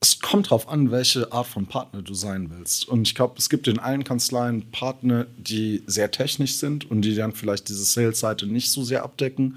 Es 0.00 0.20
kommt 0.20 0.46
darauf 0.46 0.68
an, 0.68 0.90
welche 0.90 1.32
Art 1.32 1.46
von 1.46 1.66
Partner 1.66 2.02
du 2.02 2.12
sein 2.12 2.50
willst. 2.50 2.86
Und 2.86 3.08
ich 3.08 3.14
glaube, 3.14 3.34
es 3.38 3.48
gibt 3.48 3.66
in 3.66 3.78
allen 3.78 4.04
Kanzleien 4.04 4.70
Partner, 4.70 5.26
die 5.38 5.82
sehr 5.86 6.10
technisch 6.10 6.54
sind 6.54 6.90
und 6.90 7.02
die 7.02 7.14
dann 7.14 7.32
vielleicht 7.32 7.68
diese 7.68 7.84
Sales-Seite 7.84 8.46
nicht 8.46 8.70
so 8.70 8.84
sehr 8.84 9.02
abdecken. 9.02 9.56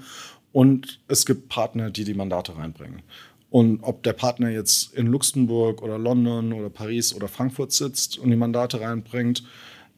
Und 0.52 1.00
es 1.08 1.26
gibt 1.26 1.48
Partner, 1.48 1.90
die 1.90 2.04
die 2.04 2.14
Mandate 2.14 2.56
reinbringen. 2.56 3.02
Und 3.50 3.82
ob 3.82 4.02
der 4.02 4.12
Partner 4.12 4.48
jetzt 4.48 4.94
in 4.94 5.08
Luxemburg 5.08 5.82
oder 5.82 5.98
London 5.98 6.52
oder 6.52 6.70
Paris 6.70 7.12
oder 7.12 7.28
Frankfurt 7.28 7.72
sitzt 7.72 8.16
und 8.16 8.30
die 8.30 8.36
Mandate 8.36 8.80
reinbringt, 8.80 9.42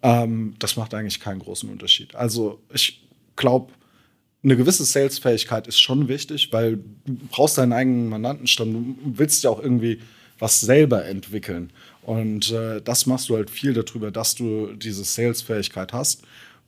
ähm, 0.03 0.55
das 0.59 0.77
macht 0.77 0.95
eigentlich 0.95 1.21
keinen 1.21 1.39
großen 1.39 1.71
Unterschied. 1.71 2.15
Also 2.15 2.61
ich 2.73 3.07
glaube, 3.37 3.73
eine 4.43 4.57
gewisse 4.57 4.85
Salesfähigkeit 4.85 5.69
ist 5.69 5.81
schon 5.81 6.09
wichtig, 6.09 6.53
weil 6.53 6.79
du 7.05 7.17
brauchst 7.31 7.59
deinen 7.59 7.73
eigenen 7.73 8.09
Mandantenstamm. 8.09 8.73
Du 8.73 8.97
willst 9.19 9.45
ja 9.45 9.51
auch 9.51 9.63
irgendwie 9.63 10.01
was 10.43 10.61
selber 10.61 11.05
entwickeln. 11.05 11.71
Und 12.03 12.51
äh, 12.51 12.83
das 12.83 13.07
machst 13.07 13.29
du 13.29 13.37
halt 13.37 13.49
viel 13.49 13.75
darüber, 13.75 14.11
dass 14.11 14.35
du 14.35 14.73
diese 14.75 15.05
Salesfähigkeit 15.05 15.93
hast. 15.93 16.23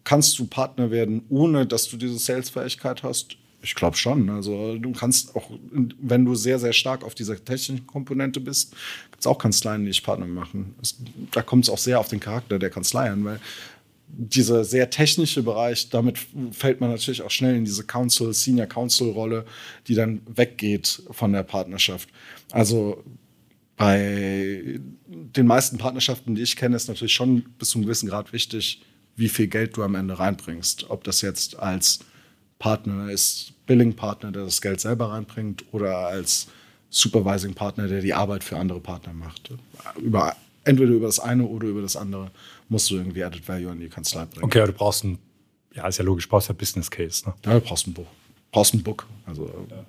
Kannst 0.04 0.38
du 0.38 0.46
Partner 0.46 0.92
werden, 0.92 1.22
ohne 1.28 1.66
dass 1.66 1.88
du 1.88 1.96
diese 1.96 2.16
Salesfähigkeit 2.16 3.02
hast? 3.02 3.36
Ich 3.62 3.74
glaube 3.74 3.96
schon. 3.96 4.30
Also 4.30 4.78
du 4.78 4.92
kannst 4.92 5.34
auch, 5.34 5.50
wenn 5.72 6.24
du 6.24 6.36
sehr, 6.36 6.60
sehr 6.60 6.72
stark 6.72 7.02
auf 7.02 7.16
dieser 7.16 7.34
technischen 7.44 7.84
Komponente 7.84 8.38
bist, 8.38 8.76
gibt 9.10 9.22
es 9.22 9.26
auch 9.26 9.38
Kanzleien, 9.38 9.80
die 9.80 9.90
dich 9.90 10.04
Partner 10.04 10.26
machen. 10.26 10.76
Es, 10.80 10.96
da 11.32 11.42
kommt 11.42 11.64
es 11.64 11.70
auch 11.70 11.78
sehr 11.78 11.98
auf 11.98 12.06
den 12.06 12.20
Charakter 12.20 12.60
der 12.60 12.70
Kanzlei 12.70 13.10
an, 13.10 13.24
weil 13.24 13.40
dieser 14.06 14.62
sehr 14.62 14.88
technische 14.88 15.42
Bereich, 15.42 15.90
damit 15.90 16.18
fällt 16.52 16.80
man 16.80 16.90
natürlich 16.90 17.22
auch 17.22 17.30
schnell 17.32 17.56
in 17.56 17.64
diese 17.64 17.82
Council, 17.82 18.32
Senior 18.32 18.66
Council 18.66 19.10
Rolle, 19.10 19.44
die 19.88 19.96
dann 19.96 20.20
weggeht 20.26 21.02
von 21.10 21.32
der 21.32 21.42
Partnerschaft. 21.42 22.08
Also 22.52 23.02
bei 23.76 24.80
den 25.04 25.46
meisten 25.46 25.78
Partnerschaften, 25.78 26.34
die 26.34 26.42
ich 26.42 26.56
kenne, 26.56 26.76
ist 26.76 26.88
natürlich 26.88 27.14
schon 27.14 27.42
bis 27.58 27.70
zu 27.70 27.78
einem 27.78 27.86
gewissen 27.86 28.08
Grad 28.08 28.32
wichtig, 28.32 28.82
wie 29.16 29.28
viel 29.28 29.48
Geld 29.48 29.76
du 29.76 29.82
am 29.82 29.94
Ende 29.94 30.18
reinbringst. 30.18 30.90
Ob 30.90 31.04
das 31.04 31.20
jetzt 31.22 31.58
als 31.58 32.00
Partner 32.58 33.10
ist, 33.10 33.52
Billing-Partner, 33.66 34.32
der 34.32 34.44
das 34.44 34.60
Geld 34.60 34.80
selber 34.80 35.10
reinbringt, 35.10 35.64
oder 35.72 35.98
als 35.98 36.48
Supervising-Partner, 36.90 37.88
der 37.88 38.00
die 38.00 38.14
Arbeit 38.14 38.44
für 38.44 38.56
andere 38.56 38.80
Partner 38.80 39.12
macht. 39.12 39.50
Über, 40.00 40.36
entweder 40.64 40.92
über 40.92 41.06
das 41.06 41.18
eine 41.18 41.44
oder 41.44 41.68
über 41.68 41.82
das 41.82 41.96
andere 41.96 42.30
musst 42.68 42.90
du 42.90 42.96
irgendwie 42.96 43.24
Added 43.24 43.46
Value 43.48 43.70
an 43.70 43.80
die 43.80 43.88
Kanzlei 43.88 44.24
bringen. 44.26 44.44
Okay, 44.44 44.60
aber 44.60 44.72
du 44.72 44.78
brauchst 44.78 45.04
ein, 45.04 45.18
ja, 45.74 45.86
ist 45.88 45.98
ja 45.98 46.04
logisch, 46.04 46.26
du 46.26 46.30
brauchst 46.30 46.48
ja 46.48 46.54
Business 46.54 46.90
Case. 46.90 47.26
Ne? 47.26 47.34
Ja, 47.44 47.54
du 47.54 47.60
brauchst 47.60 47.86
ein 47.86 47.92
Buch. 47.92 48.06
brauchst 48.52 48.74
ein 48.74 48.82
Book. 48.82 49.06
Also, 49.26 49.46
ja. 49.70 49.84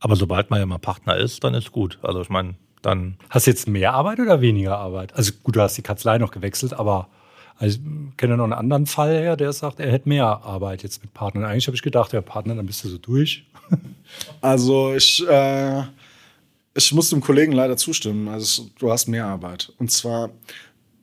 Aber 0.00 0.16
sobald 0.16 0.50
man 0.50 0.60
ja 0.60 0.66
mal 0.66 0.78
Partner 0.78 1.16
ist, 1.16 1.42
dann 1.44 1.54
ist 1.54 1.72
gut. 1.72 1.98
Also 2.02 2.22
ich 2.22 2.28
meine, 2.28 2.56
dann. 2.82 3.16
Hast 3.30 3.46
du 3.46 3.50
jetzt 3.50 3.68
mehr 3.68 3.94
Arbeit 3.94 4.20
oder 4.20 4.40
weniger 4.40 4.78
Arbeit? 4.78 5.14
Also 5.14 5.32
gut, 5.42 5.56
du 5.56 5.60
hast 5.60 5.76
die 5.76 5.82
Kanzlei 5.82 6.18
noch 6.18 6.30
gewechselt, 6.30 6.74
aber 6.74 7.08
also 7.58 7.78
ich 7.78 8.16
kenne 8.16 8.36
noch 8.36 8.44
einen 8.44 8.52
anderen 8.52 8.86
Fall 8.86 9.16
her, 9.16 9.36
der 9.36 9.52
sagt, 9.52 9.78
er 9.78 9.90
hätte 9.90 10.08
mehr 10.08 10.26
Arbeit 10.26 10.82
jetzt 10.82 11.02
mit 11.02 11.14
Partnern. 11.14 11.44
Eigentlich 11.44 11.66
habe 11.66 11.76
ich 11.76 11.82
gedacht, 11.82 12.12
ja, 12.12 12.20
Partner, 12.20 12.54
dann 12.54 12.66
bist 12.66 12.84
du 12.84 12.88
so 12.88 12.98
durch. 12.98 13.46
Also 14.42 14.92
ich, 14.92 15.26
äh, 15.26 15.84
ich 16.74 16.92
muss 16.92 17.08
dem 17.08 17.22
Kollegen 17.22 17.52
leider 17.52 17.78
zustimmen. 17.78 18.28
Also 18.28 18.68
du 18.78 18.90
hast 18.90 19.06
mehr 19.08 19.24
Arbeit. 19.24 19.72
Und 19.78 19.90
zwar, 19.90 20.28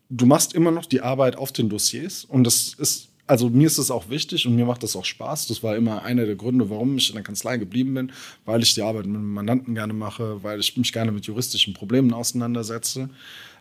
du 0.09 0.27
machst 0.27 0.53
immer 0.53 0.69
noch 0.69 0.85
die 0.85 1.01
Arbeit 1.01 1.35
auf 1.35 1.51
den 1.51 1.69
Dossiers 1.69 2.23
und 2.23 2.43
das 2.43 2.75
ist 2.75 3.08
also 3.29 3.47
mir 3.47 3.67
ist 3.67 3.77
es 3.77 3.91
auch 3.91 4.09
wichtig 4.09 4.47
und 4.47 4.55
mir 4.55 4.65
macht 4.65 4.81
das 4.81 4.95
auch 4.95 5.05
Spaß. 5.05 5.47
Das 5.47 5.61
war 5.61 5.75
immer 5.75 6.01
einer 6.01 6.25
der 6.25 6.35
Gründe, 6.35 6.71
warum 6.71 6.97
ich 6.97 7.09
in 7.09 7.15
der 7.15 7.23
Kanzlei 7.23 7.57
geblieben 7.57 7.93
bin, 7.93 8.11
weil 8.43 8.63
ich 8.63 8.73
die 8.73 8.81
Arbeit 8.81 9.05
mit 9.05 9.21
Mandanten 9.21 9.75
gerne 9.75 9.93
mache, 9.93 10.41
weil 10.43 10.59
ich 10.59 10.75
mich 10.77 10.91
gerne 10.91 11.11
mit 11.11 11.27
juristischen 11.27 11.75
Problemen 11.75 12.11
auseinandersetze. 12.11 13.11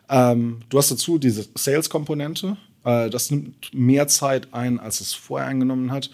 Ähm, 0.09 0.61
du 0.69 0.77
hast 0.79 0.89
dazu 0.89 1.19
diese 1.19 1.45
Sales-Komponente. 1.53 2.57
Äh, 2.83 3.11
das 3.11 3.29
nimmt 3.29 3.71
mehr 3.71 4.07
Zeit 4.07 4.55
ein, 4.55 4.79
als 4.79 5.01
es 5.01 5.13
vorher 5.13 5.47
eingenommen 5.47 5.91
hat. 5.91 6.09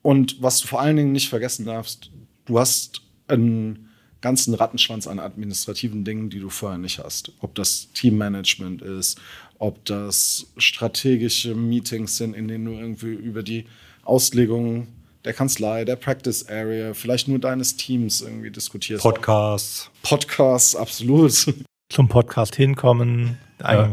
Und 0.00 0.40
was 0.40 0.60
du 0.60 0.68
vor 0.68 0.80
allen 0.80 0.96
Dingen 0.96 1.12
nicht 1.12 1.28
vergessen 1.28 1.66
darfst, 1.66 2.10
du 2.46 2.58
hast 2.58 3.02
einen 3.28 3.90
ganzen 4.22 4.54
Rattenschwanz 4.54 5.06
an 5.06 5.18
administrativen 5.18 6.04
Dingen, 6.04 6.30
die 6.30 6.40
du 6.40 6.48
vorher 6.48 6.78
nicht 6.78 7.00
hast. 7.00 7.32
Ob 7.40 7.54
das 7.54 7.92
Teammanagement 7.92 8.80
ist, 8.80 9.20
ob 9.64 9.82
das 9.86 10.46
strategische 10.58 11.54
Meetings 11.54 12.18
sind, 12.18 12.36
in 12.36 12.48
denen 12.48 12.66
du 12.66 12.72
irgendwie 12.72 13.14
über 13.14 13.42
die 13.42 13.64
Auslegung 14.04 14.88
der 15.24 15.32
Kanzlei, 15.32 15.86
der 15.86 15.96
Practice 15.96 16.46
Area, 16.50 16.92
vielleicht 16.92 17.28
nur 17.28 17.38
deines 17.38 17.76
Teams 17.76 18.20
irgendwie 18.20 18.50
diskutierst. 18.50 19.02
Podcasts. 19.02 19.90
Podcasts, 20.02 20.76
absolut. 20.76 21.54
Zum 21.88 22.08
Podcast 22.08 22.56
hinkommen, 22.56 23.38
ja. 23.58 23.90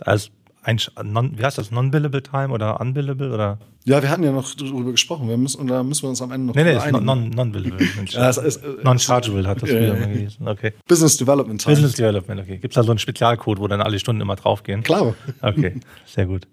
als 0.00 0.30
ein, 0.62 0.80
non, 1.04 1.38
wie 1.38 1.44
heißt 1.44 1.58
das, 1.58 1.70
non-billable 1.70 2.24
time 2.24 2.48
oder 2.48 2.80
unbillable 2.80 3.32
oder? 3.32 3.60
Ja, 3.86 4.02
wir 4.02 4.10
hatten 4.10 4.24
ja 4.24 4.32
noch 4.32 4.52
darüber 4.54 4.90
gesprochen. 4.90 5.28
Wir 5.28 5.36
müssen, 5.36 5.60
und 5.60 5.68
da 5.68 5.84
müssen 5.84 6.02
wir 6.02 6.08
uns 6.08 6.20
am 6.20 6.32
Ende 6.32 6.48
noch 6.48 6.54
Nee, 6.56 6.64
nee, 6.64 6.76
ist 6.76 6.90
non-billable. 6.90 7.86
Non 7.96 8.06
ja, 8.08 8.30
äh, 8.30 8.52
Non-chargeable 8.82 9.46
hat 9.46 9.62
das 9.62 9.70
wieder 9.70 9.94
mal 9.94 10.08
gelesen. 10.08 10.48
Okay. 10.48 10.72
Business 10.88 11.16
Development 11.16 11.60
Time. 11.60 11.72
Business 11.72 11.94
Development, 11.94 12.40
okay. 12.40 12.58
Gibt 12.58 12.72
es 12.72 12.74
da 12.74 12.82
so 12.82 12.90
einen 12.90 12.98
Spezialcode, 12.98 13.60
wo 13.60 13.68
dann 13.68 13.80
alle 13.80 14.00
Stunden 14.00 14.20
immer 14.20 14.34
draufgehen? 14.34 14.82
Klar. 14.82 15.14
Okay, 15.40 15.80
sehr 16.04 16.26
gut. 16.26 16.48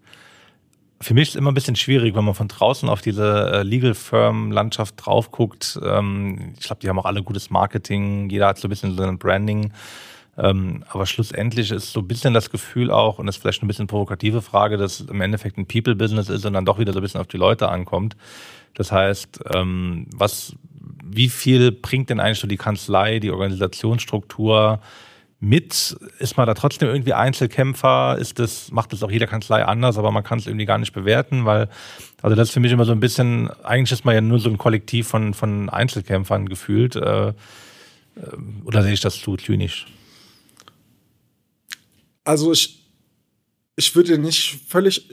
Für 1.02 1.16
mich 1.16 1.24
ist 1.24 1.30
es 1.30 1.36
immer 1.36 1.52
ein 1.52 1.56
bisschen 1.56 1.76
schwierig, 1.76 2.16
wenn 2.16 2.24
man 2.24 2.36
von 2.36 2.48
draußen 2.48 2.88
auf 2.88 3.02
diese 3.02 3.52
äh, 3.52 3.64
Legal 3.64 3.96
Firm 3.96 4.52
Landschaft 4.52 5.04
drauf 5.04 5.32
guckt. 5.32 5.80
Ähm, 5.84 6.54
ich 6.60 6.68
glaube, 6.68 6.82
die 6.82 6.88
haben 6.88 7.00
auch 7.00 7.06
alle 7.06 7.24
gutes 7.24 7.50
Marketing. 7.50 8.30
Jeder 8.30 8.48
hat 8.48 8.60
so 8.60 8.68
ein 8.68 8.70
bisschen 8.70 8.96
so 8.96 9.02
ein 9.02 9.18
Branding. 9.18 9.74
Ähm, 10.38 10.84
aber 10.90 11.06
schlussendlich 11.06 11.70
ist 11.70 11.92
so 11.92 12.00
ein 12.00 12.08
bisschen 12.08 12.34
das 12.34 12.50
Gefühl 12.50 12.90
auch, 12.90 13.20
und 13.20 13.28
das 13.28 13.36
ist 13.36 13.42
vielleicht 13.42 13.62
ein 13.62 13.68
bisschen 13.68 13.88
provokative 13.88 14.42
Frage, 14.42 14.78
dass 14.78 15.02
im 15.02 15.22
Endeffekt 15.22 15.58
ein 15.58 15.68
People-Business 15.68 16.30
ist 16.30 16.46
und 16.46 16.54
dann 16.54 16.66
doch 16.66 16.80
wieder 16.80 16.92
so 16.92 17.00
ein 17.00 17.04
bisschen 17.04 17.22
auf 17.22 17.28
die 17.28 17.38
Leute 17.38 17.70
ankommt. 17.70 18.16
Das 18.74 18.92
heißt, 18.92 19.42
ähm, 19.54 20.08
was, 20.16 20.56
wie 21.04 21.30
viel 21.30 21.72
bringt 21.72 22.10
denn 22.10 22.20
eigentlich 22.20 22.40
so 22.40 22.48
die 22.48 22.58
Kanzlei, 22.58 23.20
die 23.20 23.30
Organisationsstruktur 23.30 24.80
mit? 25.40 25.96
Ist 26.18 26.38
man 26.38 26.48
da 26.48 26.56
trotzdem 26.56 26.90
irgendwie 26.90 27.14
Einzelkämpfer? 27.14 28.18
Ist 28.18 28.40
das, 28.40 28.72
macht 28.72 28.92
das 28.92 29.04
auch 29.04 29.12
jede 29.12 29.28
Kanzlei 29.28 29.64
anders, 29.64 30.00
aber 30.00 30.10
man 30.10 30.24
kann 30.24 30.40
es 30.40 30.48
irgendwie 30.48 30.66
gar 30.66 30.80
nicht 30.80 30.94
bewerten, 30.94 31.46
weil, 31.46 31.70
also 32.24 32.36
das 32.36 32.48
ist 32.48 32.54
für 32.56 32.60
mich 32.60 32.72
immer 32.72 32.86
so 32.86 32.92
ein 32.92 33.00
bisschen, 33.00 33.52
eigentlich 33.64 33.92
ist 33.92 34.06
man 34.06 34.16
ja 34.16 34.22
nur 34.22 34.40
so 34.40 34.50
ein 34.50 34.58
Kollektiv 34.58 35.08
von, 35.08 35.36
von 35.36 35.70
Einzelkämpfern 35.70 36.50
gefühlt. 36.50 36.96
Äh, 36.96 37.28
äh 37.28 37.34
oder 38.66 38.82
sehe 38.82 38.94
ich 38.94 39.02
das 39.02 39.20
zu 39.20 39.38
zynisch? 39.38 39.86
Also 42.24 42.52
ich, 42.52 42.90
ich 43.76 43.96
würde 43.96 44.18
nicht 44.18 44.60
völlig. 44.68 45.10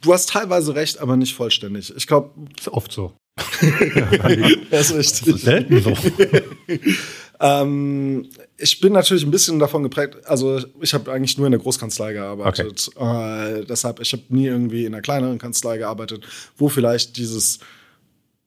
Du 0.00 0.12
hast 0.12 0.30
teilweise 0.30 0.74
recht, 0.74 0.98
aber 0.98 1.16
nicht 1.16 1.34
vollständig. 1.34 1.92
Ich 1.96 2.06
glaube. 2.06 2.30
Ist 2.58 2.68
oft 2.68 2.92
so. 2.92 3.14
das 4.70 4.90
ist 4.90 4.96
richtig. 4.96 5.26
Das 5.26 5.36
ist 5.36 5.42
selten 5.42 5.82
so. 5.82 5.96
Ähm, 7.42 8.28
ich 8.56 8.78
bin 8.78 8.92
natürlich 8.92 9.24
ein 9.24 9.32
bisschen 9.32 9.58
davon 9.58 9.82
geprägt, 9.82 10.16
also 10.26 10.60
ich 10.80 10.94
habe 10.94 11.10
eigentlich 11.10 11.36
nur 11.36 11.48
in 11.48 11.50
der 11.50 11.60
Großkanzlei 11.60 12.12
gearbeitet. 12.12 12.88
Okay. 12.94 13.58
Äh, 13.58 13.64
deshalb, 13.64 13.98
ich 13.98 14.12
habe 14.12 14.22
nie 14.28 14.46
irgendwie 14.46 14.84
in 14.84 14.94
einer 14.94 15.02
kleineren 15.02 15.38
Kanzlei 15.38 15.78
gearbeitet, 15.78 16.24
wo 16.56 16.68
vielleicht 16.68 17.16
dieses 17.16 17.58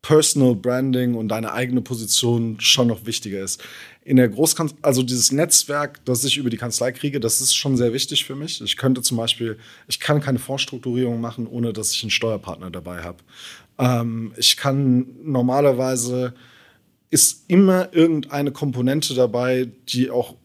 Personal 0.06 0.54
Branding 0.54 1.16
und 1.16 1.30
deine 1.30 1.52
eigene 1.52 1.82
Position 1.82 2.58
schon 2.60 2.90
noch 2.90 3.08
wichtiger 3.08 3.42
ist. 3.42 3.64
In 4.04 4.18
der 4.18 4.30
Großkanzlei, 4.30 4.78
also 4.84 5.02
dieses 5.02 5.32
Netzwerk, 5.32 6.06
das 6.06 6.24
ich 6.24 6.38
über 6.38 6.52
die 6.52 6.58
Kanzlei 6.58 6.92
kriege, 6.92 7.20
das 7.20 7.42
ist 7.42 7.56
schon 7.56 7.76
sehr 7.76 7.92
wichtig 7.92 8.24
für 8.24 8.36
mich. 8.36 8.62
Ich 8.62 8.78
könnte 8.78 9.02
zum 9.02 9.18
Beispiel, 9.18 9.58
ich 9.88 10.00
kann 10.00 10.22
keine 10.22 10.38
Fondsstrukturierung 10.38 11.20
machen, 11.20 11.48
ohne 11.48 11.74
dass 11.74 11.92
ich 11.92 12.04
einen 12.04 12.12
Steuerpartner 12.12 12.70
dabei 12.70 13.02
habe. 13.02 13.18
Ähm, 13.80 14.32
ich 14.38 14.58
kann 14.58 15.08
normalerweise 15.24 16.36
ist 17.10 17.46
immer 17.48 17.92
irgendeine 17.92 18.52
Komponente 18.52 19.16
dabei, 19.16 19.72
die 19.90 20.12
auch 20.12 20.36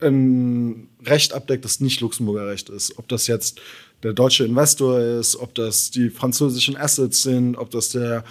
ein 0.00 0.88
Recht 1.04 1.34
abdeckt, 1.34 1.66
das 1.66 1.80
nicht 1.80 2.00
Luxemburger 2.00 2.46
Recht 2.46 2.70
ist. 2.70 2.98
Ob 2.98 3.08
das 3.08 3.26
jetzt 3.26 3.60
der 4.02 4.14
deutsche 4.14 4.46
Investor 4.46 4.98
ist, 4.98 5.36
ob 5.36 5.54
das 5.54 5.90
die 5.90 6.08
französischen 6.08 6.76
Assets 6.78 7.22
sind, 7.22 7.56
ob 7.56 7.70
das 7.70 7.90
der 7.90 8.24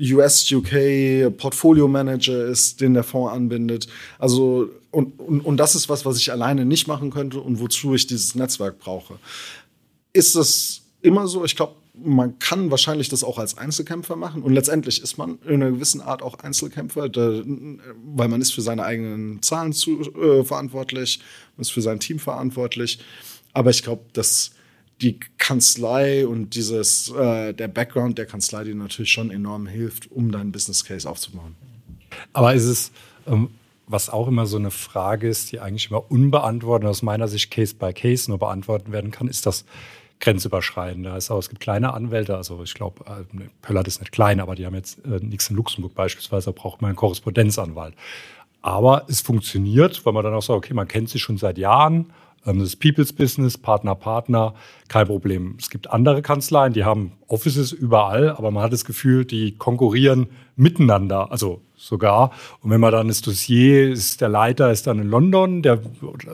US-UK 0.00 1.36
Portfolio 1.36 1.88
Manager 1.88 2.46
ist, 2.46 2.80
den 2.80 2.94
der 2.94 3.04
Fonds 3.04 3.32
anbindet. 3.32 3.88
Also, 4.18 4.70
und, 4.90 5.18
und, 5.20 5.40
und 5.40 5.56
das 5.56 5.74
ist 5.74 5.88
was, 5.88 6.04
was 6.04 6.18
ich 6.18 6.30
alleine 6.30 6.64
nicht 6.64 6.86
machen 6.86 7.10
könnte 7.10 7.40
und 7.40 7.60
wozu 7.60 7.94
ich 7.94 8.06
dieses 8.06 8.34
Netzwerk 8.34 8.78
brauche. 8.78 9.18
Ist 10.12 10.34
das 10.34 10.82
immer 11.02 11.26
so? 11.26 11.44
Ich 11.44 11.56
glaube, 11.56 11.74
man 11.94 12.38
kann 12.38 12.70
wahrscheinlich 12.70 13.08
das 13.08 13.24
auch 13.24 13.38
als 13.38 13.58
Einzelkämpfer 13.58 14.16
machen 14.16 14.42
und 14.42 14.52
letztendlich 14.52 15.02
ist 15.02 15.18
man 15.18 15.38
in 15.44 15.54
einer 15.54 15.72
gewissen 15.72 16.00
Art 16.00 16.22
auch 16.22 16.38
Einzelkämpfer, 16.38 17.08
da, 17.08 17.42
weil 17.44 18.28
man 18.28 18.40
ist 18.40 18.52
für 18.52 18.62
seine 18.62 18.84
eigenen 18.84 19.42
Zahlen 19.42 19.72
zu, 19.72 20.00
äh, 20.00 20.44
verantwortlich, 20.44 21.20
man 21.56 21.62
ist 21.62 21.72
für 21.72 21.82
sein 21.82 21.98
Team 21.98 22.18
verantwortlich. 22.18 23.00
Aber 23.52 23.70
ich 23.70 23.82
glaube, 23.82 24.02
dass 24.12 24.52
die 25.00 25.20
Kanzlei 25.38 26.26
und 26.26 26.54
dieses, 26.54 27.10
äh, 27.10 27.52
der 27.54 27.68
Background 27.68 28.18
der 28.18 28.26
Kanzlei 28.26 28.64
dir 28.64 28.74
natürlich 28.74 29.12
schon 29.12 29.30
enorm 29.30 29.66
hilft, 29.66 30.10
um 30.10 30.32
deinen 30.32 30.52
Business 30.52 30.84
Case 30.84 31.08
aufzubauen. 31.08 31.54
Aber 32.32 32.54
ist 32.54 32.64
es, 32.64 32.92
ähm, 33.26 33.50
was 33.86 34.10
auch 34.10 34.28
immer 34.28 34.46
so 34.46 34.56
eine 34.56 34.70
Frage 34.70 35.28
ist, 35.28 35.52
die 35.52 35.60
eigentlich 35.60 35.90
immer 35.90 36.10
unbeantwortet 36.10 36.88
aus 36.88 37.02
meiner 37.02 37.28
Sicht 37.28 37.50
Case 37.50 37.74
by 37.74 37.92
Case 37.92 38.30
nur 38.30 38.38
beantworten 38.38 38.92
werden 38.92 39.10
kann, 39.10 39.28
ist 39.28 39.46
das 39.46 39.64
grenzüberschreitend. 40.20 41.06
Da 41.06 41.16
ist 41.16 41.30
auch, 41.30 41.38
es 41.38 41.48
gibt 41.48 41.60
kleine 41.60 41.94
Anwälte, 41.94 42.36
also 42.36 42.62
ich 42.62 42.74
glaube, 42.74 43.04
äh, 43.06 43.44
Pöllert 43.62 43.86
ist 43.86 44.00
nicht 44.00 44.12
klein, 44.12 44.40
aber 44.40 44.56
die 44.56 44.66
haben 44.66 44.74
jetzt 44.74 45.04
äh, 45.04 45.20
nichts 45.20 45.48
in 45.48 45.56
Luxemburg 45.56 45.94
beispielsweise, 45.94 46.46
da 46.46 46.52
braucht 46.52 46.82
man 46.82 46.90
einen 46.90 46.96
Korrespondenzanwalt. 46.96 47.94
Aber 48.60 49.06
es 49.08 49.20
funktioniert, 49.20 50.04
weil 50.04 50.12
man 50.12 50.24
dann 50.24 50.34
auch 50.34 50.42
sagt, 50.42 50.56
okay, 50.56 50.74
man 50.74 50.88
kennt 50.88 51.08
sich 51.08 51.22
schon 51.22 51.38
seit 51.38 51.56
Jahren 51.56 52.12
das 52.44 52.56
ist 52.56 52.76
People's 52.76 53.12
Business, 53.12 53.58
Partner, 53.58 53.94
Partner, 53.94 54.54
kein 54.88 55.06
Problem. 55.06 55.56
Es 55.58 55.70
gibt 55.70 55.90
andere 55.90 56.22
Kanzleien, 56.22 56.72
die 56.72 56.84
haben 56.84 57.12
Offices 57.26 57.72
überall, 57.72 58.30
aber 58.30 58.50
man 58.50 58.62
hat 58.62 58.72
das 58.72 58.84
Gefühl, 58.84 59.24
die 59.24 59.52
konkurrieren 59.56 60.28
miteinander, 60.56 61.30
also 61.30 61.60
sogar. 61.76 62.32
Und 62.60 62.70
wenn 62.70 62.80
man 62.80 62.92
dann 62.92 63.08
das 63.08 63.22
Dossier 63.22 63.90
ist, 63.90 64.20
der 64.20 64.28
Leiter 64.28 64.70
ist 64.70 64.86
dann 64.86 64.98
in 64.98 65.08
London, 65.08 65.62
der, 65.62 65.80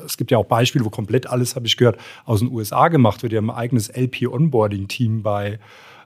es 0.05 0.17
gibt 0.17 0.31
ja 0.31 0.39
auch 0.39 0.47
Beispiele, 0.47 0.85
wo 0.85 0.91
komplett 0.91 1.27
alles, 1.27 1.57
habe 1.57 1.67
ich 1.67 1.77
gehört, 1.77 1.99
aus 2.25 2.41
den 2.41 2.51
USA 2.51 2.89
gemacht 2.89 3.23
wird. 3.23 3.33
Die 3.33 3.37
haben 3.37 3.51
ein 3.51 3.57
eigenes 3.57 3.89
LP-Onboarding-Team 3.89 5.23
bei 5.23 5.59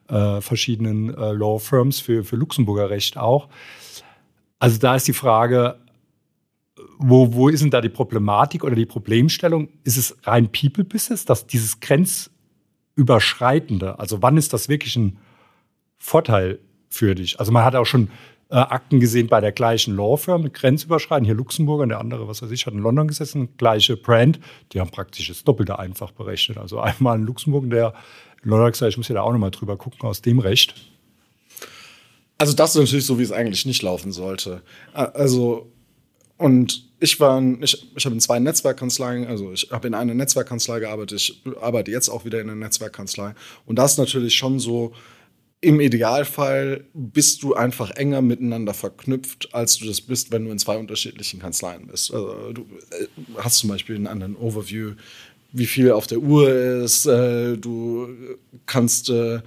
äh, 0.09 0.41
verschiedenen 0.41 1.15
äh, 1.15 1.33
Law 1.33 1.59
Firms 1.59 2.01
für, 2.01 2.25
für 2.25 2.37
Luxemburger 2.37 2.91
Recht 2.91 3.17
auch. 3.17 3.49
Also 4.59 4.79
da 4.79 4.97
ist 4.97 5.07
die 5.07 5.13
Frage, 5.13 5.77
wo, 6.99 7.33
wo 7.33 7.49
ist 7.49 7.63
denn 7.63 7.71
da 7.71 7.81
die 7.81 7.89
Problematik 7.89 8.65
oder 8.65 8.75
die 8.75 8.87
Problemstellung? 8.87 9.69
Ist 9.85 9.97
es 9.97 10.17
rein 10.25 10.51
People-Business, 10.51 11.25
dass 11.25 11.47
dieses 11.47 11.79
Grenzüberschreitende, 11.81 13.99
also 13.99 14.21
wann 14.21 14.37
ist 14.37 14.53
das 14.53 14.69
wirklich 14.69 14.97
ein 14.97 15.19
Vorteil 15.97 16.59
für 16.89 17.15
dich? 17.15 17.39
Also 17.39 17.53
man 17.53 17.65
hat 17.65 17.77
auch 17.77 17.87
schon 17.87 18.11
äh, 18.51 18.57
Akten 18.57 18.99
gesehen 18.99 19.29
bei 19.29 19.41
der 19.41 19.53
gleichen 19.53 19.95
Lawfirm 19.97 20.43
mit 20.43 20.55
Grenzüberschreitend, 20.55 21.27
hier 21.27 21.37
Luxemburger 21.37 21.85
und 21.85 21.91
der 21.91 22.01
andere, 22.01 22.27
was 22.27 22.43
weiß 22.43 22.51
ich, 22.51 22.67
hat 22.67 22.75
in 22.75 22.81
London 22.81 23.07
gesessen, 23.07 23.51
gleiche 23.57 23.97
Brand, 23.97 24.41
die 24.73 24.81
haben 24.81 24.91
praktisch 24.91 25.29
das 25.29 25.45
Doppelte 25.45 25.79
einfach 25.79 26.11
berechnet. 26.11 26.59
Also 26.59 26.81
einmal 26.81 27.19
in 27.19 27.25
Luxemburg, 27.25 27.71
der 27.71 27.95
in 28.43 28.51
London 28.51 28.73
gesagt, 28.73 28.91
ich 28.91 28.97
muss 28.97 29.09
ja 29.09 29.15
da 29.15 29.23
auch 29.23 29.33
nochmal 29.33 29.51
drüber 29.51 29.77
gucken 29.77 30.09
aus 30.09 30.23
dem 30.23 30.41
Recht. 30.41 30.75
Also 32.39 32.55
das 32.55 32.75
ist 32.75 32.81
natürlich 32.81 33.07
so, 33.07 33.19
wie 33.19 33.25
es 33.25 33.33
eigentlich 33.33 33.67
nicht 33.67 33.83
laufen 33.83 34.13
sollte. 34.13 34.63
Also 34.93 35.73
und 36.39 36.89
ich 37.01 37.21
war, 37.21 37.43
ich, 37.61 37.87
ich 37.95 38.05
habe 38.05 38.15
in 38.15 38.21
zwei 38.21 38.39
Netzwerkkanzleien, 38.39 39.27
also 39.27 39.53
ich 39.53 39.71
habe 39.71 39.89
in 39.89 39.95
einer 39.95 40.15
Netzwerkkanzlei 40.15 40.81
gearbeitet, 40.81 41.21
ich 41.21 41.43
arbeite 41.61 41.91
jetzt 41.91 42.09
auch 42.09 42.25
wieder 42.25 42.41
in 42.41 42.49
einer 42.49 42.59
Netzwerkkanzlei. 42.59 43.35
Und 43.67 43.77
das 43.77 43.93
ist 43.93 43.99
natürlich 43.99 44.37
schon 44.37 44.59
so, 44.59 44.93
im 45.61 45.81
Idealfall 45.81 46.85
bist 46.95 47.43
du 47.43 47.55
einfach 47.55 47.91
enger 47.91 48.23
miteinander 48.23 48.75
verknüpft, 48.75 49.53
als 49.53 49.79
du 49.79 49.87
das 49.87 50.01
bist, 50.01 50.31
wenn 50.31 50.45
du 50.45 50.53
in 50.53 50.59
zwei 50.59 50.77
unterschiedlichen 50.79 51.41
Kanzleien 51.41 51.89
bist. 51.89 52.15
Also 52.15 52.53
du 52.53 52.63
äh, 52.93 53.07
hast 53.39 53.59
zum 53.59 53.71
Beispiel 53.71 53.97
einen 53.97 54.07
anderen 54.07 54.37
Overview, 54.37 54.93
wie 55.53 55.67
viel 55.67 55.91
auf 55.91 56.07
der 56.07 56.19
Uhr 56.19 56.49
ist, 56.49 57.07
äh, 57.07 57.57
du 57.57 58.09
kannst 58.67 59.11
äh, 59.11 59.41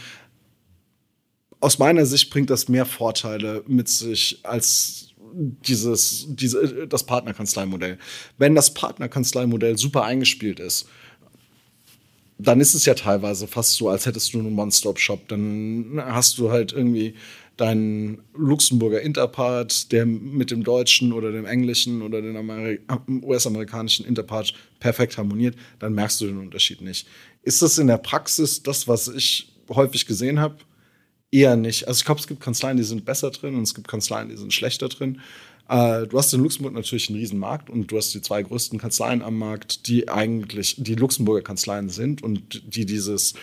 Aus 1.59 1.79
meiner 1.79 2.05
Sicht 2.05 2.29
bringt 2.29 2.51
das 2.51 2.69
mehr 2.69 2.85
Vorteile 2.85 3.63
mit 3.67 3.89
sich 3.89 4.41
als 4.43 5.07
dieses, 5.33 6.27
diese, 6.29 6.87
das 6.87 7.05
Partnerkanzleimodell. 7.05 7.97
Wenn 8.37 8.55
das 8.55 8.73
Partnerkanzleimodell 8.73 9.77
super 9.77 10.03
eingespielt 10.03 10.59
ist, 10.59 10.87
dann 12.37 12.61
ist 12.61 12.73
es 12.73 12.85
ja 12.85 12.93
teilweise 12.93 13.47
fast 13.47 13.75
so, 13.75 13.89
als 13.89 14.05
hättest 14.05 14.33
du 14.33 14.39
einen 14.39 14.57
One-Stop-Shop. 14.57 15.27
Dann 15.27 15.99
hast 16.03 16.37
du 16.37 16.51
halt 16.51 16.71
irgendwie 16.71 17.15
deinen 17.57 18.21
Luxemburger 18.35 19.01
Interpart, 19.01 19.91
der 19.91 20.05
mit 20.05 20.51
dem 20.51 20.63
deutschen 20.63 21.11
oder 21.11 21.31
dem 21.31 21.45
englischen 21.45 22.03
oder 22.03 22.21
dem 22.21 23.23
US-amerikanischen 23.23 24.05
Interpart 24.05 24.53
perfekt 24.79 25.17
harmoniert, 25.17 25.55
dann 25.79 25.93
merkst 25.93 26.21
du 26.21 26.27
den 26.27 26.37
Unterschied 26.37 26.81
nicht. 26.81 27.07
Ist 27.41 27.63
das 27.63 27.79
in 27.79 27.87
der 27.87 27.97
Praxis 27.97 28.61
das, 28.61 28.87
was 28.87 29.07
ich 29.07 29.51
häufig 29.69 30.05
gesehen 30.05 30.39
habe? 30.39 30.57
Eher 31.31 31.55
nicht. 31.55 31.87
Also 31.87 31.99
ich 31.99 32.05
glaube, 32.05 32.21
es 32.21 32.27
gibt 32.27 32.39
Kanzleien, 32.39 32.77
die 32.77 32.83
sind 32.83 33.03
besser 33.03 33.31
drin 33.31 33.55
und 33.55 33.63
es 33.63 33.73
gibt 33.73 33.87
Kanzleien, 33.87 34.29
die 34.29 34.37
sind 34.37 34.53
schlechter 34.53 34.87
drin. 34.87 35.19
Äh, 35.69 36.07
du 36.07 36.17
hast 36.17 36.33
in 36.33 36.41
Luxemburg 36.41 36.73
natürlich 36.73 37.09
einen 37.09 37.19
riesen 37.19 37.39
Markt 37.39 37.69
und 37.69 37.91
du 37.91 37.97
hast 37.97 38.13
die 38.13 38.21
zwei 38.21 38.41
größten 38.43 38.79
Kanzleien 38.79 39.21
am 39.21 39.37
Markt, 39.37 39.87
die 39.87 40.07
eigentlich 40.09 40.75
die 40.77 40.95
Luxemburger 40.95 41.41
Kanzleien 41.41 41.89
sind 41.89 42.23
und 42.23 42.63
die 42.75 42.85
dieses 42.85 43.33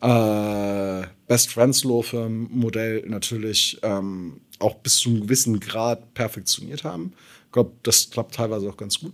äh, 0.00 1.02
Best 1.26 1.50
Friends 1.50 1.84
Law 1.84 2.02
Firm 2.02 2.48
Modell 2.50 3.04
natürlich 3.06 3.78
ähm, 3.82 4.40
auch 4.58 4.76
bis 4.76 4.98
zu 4.98 5.10
einem 5.10 5.22
gewissen 5.22 5.60
Grad 5.60 6.14
perfektioniert 6.14 6.84
haben. 6.84 7.12
Ich 7.46 7.52
glaube, 7.52 7.72
das 7.82 8.10
klappt 8.10 8.34
teilweise 8.34 8.68
auch 8.68 8.76
ganz 8.76 9.00
gut. 9.00 9.12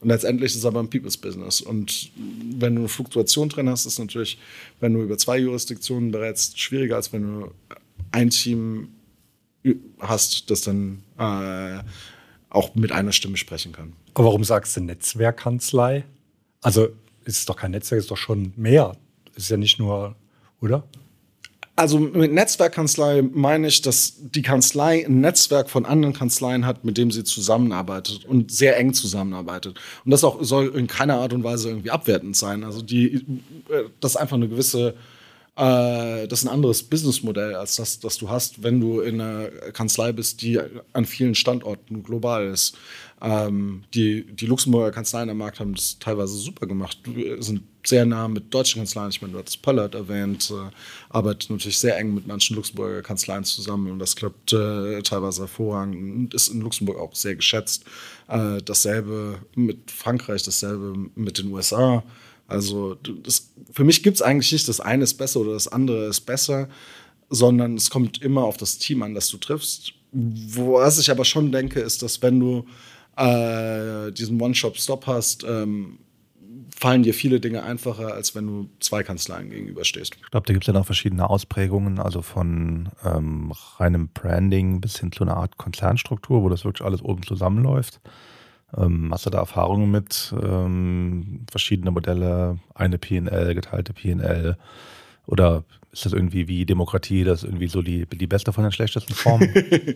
Und 0.00 0.08
letztendlich 0.08 0.52
ist 0.52 0.58
es 0.58 0.66
aber 0.66 0.80
ein 0.80 0.90
People's 0.90 1.16
Business. 1.16 1.62
Und 1.62 2.12
wenn 2.58 2.74
du 2.74 2.82
eine 2.82 2.88
Fluktuation 2.88 3.48
drin 3.48 3.68
hast, 3.70 3.86
ist 3.86 3.98
natürlich, 3.98 4.38
wenn 4.78 4.92
du 4.92 5.02
über 5.02 5.16
zwei 5.16 5.38
Jurisdiktionen 5.38 6.10
berätst, 6.10 6.60
schwieriger, 6.60 6.96
als 6.96 7.12
wenn 7.12 7.22
du 7.22 7.50
ein 8.12 8.30
Team 8.30 8.88
hast, 10.00 10.50
das 10.50 10.62
dann 10.62 11.02
äh, 11.18 11.82
auch 12.50 12.74
mit 12.74 12.92
einer 12.92 13.12
Stimme 13.12 13.36
sprechen 13.36 13.72
kann. 13.72 13.92
Aber 14.14 14.26
warum 14.26 14.44
sagst 14.44 14.76
du 14.76 14.80
Netzwerkkanzlei? 14.80 16.04
Also 16.62 16.88
ist 17.24 17.38
es 17.38 17.44
doch 17.46 17.56
kein 17.56 17.72
Netzwerk, 17.72 18.00
ist 18.00 18.10
doch 18.10 18.16
schon 18.16 18.52
mehr. 18.56 18.96
Ist 19.34 19.50
ja 19.50 19.56
nicht 19.56 19.78
nur, 19.78 20.14
oder? 20.60 20.84
Also 21.76 21.98
mit 21.98 22.32
Netzwerkkanzlei 22.32 23.22
meine 23.22 23.66
ich, 23.66 23.82
dass 23.82 24.14
die 24.16 24.42
Kanzlei 24.42 25.04
ein 25.04 25.20
Netzwerk 25.20 25.68
von 25.68 25.84
anderen 25.86 26.14
Kanzleien 26.14 26.66
hat, 26.66 26.84
mit 26.84 26.96
dem 26.96 27.10
sie 27.10 27.24
zusammenarbeitet 27.24 28.24
und 28.24 28.52
sehr 28.52 28.76
eng 28.76 28.94
zusammenarbeitet. 28.94 29.76
Und 30.04 30.12
das 30.12 30.22
auch 30.22 30.40
soll 30.44 30.68
in 30.76 30.86
keiner 30.86 31.18
Art 31.18 31.32
und 31.32 31.42
Weise 31.42 31.70
irgendwie 31.70 31.90
abwertend 31.90 32.36
sein. 32.36 32.62
Also 32.62 32.80
die, 32.80 33.14
äh, 33.68 33.84
das 33.98 34.12
ist 34.12 34.16
einfach 34.16 34.36
eine 34.36 34.48
gewisse 34.48 34.94
äh, 35.56 36.26
das 36.26 36.40
ist 36.40 36.48
ein 36.48 36.52
anderes 36.52 36.82
Businessmodell 36.82 37.54
als 37.54 37.76
das, 37.76 38.00
das 38.00 38.18
du 38.18 38.28
hast, 38.28 38.62
wenn 38.62 38.80
du 38.80 39.00
in 39.00 39.20
einer 39.20 39.48
Kanzlei 39.72 40.12
bist, 40.12 40.42
die 40.42 40.60
an 40.92 41.04
vielen 41.04 41.34
Standorten 41.34 42.02
global 42.02 42.46
ist. 42.46 42.76
Ähm, 43.22 43.84
die, 43.94 44.24
die 44.26 44.46
Luxemburger 44.46 44.90
Kanzleien 44.90 45.30
am 45.30 45.38
Markt 45.38 45.60
haben 45.60 45.74
das 45.74 45.98
teilweise 46.00 46.34
super 46.34 46.66
gemacht. 46.66 46.98
Wir 47.04 47.40
sind 47.42 47.62
sehr 47.86 48.04
nah 48.04 48.26
mit 48.26 48.52
deutschen 48.52 48.80
Kanzleien. 48.80 49.10
Ich 49.10 49.22
meine, 49.22 49.34
du 49.34 49.38
hattest 49.38 49.62
Pollard 49.62 49.94
erwähnt, 49.94 50.50
äh, 50.50 50.70
arbeitet 51.08 51.50
natürlich 51.50 51.78
sehr 51.78 51.96
eng 51.98 52.14
mit 52.14 52.26
manchen 52.26 52.56
Luxemburger 52.56 53.02
Kanzleien 53.02 53.44
zusammen 53.44 53.92
und 53.92 54.00
das 54.00 54.16
klappt 54.16 54.52
äh, 54.52 55.02
teilweise 55.02 55.42
hervorragend 55.42 55.96
und 55.96 56.34
ist 56.34 56.48
in 56.48 56.62
Luxemburg 56.62 56.98
auch 56.98 57.14
sehr 57.14 57.36
geschätzt. 57.36 57.84
Äh, 58.26 58.60
dasselbe 58.62 59.38
mit 59.54 59.90
Frankreich, 59.90 60.42
dasselbe 60.42 60.94
mit 61.14 61.38
den 61.38 61.52
USA. 61.52 62.02
Also 62.46 62.94
das, 62.94 63.50
für 63.72 63.84
mich 63.84 64.02
gibt 64.02 64.16
es 64.16 64.22
eigentlich 64.22 64.52
nicht, 64.52 64.68
das 64.68 64.80
eine 64.80 65.04
ist 65.04 65.14
besser 65.14 65.40
oder 65.40 65.52
das 65.52 65.68
andere 65.68 66.06
ist 66.06 66.20
besser, 66.20 66.68
sondern 67.30 67.76
es 67.76 67.90
kommt 67.90 68.22
immer 68.22 68.44
auf 68.44 68.56
das 68.56 68.78
Team 68.78 69.02
an, 69.02 69.14
das 69.14 69.28
du 69.28 69.38
triffst. 69.38 69.92
Was 70.12 70.98
ich 70.98 71.10
aber 71.10 71.24
schon 71.24 71.50
denke, 71.50 71.80
ist, 71.80 72.02
dass 72.02 72.22
wenn 72.22 72.38
du 72.38 72.66
äh, 73.16 74.12
diesen 74.12 74.40
One-Shop-Stop 74.40 75.06
hast, 75.06 75.44
ähm, 75.44 75.98
fallen 76.76 77.02
dir 77.02 77.14
viele 77.14 77.40
Dinge 77.40 77.62
einfacher, 77.62 78.14
als 78.14 78.34
wenn 78.34 78.46
du 78.46 78.68
zwei 78.80 79.02
Kanzleien 79.02 79.50
gegenüberstehst. 79.50 80.14
Ich 80.16 80.30
glaube, 80.30 80.46
da 80.46 80.52
gibt 80.52 80.64
es 80.64 80.66
ja 80.66 80.72
noch 80.72 80.86
verschiedene 80.86 81.30
Ausprägungen, 81.30 81.98
also 81.98 82.20
von 82.20 82.90
ähm, 83.04 83.52
reinem 83.78 84.08
Branding 84.08 84.80
bis 84.80 84.98
hin 84.98 85.12
zu 85.12 85.24
einer 85.24 85.36
Art 85.36 85.56
Konzernstruktur, 85.56 86.42
wo 86.42 86.48
das 86.48 86.64
wirklich 86.64 86.84
alles 86.84 87.02
oben 87.02 87.22
zusammenläuft. 87.22 88.00
Ähm, 88.76 89.10
hast 89.12 89.26
du 89.26 89.30
da 89.30 89.38
Erfahrungen 89.38 89.90
mit 89.90 90.34
ähm, 90.42 91.40
verschiedene 91.50 91.90
Modelle, 91.90 92.58
eine 92.74 92.98
PNL, 92.98 93.54
geteilte 93.54 93.92
PNL? 93.92 94.56
Oder 95.26 95.64
ist 95.92 96.04
das 96.04 96.12
irgendwie 96.12 96.48
wie 96.48 96.66
Demokratie, 96.66 97.24
das 97.24 97.42
ist 97.42 97.48
irgendwie 97.48 97.68
so 97.68 97.82
die, 97.82 98.06
die 98.06 98.26
beste 98.26 98.52
von 98.52 98.64
den 98.64 98.72
schlechtesten 98.72 99.14
Formen? 99.14 99.52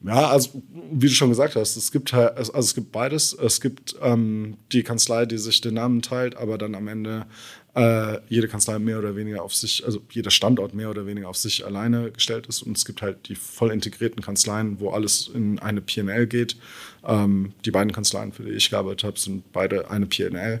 Ja, 0.00 0.28
also 0.28 0.62
wie 0.92 1.08
du 1.08 1.12
schon 1.12 1.30
gesagt 1.30 1.56
hast, 1.56 1.76
es 1.76 1.90
gibt 1.90 2.12
halt, 2.12 2.36
also 2.36 2.52
es 2.56 2.74
gibt 2.74 2.92
beides. 2.92 3.32
Es 3.32 3.60
gibt 3.60 3.96
ähm, 4.00 4.56
die 4.70 4.84
Kanzlei, 4.84 5.26
die 5.26 5.38
sich 5.38 5.60
den 5.60 5.74
Namen 5.74 6.02
teilt, 6.02 6.36
aber 6.36 6.56
dann 6.56 6.76
am 6.76 6.86
Ende 6.86 7.26
äh, 7.74 8.18
jede 8.28 8.46
Kanzlei 8.46 8.78
mehr 8.78 9.00
oder 9.00 9.16
weniger 9.16 9.42
auf 9.42 9.54
sich, 9.54 9.84
also 9.84 10.00
jeder 10.10 10.30
Standort 10.30 10.72
mehr 10.72 10.90
oder 10.90 11.06
weniger 11.06 11.28
auf 11.28 11.36
sich 11.36 11.66
alleine 11.66 12.12
gestellt 12.12 12.46
ist. 12.46 12.62
Und 12.62 12.76
es 12.76 12.84
gibt 12.84 13.02
halt 13.02 13.28
die 13.28 13.34
voll 13.34 13.72
integrierten 13.72 14.22
Kanzleien, 14.22 14.78
wo 14.78 14.90
alles 14.90 15.28
in 15.34 15.58
eine 15.58 15.80
PNL 15.80 16.28
geht. 16.28 16.56
Ähm, 17.04 17.52
die 17.64 17.70
beiden 17.70 17.92
Kanzleien, 17.92 18.32
für 18.32 18.44
die 18.44 18.52
ich 18.52 18.70
gearbeitet 18.70 19.04
habe, 19.04 19.18
sind 19.18 19.52
beide 19.52 19.90
eine 19.90 20.06
PNL. 20.06 20.60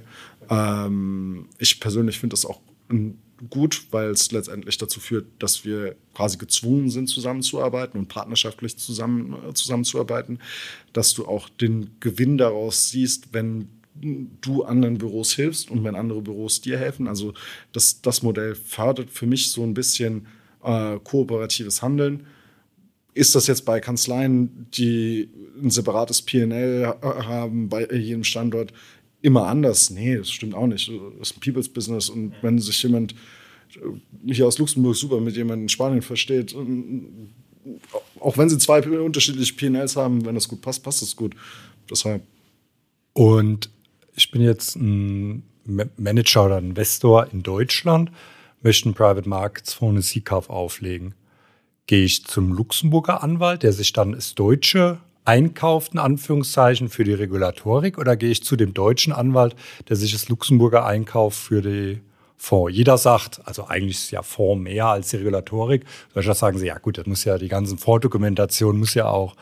Ähm, 0.50 1.46
ich 1.58 1.80
persönlich 1.80 2.18
finde 2.18 2.34
das 2.34 2.46
auch 2.46 2.60
ein 2.88 3.18
gut, 3.50 3.86
weil 3.90 4.10
es 4.10 4.32
letztendlich 4.32 4.78
dazu 4.78 5.00
führt, 5.00 5.26
dass 5.38 5.64
wir 5.64 5.96
quasi 6.14 6.38
gezwungen 6.38 6.90
sind, 6.90 7.08
zusammenzuarbeiten 7.08 7.98
und 7.98 8.08
partnerschaftlich 8.08 8.76
zusammen, 8.76 9.36
äh, 9.48 9.54
zusammenzuarbeiten, 9.54 10.40
dass 10.92 11.14
du 11.14 11.26
auch 11.26 11.48
den 11.48 11.90
Gewinn 12.00 12.38
daraus 12.38 12.90
siehst, 12.90 13.32
wenn 13.32 13.68
du 13.94 14.62
anderen 14.62 14.98
Büros 14.98 15.32
hilfst 15.32 15.70
und 15.70 15.82
wenn 15.82 15.96
andere 15.96 16.22
Büros 16.22 16.60
dir 16.60 16.78
helfen. 16.78 17.08
Also 17.08 17.34
das, 17.72 18.00
das 18.00 18.22
Modell 18.22 18.54
fördert 18.54 19.10
für 19.10 19.26
mich 19.26 19.50
so 19.50 19.64
ein 19.64 19.74
bisschen 19.74 20.26
äh, 20.62 20.98
kooperatives 21.02 21.82
Handeln. 21.82 22.26
Ist 23.18 23.34
das 23.34 23.48
jetzt 23.48 23.64
bei 23.64 23.80
Kanzleien, 23.80 24.68
die 24.74 25.28
ein 25.60 25.70
separates 25.70 26.22
PNL 26.22 26.94
haben, 27.02 27.68
bei 27.68 27.84
jedem 27.90 28.22
Standort, 28.22 28.72
immer 29.22 29.48
anders. 29.48 29.90
Nee, 29.90 30.18
das 30.18 30.30
stimmt 30.30 30.54
auch 30.54 30.68
nicht. 30.68 30.88
Das 31.18 31.30
ist 31.30 31.36
ein 31.36 31.40
People's 31.40 31.68
Business 31.68 32.08
und 32.08 32.32
wenn 32.42 32.60
sich 32.60 32.80
jemand 32.80 33.16
hier 34.24 34.46
aus 34.46 34.58
Luxemburg 34.58 34.94
super 34.94 35.20
mit 35.20 35.34
jemandem 35.34 35.64
in 35.64 35.68
Spanien 35.68 36.02
versteht, 36.02 36.54
auch 38.20 38.38
wenn 38.38 38.48
sie 38.48 38.58
zwei 38.58 38.80
unterschiedliche 39.00 39.54
PNLs 39.54 39.96
haben, 39.96 40.24
wenn 40.24 40.36
das 40.36 40.46
gut 40.46 40.60
passt, 40.60 40.84
passt 40.84 41.02
es 41.02 41.16
gut. 41.16 41.34
Deshalb. 41.90 42.22
Und 43.14 43.68
ich 44.14 44.30
bin 44.30 44.42
jetzt 44.42 44.76
ein 44.76 45.42
Manager 45.64 46.46
oder 46.46 46.58
Investor 46.58 47.26
in 47.32 47.42
Deutschland, 47.42 48.12
möchte 48.62 48.84
einen 48.86 48.94
Private 48.94 49.28
Markets 49.28 49.74
Fonds 49.74 49.94
eine 49.94 50.02
C-Kauf 50.02 50.50
auflegen. 50.50 51.14
Gehe 51.88 52.04
ich 52.04 52.26
zum 52.26 52.52
Luxemburger 52.52 53.22
Anwalt, 53.22 53.62
der 53.62 53.72
sich 53.72 53.94
dann 53.94 54.14
als 54.14 54.34
Deutsche 54.34 54.98
einkauft, 55.24 55.94
in 55.94 55.98
Anführungszeichen, 55.98 56.90
für 56.90 57.02
die 57.02 57.14
Regulatorik 57.14 57.96
oder 57.96 58.14
gehe 58.14 58.30
ich 58.30 58.44
zu 58.44 58.56
dem 58.56 58.74
deutschen 58.74 59.14
Anwalt, 59.14 59.56
der 59.88 59.96
sich 59.96 60.12
das 60.12 60.28
Luxemburger 60.28 60.84
einkauft 60.84 61.38
für 61.38 61.62
die 61.62 62.02
Fonds? 62.36 62.76
Jeder 62.76 62.98
sagt, 62.98 63.40
also 63.46 63.68
eigentlich 63.68 63.96
ist 63.96 64.10
ja 64.10 64.20
Fonds 64.20 64.62
mehr 64.62 64.84
als 64.84 65.08
die 65.08 65.16
Regulatorik. 65.16 65.86
Solcher 66.12 66.34
sagen 66.34 66.58
sie, 66.58 66.66
ja 66.66 66.76
gut, 66.76 66.98
das 66.98 67.06
muss 67.06 67.24
ja 67.24 67.38
die 67.38 67.48
ganzen 67.48 67.78
Fondsdokumentation 67.78 68.78
muss 68.78 68.92
ja 68.92 69.06
auch 69.06 69.34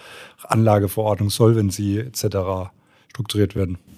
Anlageverordnung, 0.45 1.31
Solvency 1.31 1.99
etc. 1.99 2.71
strukturiert 3.09 3.57
werden. 3.57 3.79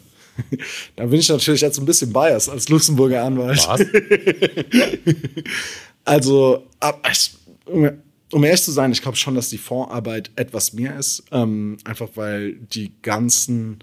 Da 0.97 1.05
bin 1.05 1.21
ich 1.21 1.29
natürlich 1.29 1.61
jetzt 1.61 1.79
ein 1.79 1.85
bisschen 1.85 2.13
biased 2.13 2.49
als 2.49 2.71
Luxemburger 2.71 3.25
Anwalt. 3.25 3.59
Was? 3.67 3.81
also, 6.05 6.63
um 8.33 8.45
ehrlich 8.45 8.63
zu 8.63 8.73
sein, 8.73 8.93
ich 8.93 9.03
glaube 9.03 9.17
schon, 9.17 9.35
dass 9.35 9.49
die 9.49 9.59
Fondsarbeit 9.59 10.31
etwas 10.37 10.73
mehr 10.73 10.99
ist. 10.99 11.25
Ähm, 11.33 11.79
einfach 11.85 12.09
weil 12.15 12.55
die 12.55 12.93
ganzen 13.03 13.79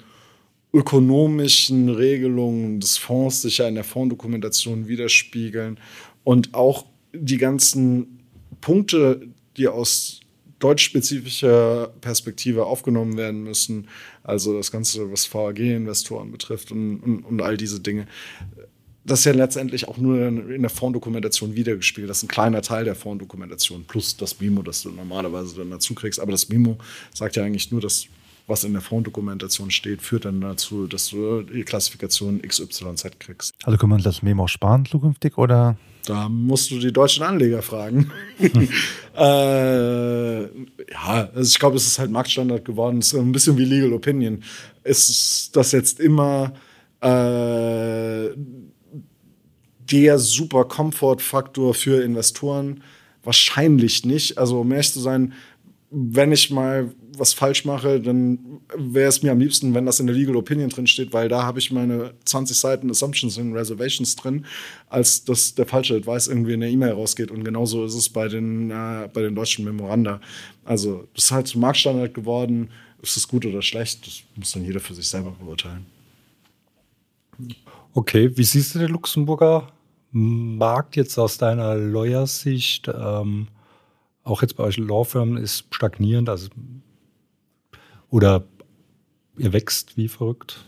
ökonomischen 0.73 1.89
Regelungen 1.89 2.79
des 2.79 2.97
Fonds 2.97 3.41
sich 3.41 3.59
ja 3.59 3.67
in 3.67 3.75
der 3.75 3.83
Fondsdokumentation 3.83 4.87
widerspiegeln 4.87 5.79
und 6.23 6.53
auch 6.53 6.85
die 7.13 7.37
ganzen 7.37 8.25
Punkte, 8.59 9.27
die 9.55 9.69
aus 9.69 10.19
deutschspezifischer 10.59 11.93
Perspektive 12.01 12.65
aufgenommen 12.65 13.17
werden 13.17 13.43
müssen, 13.43 13.87
also 14.23 14.57
das 14.57 14.71
Ganze, 14.71 15.11
was 15.11 15.33
VAG-Investoren 15.33 16.31
betrifft 16.31 16.71
und, 16.71 16.99
und, 16.99 17.23
und 17.23 17.41
all 17.41 17.55
diese 17.55 17.79
Dinge, 17.79 18.07
das 19.05 19.19
ist 19.19 19.25
ja 19.25 19.33
letztendlich 19.33 19.87
auch 19.87 19.97
nur 19.97 20.19
in 20.27 20.61
der 20.61 20.69
Fonddokumentation 20.69 21.55
wiedergespiegelt. 21.55 22.09
Das 22.09 22.17
ist 22.17 22.23
ein 22.23 22.27
kleiner 22.27 22.61
Teil 22.63 22.85
der 22.85 22.95
Fonddokumentation 22.95 23.85
plus 23.85 24.17
das 24.17 24.39
Memo, 24.39 24.63
das 24.63 24.81
du 24.81 24.89
normalerweise 24.89 25.55
dann 25.57 25.69
dazu 25.69 25.93
kriegst. 25.93 26.19
Aber 26.19 26.31
das 26.31 26.49
Memo 26.49 26.77
sagt 27.13 27.35
ja 27.35 27.43
eigentlich 27.43 27.71
nur, 27.71 27.81
dass 27.81 28.07
was 28.47 28.63
in 28.63 28.73
der 28.73 28.81
Fonddokumentation 28.81 29.71
steht, 29.71 30.01
führt 30.01 30.25
dann 30.25 30.41
dazu, 30.41 30.87
dass 30.87 31.09
du 31.09 31.41
die 31.41 31.63
Klassifikation 31.63 32.41
XYZ 32.41 33.19
kriegst. 33.19 33.53
Also 33.63 33.77
können 33.77 33.91
wir 33.91 33.95
uns 33.95 34.03
das 34.03 34.21
Memo 34.21 34.47
sparen 34.47 34.85
zukünftig 34.85 35.37
oder? 35.37 35.77
Da 36.05 36.29
musst 36.29 36.69
du 36.69 36.79
die 36.79 36.93
deutschen 36.93 37.23
Anleger 37.23 37.61
fragen. 37.61 38.11
äh, 39.17 40.41
ja, 40.43 41.29
also 41.33 41.49
ich 41.49 41.59
glaube, 41.59 41.77
es 41.77 41.87
ist 41.87 41.97
halt 41.97 42.11
Marktstandard 42.11 42.65
geworden. 42.65 42.99
Es 42.99 43.13
ist 43.13 43.19
ein 43.19 43.31
bisschen 43.31 43.57
wie 43.57 43.65
Legal 43.65 43.93
Opinion. 43.93 44.43
Ist 44.83 45.55
das 45.55 45.71
jetzt 45.71 45.99
immer 45.99 46.53
äh, 47.01 48.29
der 50.01 50.19
super 50.19 50.65
Komfortfaktor 50.65 51.73
für 51.73 52.03
Investoren? 52.03 52.83
Wahrscheinlich 53.23 54.05
nicht. 54.05 54.37
Also, 54.37 54.59
um 54.59 54.71
ehrlich 54.71 54.91
zu 54.91 54.99
sein, 54.99 55.33
wenn 55.89 56.33
ich 56.33 56.51
mal 56.51 56.93
was 57.17 57.33
falsch 57.33 57.63
mache, 57.63 58.01
dann 58.01 58.59
wäre 58.75 59.07
es 59.07 59.23
mir 59.23 59.31
am 59.31 59.39
liebsten, 59.39 59.73
wenn 59.73 59.85
das 59.85 60.01
in 60.01 60.07
der 60.07 60.15
Legal 60.15 60.35
Opinion 60.35 60.69
drin 60.69 60.85
steht, 60.85 61.13
weil 61.13 61.29
da 61.29 61.43
habe 61.43 61.59
ich 61.59 61.71
meine 61.71 62.13
20 62.25 62.57
Seiten 62.57 62.91
Assumptions 62.91 63.37
und 63.37 63.53
Reservations 63.53 64.17
drin, 64.17 64.45
als 64.89 65.23
dass 65.23 65.55
der 65.55 65.65
falsche 65.65 65.95
Advice 65.95 66.27
irgendwie 66.27 66.53
in 66.53 66.59
der 66.59 66.69
E-Mail 66.69 66.91
rausgeht. 66.91 67.31
Und 67.31 67.45
genauso 67.45 67.85
ist 67.85 67.95
es 67.95 68.09
bei 68.09 68.27
den, 68.27 68.69
äh, 68.69 69.09
bei 69.13 69.21
den 69.21 69.33
deutschen 69.33 69.63
Memoranda. 69.63 70.19
Also, 70.65 71.07
das 71.13 71.25
ist 71.25 71.31
halt 71.31 71.55
Marktstandard 71.55 72.13
geworden. 72.13 72.69
Ist 73.01 73.15
es 73.15 73.27
gut 73.27 73.45
oder 73.45 73.61
schlecht? 73.61 74.05
Das 74.05 74.23
muss 74.35 74.51
dann 74.51 74.65
jeder 74.65 74.81
für 74.81 74.93
sich 74.93 75.07
selber 75.07 75.31
beurteilen. 75.39 75.85
Okay, 77.93 78.29
wie 78.35 78.43
siehst 78.43 78.75
du 78.75 78.79
den 78.79 78.89
Luxemburger 78.89 79.71
Markt 80.17 80.95
jetzt 80.95 81.17
aus 81.17 81.37
deiner 81.37 81.75
Lawyer-Sicht? 81.75 82.87
Ähm, 82.87 83.49
auch 84.23 84.41
jetzt 84.41 84.55
bei 84.55 84.63
euch 84.63 84.77
Lawfirmen 84.77 85.35
ist 85.35 85.65
stagnierend, 85.71 86.29
also 86.29 86.47
oder 88.09 88.45
ihr 89.37 89.51
wächst 89.51 89.97
wie 89.97 90.07
verrückt? 90.07 90.63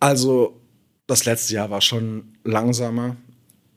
Also 0.00 0.60
das 1.06 1.24
letzte 1.24 1.54
Jahr 1.54 1.70
war 1.70 1.80
schon 1.80 2.36
langsamer. 2.44 3.16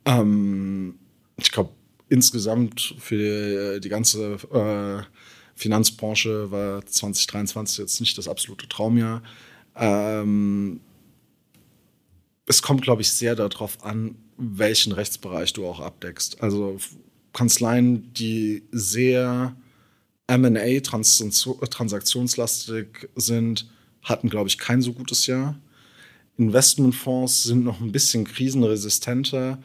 Ähm, 0.03 0.99
ich 1.37 1.53
glaube, 1.53 1.69
insgesamt 2.09 2.93
für 2.99 3.17
die, 3.17 3.79
die 3.79 3.89
ganze 3.89 4.33
äh, 4.51 5.03
Finanzbranche 5.55 6.51
war 6.51 6.85
2023 6.85 7.77
jetzt 7.77 8.01
nicht 8.01 8.17
das 8.17 8.27
absolute 8.27 8.67
Traumjahr. 8.67 9.23
Ähm, 9.77 10.81
es 12.45 12.61
kommt, 12.61 12.81
glaube 12.81 13.01
ich, 13.01 13.11
sehr 13.11 13.35
darauf 13.35 13.85
an, 13.85 14.15
welchen 14.37 14.93
Rechtsbereich 14.93 15.53
du 15.53 15.65
auch 15.65 15.79
abdeckst. 15.79 16.41
Also 16.41 16.77
Kanzleien, 17.33 18.13
die 18.13 18.63
sehr 18.71 19.55
MA 20.27 20.79
transaktionslastig 20.79 23.09
sind, 23.15 23.67
hatten, 24.01 24.29
glaube 24.29 24.49
ich, 24.49 24.57
kein 24.57 24.81
so 24.81 24.93
gutes 24.93 25.27
Jahr. 25.27 25.55
Investmentfonds 26.37 27.43
sind 27.43 27.63
noch 27.63 27.79
ein 27.79 27.91
bisschen 27.91 28.25
krisenresistenter. 28.25 29.59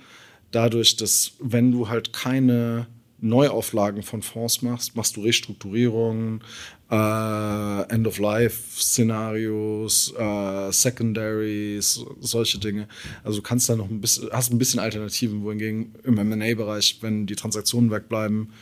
dadurch, 0.50 0.96
dass 0.96 1.32
wenn 1.40 1.72
du 1.72 1.88
halt 1.88 2.12
keine 2.12 2.86
Neuauflagen 3.20 4.02
von 4.02 4.22
Fonds 4.22 4.62
machst, 4.62 4.96
machst 4.96 5.16
du 5.16 5.22
Restrukturierungen, 5.22 6.42
äh, 6.90 7.82
End-of-Life-Szenarios, 7.92 10.14
äh, 10.16 10.72
Secondaries, 10.72 12.02
solche 12.20 12.58
Dinge. 12.58 12.88
Also 13.22 13.38
du 13.38 13.42
kannst 13.42 13.68
da 13.68 13.76
noch 13.76 13.90
ein 13.90 14.00
bisschen, 14.00 14.30
hast 14.32 14.50
ein 14.52 14.58
bisschen 14.58 14.80
Alternativen, 14.80 15.42
wohingegen 15.42 15.94
im 16.04 16.16
M&A-Bereich, 16.18 16.98
wenn 17.02 17.26
die 17.26 17.36
Transaktionen 17.36 17.90
wegbleiben, 17.90 18.52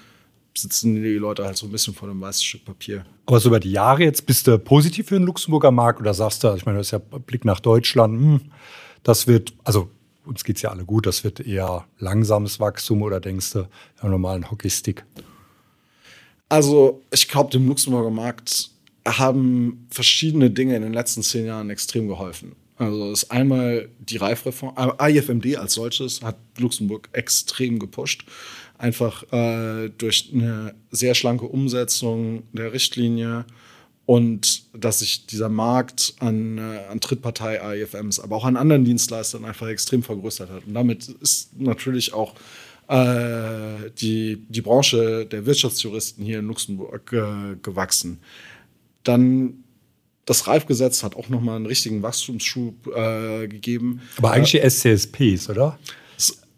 sitzen 0.55 0.97
die 0.97 1.15
Leute 1.15 1.45
halt 1.45 1.57
so 1.57 1.67
ein 1.67 1.73
bisschen 1.73 1.95
vor 1.95 2.09
einem 2.09 2.21
weißen 2.21 2.43
Stück 2.43 2.65
Papier. 2.65 3.07
Aber 3.27 3.41
so 3.41 3.49
über 3.49 3.61
die 3.61 3.73
Jahre 3.73 4.03
jetzt, 4.03 4.27
bist 4.27 4.47
du 4.47 4.59
positiv 4.59 5.09
für 5.09 5.15
den 5.15 5.27
Luxemburger 5.27 5.71
Markt 5.71 6.01
oder 6.01 6.15
sagst 6.15 6.43
du, 6.43 6.53
ich 6.55 6.67
meine, 6.67 6.79
das 6.79 6.89
ist 6.89 6.93
ja 6.93 6.99
Blick 6.99 7.45
nach 7.45 7.61
Deutschland, 7.61 8.19
hm, 8.19 8.41
das 9.03 9.27
wird, 9.27 9.53
also 9.65 9.91
uns 10.25 10.43
geht 10.43 10.57
es 10.57 10.63
ja 10.63 10.71
alle 10.71 10.85
gut, 10.85 11.07
das 11.07 11.23
wird 11.23 11.41
eher 11.41 11.85
langsames 11.99 12.59
Wachstum 12.59 13.03
oder 13.03 13.21
denkst 13.21 13.53
du, 13.53 13.69
ja, 14.03 14.09
normalen 14.09 14.51
Hockeystick? 14.51 15.05
Also, 16.49 17.03
ich 17.13 17.29
glaube, 17.29 17.51
dem 17.51 17.67
Luxemburger 17.67 18.11
Markt 18.11 18.71
haben 19.07 19.87
verschiedene 19.91 20.51
Dinge 20.51 20.77
in 20.77 20.83
den 20.83 20.93
letzten 20.93 21.23
zehn 21.23 21.47
Jahren 21.47 21.71
extrem 21.71 22.09
geholfen. 22.09 22.55
Also, 22.77 23.11
ist 23.11 23.31
einmal 23.31 23.89
die 23.99 24.19
Reifreform, 24.19 24.75
IFMD 25.01 25.57
als 25.57 25.75
solches 25.75 26.23
hat 26.23 26.37
Luxemburg 26.59 27.09
extrem 27.13 27.79
gepusht. 27.79 28.27
Einfach 28.79 29.25
äh, 29.33 29.89
durch 29.97 30.31
eine 30.35 30.75
sehr 30.91 31.15
schlanke 31.15 31.47
Umsetzung 31.47 32.43
der 32.53 32.73
Richtlinie 32.73 33.47
und 34.07 34.63
dass 34.73 35.01
sich 35.01 35.27
dieser 35.27 35.49
Markt 35.49 36.15
an, 36.21 36.59
äh, 36.59 36.85
an 36.91 37.01
Drittpartei-AIFMs, 37.01 38.21
aber 38.21 38.37
auch 38.37 38.45
an 38.45 38.57
anderen 38.57 38.85
Dienstleistern 38.85 39.45
einfach 39.45 39.67
extrem 39.67 40.03
vergrößert 40.05 40.49
hat. 40.49 40.67
Und 40.67 40.75
damit 40.75 41.09
ist 41.09 41.59
natürlich 41.61 42.13
auch 42.15 42.35
äh, 42.89 43.91
die, 43.99 44.47
die 44.49 44.61
Branche 44.61 45.27
der 45.27 45.47
Wirtschaftsjuristen 45.47 46.25
hier 46.25 46.39
in 46.39 46.47
Luxemburg 46.47 47.13
äh, 47.13 47.57
gewachsen. 47.63 48.21
Dann 49.03 49.65
das 50.25 50.49
Reifgesetz 50.49 51.03
hat 51.03 51.15
auch 51.15 51.29
nochmal 51.29 51.57
einen 51.57 51.67
richtigen 51.67 52.03
Wachstumsschub 52.03 52.89
äh, 52.89 53.47
gegeben. 53.47 54.01
Aber 54.17 54.33
eigentlich 54.33 54.61
die 54.61 54.69
SCSPs, 54.69 55.49
oder? 55.49 55.79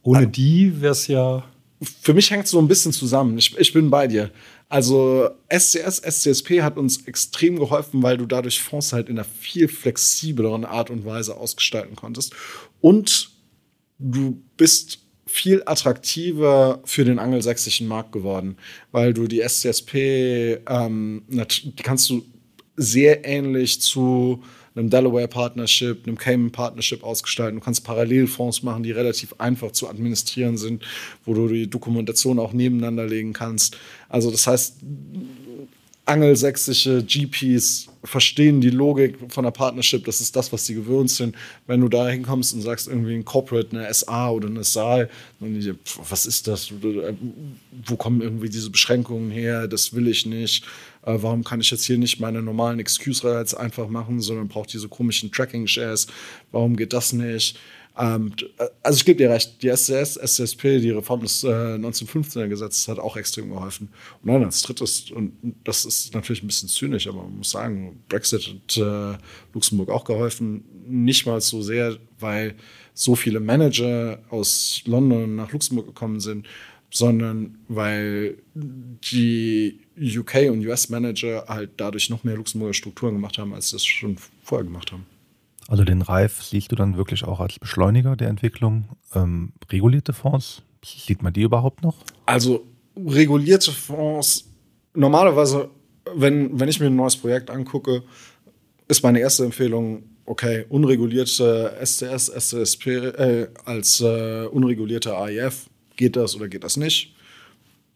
Ohne 0.03 0.27
die 0.27 0.81
wäre 0.81 0.93
es 0.93 1.07
ja. 1.07 1.45
Für 2.01 2.15
mich 2.15 2.31
hängt 2.31 2.47
es 2.47 2.51
so 2.51 2.59
ein 2.59 2.67
bisschen 2.67 2.93
zusammen. 2.93 3.37
Ich, 3.37 3.57
ich 3.59 3.73
bin 3.75 3.91
bei 3.91 4.07
dir. 4.07 4.31
Also 4.71 5.29
SCS, 5.49 5.99
SCSP 5.99 6.63
hat 6.63 6.77
uns 6.77 7.07
extrem 7.07 7.59
geholfen, 7.59 8.03
weil 8.03 8.17
du 8.17 8.27
dadurch 8.27 8.61
Fonds 8.61 8.93
halt 8.93 9.09
in 9.09 9.19
einer 9.19 9.25
viel 9.25 9.69
flexibleren 9.69 10.65
Art 10.65 10.91
und 10.91 11.05
Weise 11.05 11.37
ausgestalten 11.37 11.95
konntest. 11.95 12.35
Und 12.81 13.31
du 13.99 14.43
bist 14.57 15.01
viel 15.29 15.63
attraktiver 15.67 16.81
für 16.85 17.05
den 17.05 17.19
angelsächsischen 17.19 17.87
Markt 17.87 18.13
geworden, 18.13 18.57
weil 18.91 19.13
du 19.13 19.27
die 19.27 19.41
SCSP, 19.41 20.59
ähm, 20.69 21.23
die 21.29 21.83
kannst 21.83 22.09
du 22.11 22.25
sehr 22.77 23.25
ähnlich 23.25 23.81
zu 23.81 24.43
einem 24.75 24.91
Delaware 24.91 25.29
Partnership, 25.29 26.07
einem 26.07 26.17
Cayman 26.17 26.53
Partnership 26.53 27.03
ausgestalten. 27.03 27.59
Du 27.59 27.65
kannst 27.65 27.85
Parallelfonds 27.85 28.63
machen, 28.63 28.83
die 28.83 28.93
relativ 28.93 29.35
einfach 29.39 29.73
zu 29.73 29.89
administrieren 29.89 30.57
sind, 30.57 30.85
wo 31.25 31.35
du 31.35 31.49
die 31.49 31.69
Dokumentation 31.69 32.39
auch 32.39 32.53
nebeneinander 32.53 33.07
legen 33.07 33.33
kannst. 33.33 33.77
Also 34.09 34.31
das 34.31 34.47
heißt, 34.47 34.77
angelsächsische 36.07 37.03
GPs 37.03 37.89
verstehen 38.09 38.61
die 38.61 38.71
Logik 38.71 39.17
von 39.29 39.45
der 39.45 39.51
Partnership, 39.51 40.05
das 40.05 40.21
ist 40.21 40.35
das, 40.35 40.53
was 40.53 40.67
sie 40.67 40.75
gewöhnt 40.75 41.11
sind. 41.11 41.37
Wenn 41.67 41.81
du 41.81 41.89
da 41.89 42.09
hinkommst 42.09 42.55
und 42.55 42.63
sagst 42.63 42.89
irgendwie 42.89 43.15
ein 43.15 43.25
Corporate, 43.25 43.77
eine 43.77 43.93
SA 43.93 44.31
oder 44.31 44.49
eine 44.49 44.65
SAL, 44.65 45.11
die, 45.41 45.75
was 46.09 46.27
ist 46.27 46.49
das? 46.49 46.73
Wo 47.87 47.97
kommen 47.97 48.23
irgendwie 48.23 48.49
diese 48.49 48.71
Beschränkungen 48.71 49.31
her? 49.31 49.69
Das 49.69 49.95
will 49.95 50.09
ich 50.09 50.27
nicht. 50.27 50.65
Äh, 51.05 51.19
warum 51.21 51.45
kann 51.45 51.61
ich 51.61 51.71
jetzt 51.71 51.85
hier 51.85 51.99
nicht 51.99 52.21
meine 52.21 52.43
normalen 52.43 52.81
Excuse-Rights 52.81 53.55
einfach 53.55 53.89
machen, 53.89 54.21
sondern 54.21 54.49
brauche 54.49 54.69
diese 54.69 54.89
komischen 54.89 55.31
Tracking-Shares? 55.31 56.07
Warum 56.51 56.77
geht 56.77 56.93
das 56.93 57.13
nicht? 57.13 57.59
Ähm, 57.99 58.33
also 58.83 58.97
ich 58.97 59.05
gebe 59.05 59.19
dir 59.19 59.31
recht, 59.31 59.61
die 59.63 59.69
SCS, 59.69 60.15
SCSP, 60.15 60.81
die 60.81 60.91
Reform 60.91 61.21
des 61.21 61.43
äh, 61.43 61.49
1915er 61.49 62.47
Gesetzes 62.47 62.87
hat 62.87 62.99
auch 62.99 63.17
extrem 63.17 63.51
geholfen. 63.51 63.89
Und 64.23 64.33
dann 64.33 64.45
als 64.45 64.63
drittes, 64.63 65.11
und 65.11 65.33
das 65.65 65.85
ist 65.85 66.15
natürlich 66.15 66.43
ein 66.43 66.47
bisschen 66.47 66.69
zynisch, 66.69 67.09
aber 67.09 67.23
man 67.23 67.39
muss 67.39 67.51
sagen, 67.51 68.03
Brexit 68.09 68.47
hat 68.47 68.77
äh, 68.77 69.19
Luxemburg 69.53 69.91
auch 69.91 70.05
geholfen. 70.05 70.65
Nicht 70.87 71.27
mal 71.27 71.41
so 71.41 71.61
sehr, 71.61 71.97
weil 72.21 72.55
so 72.95 73.17
viele 73.17 73.41
Manager 73.41 74.23
aus 74.31 74.83
London 74.87 75.35
nach 75.35 75.53
Luxemburg 75.53 75.87
gekommen 75.87 76.21
sind, 76.21 76.47
sondern 76.91 77.59
weil 77.69 78.39
die 78.55 79.81
UK 79.99 80.51
und 80.51 80.65
US 80.67 80.89
Manager 80.89 81.45
halt 81.49 81.73
dadurch 81.77 82.11
noch 82.11 82.25
mehr 82.25 82.37
Luxemburger 82.37 82.75
Strukturen 82.75 83.15
gemacht 83.15 83.39
haben, 83.39 83.53
als 83.53 83.71
sie 83.71 83.77
das 83.77 83.85
schon 83.85 84.17
vorher 84.43 84.65
gemacht 84.65 84.93
haben. 84.93 85.05
Also 85.69 85.85
den 85.85 86.01
Reif 86.01 86.43
siehst 86.43 86.73
du 86.73 86.77
dann 86.77 86.97
wirklich 86.97 87.25
auch 87.25 87.41
als 87.41 87.59
Beschleuniger 87.59 88.17
der 88.17 88.29
Entwicklung. 88.29 88.89
Ähm, 89.15 89.53
regulierte 89.71 90.15
Fonds, 90.15 90.63
sieht 90.83 91.23
man 91.23 91.35
die 91.35 91.43
überhaupt 91.43 91.83
noch? 91.83 91.95
Also 92.25 92.65
regulierte 92.97 93.71
Fonds, 93.71 94.49
normalerweise, 94.95 95.69
wenn, 96.15 96.59
wenn 96.59 96.71
ich 96.71 96.81
mir 96.81 96.87
ein 96.87 96.97
neues 96.97 97.17
Projekt 97.17 97.51
angucke, 97.51 98.03
ist 98.89 99.03
meine 99.03 99.21
erste 99.21 99.45
Empfehlung, 99.45 100.05
okay, 100.25 100.65
unregulierte 100.71 101.77
SCS, 101.85 102.29
SCSP 102.29 102.87
äh, 102.87 103.49
als 103.67 104.01
äh, 104.01 104.47
unregulierte 104.47 105.15
AIF, 105.15 105.69
geht 105.97 106.17
das 106.17 106.35
oder 106.35 106.49
geht 106.49 106.65
das 106.65 106.79
nicht? 106.79 107.15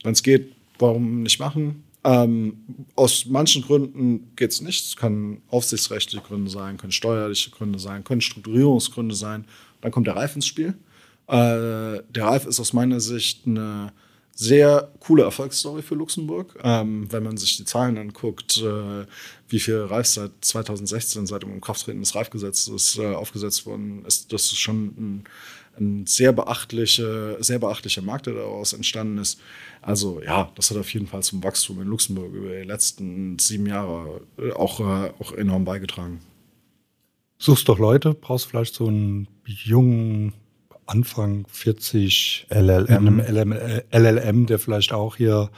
Wenn 0.03 0.13
es 0.13 0.23
geht, 0.23 0.53
warum 0.79 1.23
nicht 1.23 1.41
machen? 1.41 1.85
Ähm, 2.05 2.65
aus 2.97 3.27
manchen 3.27 3.63
Gründen 3.63 4.33
geht 4.35 4.51
es 4.51 4.61
nicht. 4.61 4.85
Es 4.87 4.97
können 4.97 5.43
aufsichtsrechtliche 5.49 6.25
Gründe 6.25 6.51
sein, 6.51 6.77
können 6.77 6.93
steuerliche 6.93 7.51
Gründe 7.51 7.79
sein, 7.79 8.05
können 8.05 8.21
Strukturierungsgründe 8.21 9.15
sein. 9.15 9.45
Dann 9.81 9.93
kommt 9.93 10.07
der 10.07 10.17
Reif 10.17 10.35
ins 10.35 10.47
Spiel. 10.47 10.75
Äh, 11.29 12.03
der 12.09 12.25
Reif 12.25 12.47
ist 12.47 12.59
aus 12.59 12.73
meiner 12.73 13.01
Sicht 13.01 13.47
eine 13.47 13.93
sehr 14.35 14.93
coole 15.01 15.23
Erfolgsstory 15.23 15.83
für 15.83 15.95
Luxemburg. 15.95 16.59
Ähm, 16.63 17.07
wenn 17.13 17.23
man 17.23 17.37
sich 17.37 17.57
die 17.57 17.65
Zahlen 17.65 17.99
anguckt, 17.99 18.57
äh, 18.59 19.07
wie 19.49 19.61
viel 19.61 19.83
Reif 19.83 20.07
seit 20.07 20.33
2016, 20.41 21.27
seit 21.27 21.43
dem 21.43 21.53
Inkrafttreten 21.53 22.01
des 22.01 22.15
Reifgesetzes 22.15 22.99
äh, 22.99 23.15
aufgesetzt 23.15 23.67
worden 23.67 24.05
ist, 24.07 24.33
das 24.33 24.47
ist 24.47 24.59
schon 24.59 24.87
ein, 24.87 25.25
ein 25.79 26.07
sehr, 26.07 26.33
beachtliche, 26.33 27.37
sehr 27.41 27.59
beachtlicher 27.59 28.03
Markt, 28.03 28.27
der 28.27 28.35
daraus 28.35 28.73
entstanden 28.73 29.19
ist. 29.19 29.41
Also 29.81 30.21
ja, 30.23 30.51
das 30.55 30.71
hat 30.71 30.79
auf 30.79 30.93
jeden 30.93 31.07
Fall 31.07 31.23
zum 31.23 31.43
Wachstum 31.43 31.81
in 31.81 31.89
Luxemburg 31.89 32.33
über 32.33 32.51
die 32.51 32.67
letzten 32.67 33.39
sieben 33.39 33.67
Jahre 33.67 34.21
äh, 34.39 34.53
auch, 34.53 34.81
äh, 34.81 35.13
auch 35.19 35.33
enorm 35.33 35.65
beigetragen. 35.65 36.21
Suchst 37.39 37.69
doch 37.69 37.79
Leute, 37.79 38.15
brauchst 38.15 38.47
vielleicht 38.47 38.75
so 38.75 38.87
einen 38.87 39.27
jungen 39.45 40.35
Anfang 40.87 41.47
40 41.49 42.47
LLM, 42.51 43.21
LLM, 43.21 43.53
LLM 43.91 44.47
der 44.47 44.59
vielleicht 44.59 44.93
auch 44.93 45.17
hier 45.17 45.51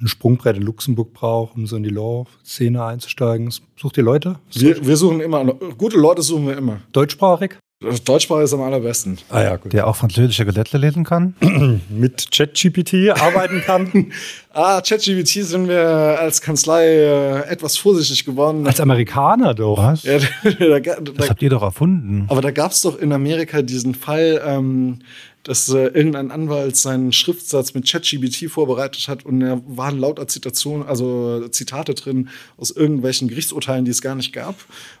ein 0.00 0.08
Sprungbrett 0.08 0.56
in 0.56 0.62
Luxemburg 0.62 1.12
braucht, 1.12 1.56
um 1.56 1.66
so 1.66 1.76
in 1.76 1.82
die 1.82 1.90
Law-Szene 1.90 2.84
einzusteigen. 2.84 3.52
Sucht 3.76 3.96
ihr 3.96 4.02
Leute? 4.02 4.38
Wir, 4.52 4.84
wir, 4.84 4.96
suchen 4.96 5.20
immer, 5.20 5.44
gute 5.78 5.96
Leute 5.96 6.22
suchen 6.22 6.48
wir 6.48 6.56
immer. 6.56 6.80
Deutschsprachig? 6.92 7.56
Deutschsprache 8.04 8.42
ist 8.42 8.52
am 8.52 8.62
allerbesten. 8.62 9.18
Ah 9.30 9.42
ja, 9.42 9.56
gut. 9.56 9.72
Der 9.72 9.86
auch 9.86 9.96
französische 9.96 10.44
Gesetze 10.44 10.78
lesen 10.78 11.04
kann? 11.04 11.34
Mit 11.88 12.30
ChatGPT 12.30 13.10
arbeiten 13.10 13.62
kann? 13.64 14.12
ah, 14.52 14.80
ChatGPT 14.80 15.44
sind 15.44 15.68
wir 15.68 16.18
als 16.20 16.40
Kanzlei 16.40 16.86
äh, 16.86 17.48
etwas 17.48 17.76
vorsichtig 17.76 18.24
geworden. 18.24 18.66
Als 18.66 18.80
Amerikaner 18.80 19.54
doch. 19.54 19.78
Was? 19.78 20.02
Ja, 20.04 20.18
da, 20.42 20.80
da, 20.80 21.00
das 21.00 21.30
habt 21.30 21.42
ihr 21.42 21.50
doch 21.50 21.62
erfunden. 21.62 22.26
Aber 22.28 22.40
da 22.40 22.50
gab 22.50 22.72
es 22.72 22.82
doch 22.82 22.98
in 22.98 23.12
Amerika 23.12 23.62
diesen 23.62 23.94
Fall, 23.94 24.42
ähm, 24.44 25.00
dass 25.44 25.68
äh, 25.68 25.88
irgendein 25.88 26.30
Anwalt 26.30 26.76
seinen 26.76 27.12
Schriftsatz 27.12 27.74
mit 27.74 27.88
ChatGBT 27.88 28.50
vorbereitet 28.50 29.08
hat 29.08 29.24
und 29.24 29.40
da 29.40 29.60
waren 29.66 29.98
lauter 29.98 30.26
Zitationen, 30.26 30.86
also 30.86 31.48
Zitate 31.48 31.94
drin 31.94 32.30
aus 32.56 32.70
irgendwelchen 32.70 33.28
Gerichtsurteilen, 33.28 33.84
die 33.84 33.90
es 33.90 34.02
gar 34.02 34.14
nicht 34.14 34.32
gab. 34.32 34.56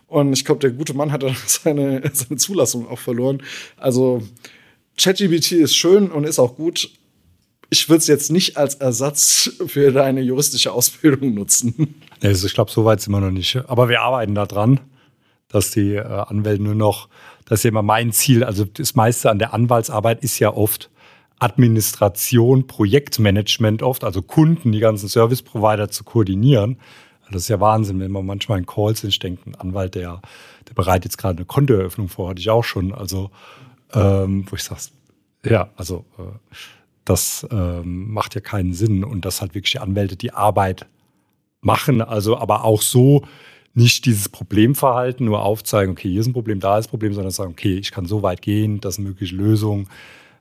Und 0.06 0.32
ich 0.34 0.44
glaube, 0.44 0.60
der 0.60 0.70
gute 0.70 0.94
Mann 0.94 1.12
hat 1.12 1.22
dann 1.22 1.36
seine, 1.46 2.02
seine 2.12 2.36
Zulassung 2.36 2.86
auch 2.88 2.98
verloren. 2.98 3.42
Also 3.76 4.22
ChatGBT 4.98 5.52
ist 5.52 5.76
schön 5.76 6.10
und 6.10 6.24
ist 6.24 6.38
auch 6.38 6.56
gut. 6.56 6.90
Ich 7.70 7.88
würde 7.88 7.98
es 7.98 8.06
jetzt 8.06 8.30
nicht 8.30 8.56
als 8.58 8.76
Ersatz 8.76 9.50
für 9.66 9.92
deine 9.92 10.20
juristische 10.20 10.72
Ausbildung 10.72 11.34
nutzen. 11.34 11.96
Also 12.22 12.46
ich 12.46 12.54
glaube, 12.54 12.70
so 12.70 12.86
weit 12.86 13.02
sind 13.02 13.12
wir 13.12 13.20
noch 13.20 13.30
nicht. 13.30 13.54
Aber 13.68 13.90
wir 13.90 14.00
arbeiten 14.00 14.34
daran, 14.34 14.80
dass 15.48 15.72
die 15.72 15.96
äh, 15.96 16.00
Anwälte 16.00 16.62
nur 16.62 16.74
noch 16.74 17.10
das 17.46 17.60
ist 17.60 17.64
ja 17.64 17.70
immer 17.70 17.82
mein 17.82 18.12
Ziel. 18.12 18.44
Also 18.44 18.64
das 18.64 18.94
meiste 18.94 19.30
an 19.30 19.38
der 19.38 19.54
Anwaltsarbeit 19.54 20.22
ist 20.22 20.38
ja 20.38 20.52
oft 20.52 20.90
Administration, 21.38 22.66
Projektmanagement 22.66 23.82
oft, 23.82 24.04
also 24.04 24.22
Kunden, 24.22 24.72
die 24.72 24.80
ganzen 24.80 25.08
Service-Provider 25.08 25.90
zu 25.90 26.04
koordinieren. 26.04 26.78
Das 27.30 27.42
ist 27.42 27.48
ja 27.48 27.60
Wahnsinn, 27.60 28.00
wenn 28.00 28.12
man 28.12 28.26
manchmal 28.26 28.58
in 28.58 28.66
Calls. 28.66 29.02
Ich 29.02 29.18
denke, 29.18 29.50
ein 29.50 29.54
Anwalt, 29.56 29.94
der, 29.94 30.20
der 30.68 30.74
bereitet 30.74 31.06
jetzt 31.06 31.18
gerade 31.18 31.38
eine 31.38 31.46
Kontoeröffnung 31.46 32.08
vor, 32.08 32.30
hatte 32.30 32.40
ich 32.40 32.50
auch 32.50 32.64
schon. 32.64 32.92
Also, 32.92 33.30
ähm, 33.92 34.46
wo 34.48 34.56
ich 34.56 34.62
sage, 34.62 34.80
Ja, 35.44 35.70
also 35.76 36.04
äh, 36.18 36.56
das 37.04 37.46
ähm, 37.50 38.12
macht 38.12 38.34
ja 38.34 38.40
keinen 38.40 38.72
Sinn 38.72 39.04
und 39.04 39.24
dass 39.24 39.40
halt 39.40 39.54
wirklich 39.54 39.72
die 39.72 39.80
Anwälte 39.80 40.16
die 40.16 40.32
Arbeit 40.32 40.86
machen, 41.60 42.00
also 42.00 42.38
aber 42.38 42.64
auch 42.64 42.82
so 42.82 43.22
nicht 43.74 44.06
dieses 44.06 44.28
Problemverhalten 44.28 45.26
nur 45.26 45.42
aufzeigen, 45.42 45.92
okay, 45.92 46.08
hier 46.08 46.20
ist 46.20 46.28
ein 46.28 46.32
Problem, 46.32 46.60
da 46.60 46.78
ist 46.78 46.86
ein 46.86 46.90
Problem, 46.90 47.12
sondern 47.12 47.32
sagen, 47.32 47.50
okay, 47.50 47.76
ich 47.76 47.90
kann 47.90 48.06
so 48.06 48.22
weit 48.22 48.40
gehen, 48.40 48.80
das 48.80 48.94
ist 48.94 48.98
eine 49.00 49.08
mögliche 49.08 49.34
Lösung. 49.34 49.88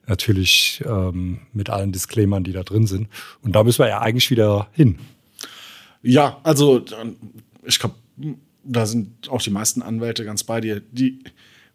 Natürlich 0.06 0.84
ähm, 0.86 1.40
mit 1.54 1.70
allen 1.70 1.94
Disclaimern, 1.94 2.44
die 2.44 2.52
da 2.52 2.64
drin 2.64 2.88
sind. 2.88 3.08
Und 3.42 3.56
da 3.56 3.64
müssen 3.64 3.80
wir 3.80 3.88
ja 3.88 4.02
eigentlich 4.02 4.30
wieder 4.30 4.68
hin. 4.74 5.00
Ja, 6.02 6.42
also 6.44 6.84
ich 7.64 7.80
glaube, 7.80 7.96
da 8.66 8.86
sind 8.86 9.30
auch 9.30 9.42
die 9.42 9.50
meisten 9.50 9.82
Anwälte 9.82 10.26
ganz 10.26 10.44
bei 10.44 10.60
dir. 10.60 10.82
Die 10.92 11.24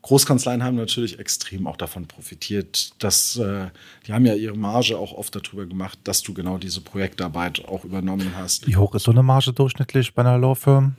Großkanzleien 0.02 0.62
haben 0.62 0.76
natürlich 0.76 1.18
extrem 1.18 1.66
auch 1.66 1.76
davon 1.76 2.06
profitiert, 2.06 2.92
dass 3.02 3.36
äh, 3.36 3.66
die 4.06 4.12
haben 4.12 4.26
ja 4.26 4.34
ihre 4.34 4.56
Marge 4.56 4.96
auch 4.96 5.12
oft 5.12 5.34
darüber 5.34 5.66
gemacht, 5.66 5.98
dass 6.04 6.22
du 6.22 6.34
genau 6.34 6.58
diese 6.58 6.82
Projektarbeit 6.82 7.64
auch 7.66 7.84
übernommen 7.84 8.32
hast. 8.36 8.66
Wie 8.66 8.76
hoch 8.76 8.94
ist 8.94 9.04
so 9.04 9.10
eine 9.10 9.22
Marge 9.22 9.52
durchschnittlich 9.52 10.14
bei 10.14 10.22
einer 10.22 10.38
Law 10.38 10.54
Firm? 10.54 10.94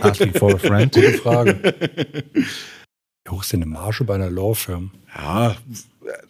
Asking 0.00 0.34
for 0.34 0.54
a 0.54 0.58
friend. 0.58 0.92
Gute 0.92 1.12
Frage. 1.14 1.74
Wie 2.34 3.30
hoch 3.30 3.42
ist 3.42 3.52
denn 3.52 3.62
eine 3.62 3.70
Marge 3.70 4.04
bei 4.04 4.14
einer 4.14 4.30
Law 4.30 4.54
Firm? 4.54 4.90
Ja, 5.16 5.56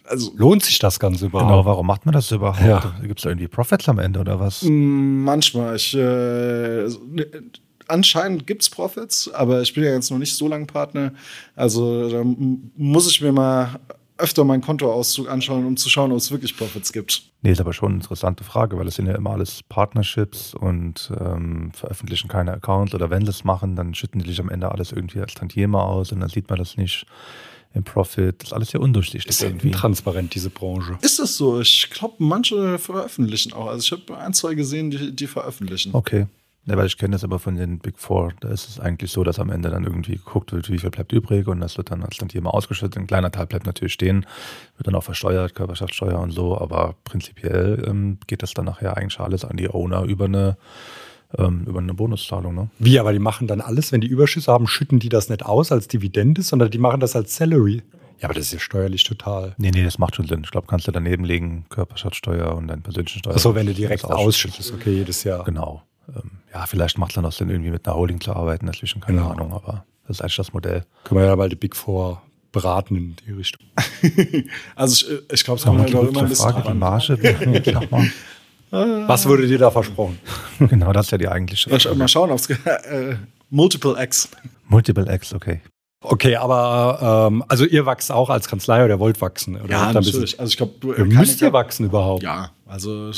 also 0.05 0.32
Lohnt 0.36 0.64
sich 0.64 0.78
das 0.78 0.98
Ganze 0.98 1.26
überhaupt? 1.26 1.51
Genau, 1.51 1.64
warum 1.64 1.86
macht 1.86 2.05
man 2.05 2.12
das 2.12 2.30
überhaupt? 2.30 2.66
Ja. 2.66 2.94
Gibt 3.03 3.20
es 3.20 3.24
da 3.24 3.30
irgendwie 3.30 3.48
Profits 3.48 3.88
am 3.88 3.98
Ende 3.98 4.20
oder 4.20 4.40
was? 4.40 4.62
manchmal. 4.62 5.76
Ich, 5.76 5.94
äh, 5.94 6.88
anscheinend 7.86 8.46
gibt 8.46 8.62
es 8.62 8.70
Profits, 8.70 9.32
aber 9.32 9.62
ich 9.62 9.72
bin 9.74 9.84
ja 9.84 9.92
jetzt 9.92 10.11
noch 10.11 10.18
nicht 10.18 10.34
so 10.34 10.48
lange 10.48 10.66
Partner. 10.66 11.12
Also 11.57 12.11
da 12.11 12.22
muss 12.76 13.11
ich 13.11 13.20
mir 13.20 13.32
mal 13.32 13.80
öfter 14.20 14.44
meinen 14.44 14.62
Kontoauszug 14.62 15.28
anschauen, 15.28 15.66
um 15.66 15.76
zu 15.76 15.88
schauen, 15.88 16.12
ob 16.12 16.18
es 16.18 16.30
wirklich 16.30 16.56
Profits 16.56 16.92
gibt. 16.92 17.22
Nee, 17.42 17.52
ist 17.52 17.60
aber 17.60 17.72
schon 17.72 17.88
eine 17.92 17.96
interessante 17.96 18.44
Frage, 18.44 18.78
weil 18.78 18.86
es 18.86 18.96
sind 18.96 19.06
ja 19.06 19.14
immer 19.14 19.30
alles 19.30 19.62
Partnerships 19.68 20.54
und 20.54 21.10
ähm, 21.18 21.72
veröffentlichen 21.72 22.28
keine 22.28 22.52
Accounts 22.52 22.94
oder 22.94 23.10
wenn 23.10 23.24
sie 23.24 23.30
es 23.30 23.44
machen, 23.44 23.76
dann 23.76 23.94
schütten 23.94 24.20
die 24.20 24.28
sich 24.28 24.40
am 24.40 24.50
Ende 24.50 24.70
alles 24.70 24.92
irgendwie 24.92 25.20
als 25.20 25.34
Tantieme 25.34 25.82
aus 25.82 26.12
und 26.12 26.20
dann 26.20 26.28
sieht 26.28 26.48
man 26.50 26.58
das 26.58 26.76
nicht 26.76 27.06
im 27.74 27.84
Profit. 27.84 28.42
Das 28.42 28.48
ist 28.48 28.52
alles 28.52 28.70
sehr 28.70 28.80
undurchsichtig 28.80 29.30
ist 29.30 29.42
irgendwie. 29.42 29.68
intransparent, 29.68 30.34
diese 30.34 30.50
Branche. 30.50 30.98
Ist 31.02 31.18
das 31.18 31.36
so? 31.36 31.60
Ich 31.60 31.88
glaube, 31.90 32.16
manche 32.18 32.78
veröffentlichen 32.78 33.52
auch. 33.52 33.66
Also 33.68 33.84
ich 33.84 33.92
habe 33.92 34.18
ein, 34.18 34.34
zwei 34.34 34.54
gesehen, 34.54 34.90
die, 34.90 35.14
die 35.14 35.26
veröffentlichen. 35.26 35.94
Okay. 35.94 36.26
Ja, 36.70 36.76
weil 36.76 36.86
ich 36.86 36.96
kenne 36.96 37.16
das 37.16 37.24
aber 37.24 37.40
von 37.40 37.56
den 37.56 37.80
Big 37.80 37.98
Four. 37.98 38.32
Da 38.38 38.48
ist 38.48 38.68
es 38.68 38.78
eigentlich 38.78 39.10
so, 39.10 39.24
dass 39.24 39.40
am 39.40 39.50
Ende 39.50 39.70
dann 39.70 39.82
irgendwie 39.82 40.12
geguckt 40.12 40.52
wird, 40.52 40.70
wie 40.70 40.78
viel 40.78 40.90
bleibt 40.90 41.10
übrig 41.10 41.48
und 41.48 41.58
das 41.58 41.76
wird 41.76 41.90
dann 41.90 42.04
als 42.04 42.18
Tantieme 42.18 42.54
ausgeschüttet. 42.54 42.96
Ein 42.96 43.08
kleiner 43.08 43.32
Teil 43.32 43.46
bleibt 43.46 43.66
natürlich 43.66 43.92
stehen, 43.92 44.24
wird 44.76 44.86
dann 44.86 44.94
auch 44.94 45.02
versteuert, 45.02 45.56
Körperschaftssteuer 45.56 46.20
und 46.20 46.30
so, 46.30 46.56
aber 46.56 46.94
prinzipiell 47.02 47.84
ähm, 47.88 48.18
geht 48.28 48.44
das 48.44 48.54
dann 48.54 48.66
nachher 48.66 48.96
eigentlich 48.96 49.18
alles 49.18 49.44
an 49.44 49.56
die 49.56 49.68
Owner 49.68 50.04
über 50.04 50.26
eine, 50.26 50.58
ähm, 51.36 51.64
über 51.66 51.80
eine 51.80 51.92
Bonuszahlung. 51.92 52.54
Ne? 52.54 52.70
Wie, 52.78 53.00
aber 53.00 53.12
die 53.12 53.18
machen 53.18 53.48
dann 53.48 53.60
alles, 53.60 53.90
wenn 53.90 54.00
die 54.00 54.06
Überschüsse 54.06 54.52
haben, 54.52 54.68
schütten 54.68 55.00
die 55.00 55.08
das 55.08 55.28
nicht 55.28 55.44
aus 55.44 55.72
als 55.72 55.88
Dividende, 55.88 56.42
sondern 56.42 56.70
die 56.70 56.78
machen 56.78 57.00
das 57.00 57.16
als 57.16 57.34
Salary. 57.34 57.82
Ja, 58.20 58.26
aber 58.28 58.34
das 58.34 58.44
ist 58.44 58.52
ja 58.52 58.58
steuerlich 58.60 59.02
total. 59.02 59.56
Nee, 59.58 59.72
nee, 59.72 59.82
das 59.82 59.98
macht 59.98 60.14
schon 60.14 60.28
Sinn. 60.28 60.42
Ich 60.44 60.52
glaube, 60.52 60.68
kannst 60.68 60.86
du 60.86 60.92
daneben 60.92 61.24
legen, 61.24 61.64
Körperschaftssteuer 61.68 62.54
und 62.54 62.68
deinen 62.68 62.82
persönlichen 62.82 63.18
Steuer. 63.18 63.34
Achso, 63.34 63.56
wenn 63.56 63.66
du 63.66 63.74
direkt 63.74 64.04
ausschüttest, 64.04 64.72
okay, 64.72 64.92
jedes 64.92 65.24
Jahr. 65.24 65.42
Genau. 65.42 65.82
Ähm, 66.14 66.39
ja, 66.53 66.66
vielleicht 66.66 66.98
macht 66.98 67.11
es 67.12 67.14
dann 67.16 67.24
auch 67.26 67.32
Sinn, 67.32 67.51
irgendwie 67.51 67.70
mit 67.70 67.86
einer 67.86 67.96
Holding 67.96 68.20
zu 68.20 68.34
arbeiten, 68.34 68.66
dazwischen, 68.66 69.01
keine 69.01 69.18
Genau. 69.18 69.30
Ahnung, 69.30 69.53
aber 69.53 69.84
das 70.07 70.16
ist 70.16 70.20
eigentlich 70.22 70.36
das 70.36 70.53
Modell. 70.53 70.84
Können 71.05 71.20
wir 71.20 71.26
ja 71.26 71.36
bald 71.36 71.53
die 71.53 71.57
Big 71.57 71.76
Four 71.76 72.22
beraten 72.53 72.96
in 72.96 73.16
die 73.26 73.32
Richtung. 73.32 73.64
Also 74.74 75.07
ich, 75.07 75.32
ich 75.32 75.44
glaube, 75.44 75.59
es 75.59 75.64
kommt 75.64 75.78
halt 75.80 75.94
auch 75.94 76.03
immer 76.09 76.22
ein 76.22 76.28
bisschen 76.28 76.51
Frage, 76.51 76.68
die. 76.68 76.74
Marge. 76.74 78.11
Was 79.07 79.26
wurde 79.26 79.46
dir 79.48 79.59
da 79.59 79.70
versprochen? 79.70 80.18
genau, 80.61 80.92
das 80.92 81.07
ist 81.07 81.11
ja 81.12 81.18
die 81.18 81.28
eigentliche 81.28 81.70
Mal, 81.70 81.76
scha- 81.78 81.94
mal 81.94 82.07
schauen, 82.09 82.30
ob 82.30 82.38
es 82.38 82.48
äh, 82.51 83.16
Multiple 83.51 84.01
X. 84.03 84.28
Multiple 84.68 85.12
X, 85.12 85.34
okay. 85.34 85.61
Okay, 86.03 86.36
aber 86.36 87.28
ähm, 87.30 87.44
also 87.48 87.64
ihr 87.66 87.84
wachst 87.84 88.11
auch 88.12 88.30
als 88.30 88.48
Kanzlei 88.48 88.84
oder 88.84 88.98
wollt 89.01 89.20
wachsen? 89.20 89.61
Oder 89.61 89.70
Ja, 89.70 89.88
ihr 89.88 89.94
natürlich. 89.94 90.38
Also 90.40 90.51
ich 90.51 90.57
glaube, 90.57 90.72
du 90.80 90.88
Bisschen, 90.88 91.09
müsst 91.09 91.42
ihr 91.42 91.53
wachsen 91.53 91.86
überhaupt? 91.86 92.22
Ja, 92.22 92.53
also 92.70 93.10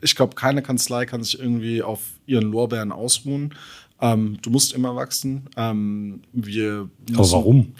ich 0.00 0.14
glaube, 0.16 0.34
keine 0.36 0.62
Kanzlei 0.62 1.06
kann 1.06 1.22
sich 1.22 1.38
irgendwie 1.38 1.82
auf 1.82 2.00
ihren 2.26 2.50
Lorbeeren 2.50 2.92
ausruhen. 2.92 3.54
Ähm, 4.00 4.38
du 4.42 4.50
musst 4.50 4.72
immer 4.74 4.94
wachsen. 4.94 5.48
Ähm, 5.56 6.20
wir 6.32 6.88
Aber 7.10 7.18
müssen- 7.20 7.32
warum? 7.32 7.72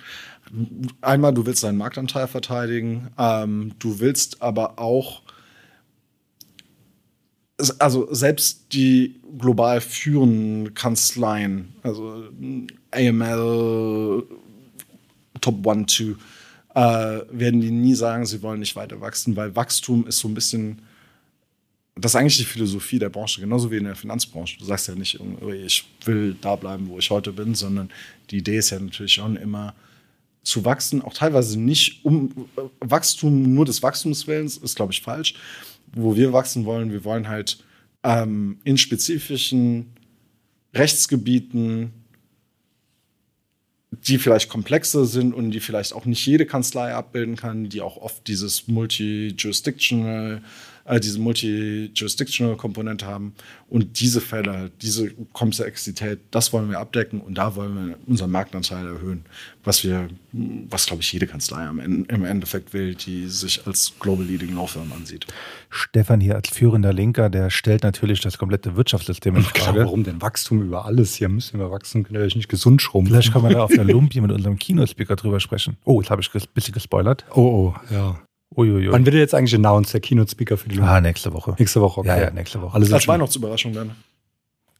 Einmal, 1.01 1.35
du 1.35 1.45
willst 1.45 1.65
deinen 1.65 1.79
Marktanteil 1.79 2.27
verteidigen. 2.29 3.09
Ähm, 3.19 3.73
du 3.79 3.99
willst 3.99 4.41
aber 4.43 4.79
auch, 4.79 5.23
also 7.79 8.13
selbst 8.13 8.73
die 8.73 9.21
global 9.39 9.81
führenden 9.81 10.75
Kanzleien, 10.75 11.75
also 11.83 12.25
AML, 12.91 14.23
Top 15.41 15.67
One, 15.67 15.87
Two, 15.87 16.15
äh, 16.75 17.21
werden 17.31 17.61
die 17.61 17.71
nie 17.71 17.95
sagen, 17.95 18.27
sie 18.27 18.43
wollen 18.43 18.61
nicht 18.61 18.77
weiter 18.77 19.01
wachsen, 19.01 19.37
weil 19.37 19.57
Wachstum 19.57 20.07
ist 20.07 20.19
so 20.19 20.29
ein 20.29 20.35
bisschen, 20.35 20.83
das 21.99 22.13
ist 22.13 22.17
eigentlich 22.17 22.37
die 22.37 22.45
Philosophie 22.45 22.99
der 22.99 23.09
Branche, 23.09 23.41
genauso 23.41 23.71
wie 23.71 23.79
in 23.79 23.85
der 23.85 23.97
Finanzbranche. 23.97 24.59
Du 24.59 24.65
sagst 24.65 24.87
ja 24.89 24.95
nicht, 24.95 25.19
ich 25.65 25.85
will 26.05 26.37
da 26.41 26.55
bleiben, 26.55 26.89
wo 26.89 26.99
ich 26.99 27.11
heute 27.11 27.33
bin, 27.33 27.55
sondern 27.55 27.91
die 28.31 28.39
Idee 28.39 28.59
ist 28.59 28.71
ja 28.71 28.79
natürlich 28.79 29.15
schon 29.15 29.37
immer, 29.37 29.75
zu 30.47 30.65
wachsen, 30.65 31.03
auch 31.03 31.13
teilweise 31.13 31.59
nicht 31.59 32.05
um 32.05 32.49
Wachstum 32.79 33.55
nur 33.55 33.65
des 33.65 33.83
Wachstumswillens, 33.83 34.59
ist, 34.59 34.77
glaube 34.77 34.93
ich, 34.93 35.03
falsch. 35.03 35.35
Wo 35.93 36.15
wir 36.15 36.33
wachsen 36.33 36.65
wollen, 36.65 36.93
wir 36.93 37.03
wollen 37.05 37.27
halt 37.27 37.65
ähm, 38.05 38.59
in 38.63 38.79
spezifischen 38.79 39.87
Rechtsgebieten, 40.73 41.93
die 43.91 44.19
vielleicht 44.19 44.49
komplexer 44.49 45.05
sind 45.05 45.35
und 45.35 45.51
die 45.51 45.61
vielleicht 45.61 45.93
auch 45.93 46.05
nicht 46.05 46.25
jede 46.25 46.47
Kanzlei 46.47 46.95
abbilden 46.95 47.35
kann, 47.35 47.69
die 47.69 47.81
auch 47.81 47.97
oft 47.97 48.29
dieses 48.29 48.69
Multi-Jurisdictional, 48.69 50.43
äh, 50.87 51.01
diese 51.01 51.19
Multi-Jurisdictional 51.21 52.57
Komponente 52.57 53.07
haben. 53.07 53.35
Und 53.69 54.01
diese 54.01 54.21
Fälle, 54.21 54.71
diese 54.81 55.11
Komplexität, 55.33 56.21
das 56.31 56.53
wollen 56.53 56.71
wir 56.71 56.79
abdecken 56.79 57.21
und 57.21 57.37
da 57.37 57.57
wollen 57.57 57.89
wir 57.89 57.99
unseren 58.07 58.31
Marktanteil 58.31 58.87
erhöhen, 58.87 59.25
was 59.65 59.83
wir, 59.83 60.09
was 60.33 60.87
glaube 60.87 61.03
ich 61.03 61.13
jede 61.13 61.27
Kanzlei 61.27 61.67
am 61.67 61.81
Ende, 61.81 62.15
im 62.15 62.25
Endeffekt 62.25 62.73
will, 62.73 62.95
die 62.95 63.27
sich 63.27 63.67
als 63.67 63.93
Global 63.99 64.25
Leading 64.25 64.55
Law 64.55 64.69
Firm 64.69 64.93
ansieht. 64.93 65.27
Stefan 65.69 66.21
hier 66.21 66.37
als 66.37 66.49
führender 66.49 66.93
Linker, 66.93 67.29
der 67.29 67.51
stellt 67.51 67.83
natürlich 67.83 68.21
das 68.21 68.39
komplette 68.39 68.77
Wirtschaftssystem 68.77 69.35
in 69.37 69.43
Klar, 69.43 69.67
Frage. 69.75 69.81
warum 69.81 70.05
denn 70.05 70.23
Wachstum 70.23 70.63
über 70.63 70.85
alles? 70.87 71.17
Hier 71.17 71.29
müssen 71.29 71.59
wir 71.59 71.71
wachsen, 71.71 72.05
können 72.05 72.21
wir 72.21 72.37
nicht 72.37 72.49
gesund 72.49 72.81
schrumpfen. 72.81 73.13
Vielleicht 73.13 73.33
kann 73.33 73.43
man 73.43 73.53
da 73.53 73.65
auf 73.65 73.73
der 73.73 73.85
Lumpi 73.85 74.21
mit 74.21 74.31
unserem 74.31 74.59
Kinospeaker 74.59 75.17
drüber 75.17 75.41
sprechen. 75.41 75.77
Oh, 75.85 76.01
jetzt 76.01 76.11
habe 76.11 76.23
ich 76.23 76.33
ein 76.33 76.41
bisschen 76.55 76.75
gespoilert. 76.75 77.25
Oh, 77.35 77.75
oh, 77.75 77.75
ja. 77.93 78.21
Uiuiui. 78.55 78.93
Wann 78.93 79.05
wird 79.05 79.15
er 79.15 79.21
jetzt 79.21 79.35
eigentlich 79.35 79.55
announced, 79.55 79.93
der 79.93 80.01
Keynote-Speaker 80.01 80.57
für 80.57 80.69
die 80.69 80.81
Ah, 80.81 81.01
nächste 81.01 81.33
Woche. 81.33 81.55
Nächste 81.59 81.81
Woche, 81.81 82.01
okay. 82.01 82.09
Ja, 82.09 82.21
ja, 82.21 82.31
nächste 82.31 82.61
Woche. 82.63 82.75
Alles 82.75 82.93
Als 82.93 83.09
Weihnachtsüberraschung 83.09 83.73
dann. 83.73 83.93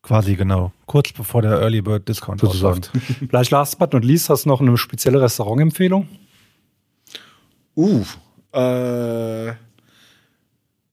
Quasi 0.03 0.37
genau. 0.37 0.73
Kurz 0.87 1.13
bevor 1.13 1.43
der 1.43 1.61
Early 1.61 1.83
Bird 1.83 2.09
Discount 2.09 2.43
ausläuft. 2.45 2.93
Vielleicht 3.29 3.51
last 3.51 3.79
but 3.79 3.93
not 3.93 4.05
least, 4.05 4.31
hast 4.31 4.45
du 4.45 4.49
noch 4.51 4.61
eine 4.61 4.77
spezielle 4.79 5.21
Restaurantempfehlung? 5.21 6.09
Uh, 7.75 8.05
äh, 8.53 9.53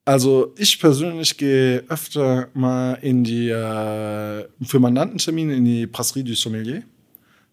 also 0.04 0.54
ich 0.58 0.80
persönlich 0.80 1.38
gehe 1.38 1.84
öfter 1.88 2.50
mal 2.54 2.96
in 2.96 3.24
die, 3.24 3.50
äh, 3.50 4.48
für 4.66 4.80
Mandantentermine 4.80 5.54
in 5.54 5.64
die 5.64 5.86
Brasserie 5.86 6.24
du 6.24 6.34
Sommelier. 6.34 6.84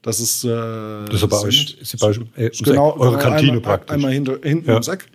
Das 0.03 0.19
ist, 0.19 0.45
äh, 0.45 0.49
Das 0.49 1.23
ist 1.23 1.29
bei 1.29 1.41
euch, 1.41 1.77
ist 1.81 1.99
bei 2.01 2.07
euch 2.09 2.21
genau, 2.63 2.97
eure 2.97 3.19
Kantine 3.19 3.53
einmal, 3.53 3.61
praktisch. 3.61 3.95
Einmal 3.95 4.13
hinter, 4.13 4.39
hinten 4.43 4.67
Ja. 4.67 4.75
ums 4.75 4.89
Eck. 4.89 5.07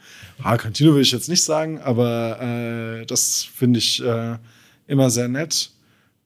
Ah, 0.44 0.58
Kantine 0.58 0.94
will 0.94 1.02
ich 1.02 1.12
jetzt 1.12 1.28
nicht 1.30 1.44
sagen, 1.44 1.80
aber 1.82 2.40
äh, 2.42 3.06
das 3.06 3.44
finde 3.44 3.80
ich 3.80 4.04
äh, 4.04 4.38
immer 4.88 5.10
sehr 5.10 5.28
nett. 5.28 5.72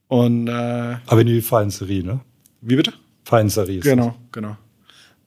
Und 0.08 0.48
äh, 0.48 0.98
Aber 1.06 1.24
die 1.24 1.42
Feinserie, 1.42 2.04
ne? 2.04 2.20
wie 2.62 2.76
bitte? 2.76 2.94
Feinserie 3.24 3.78
ist 3.78 3.84
Genau, 3.84 4.16
genau. 4.32 4.58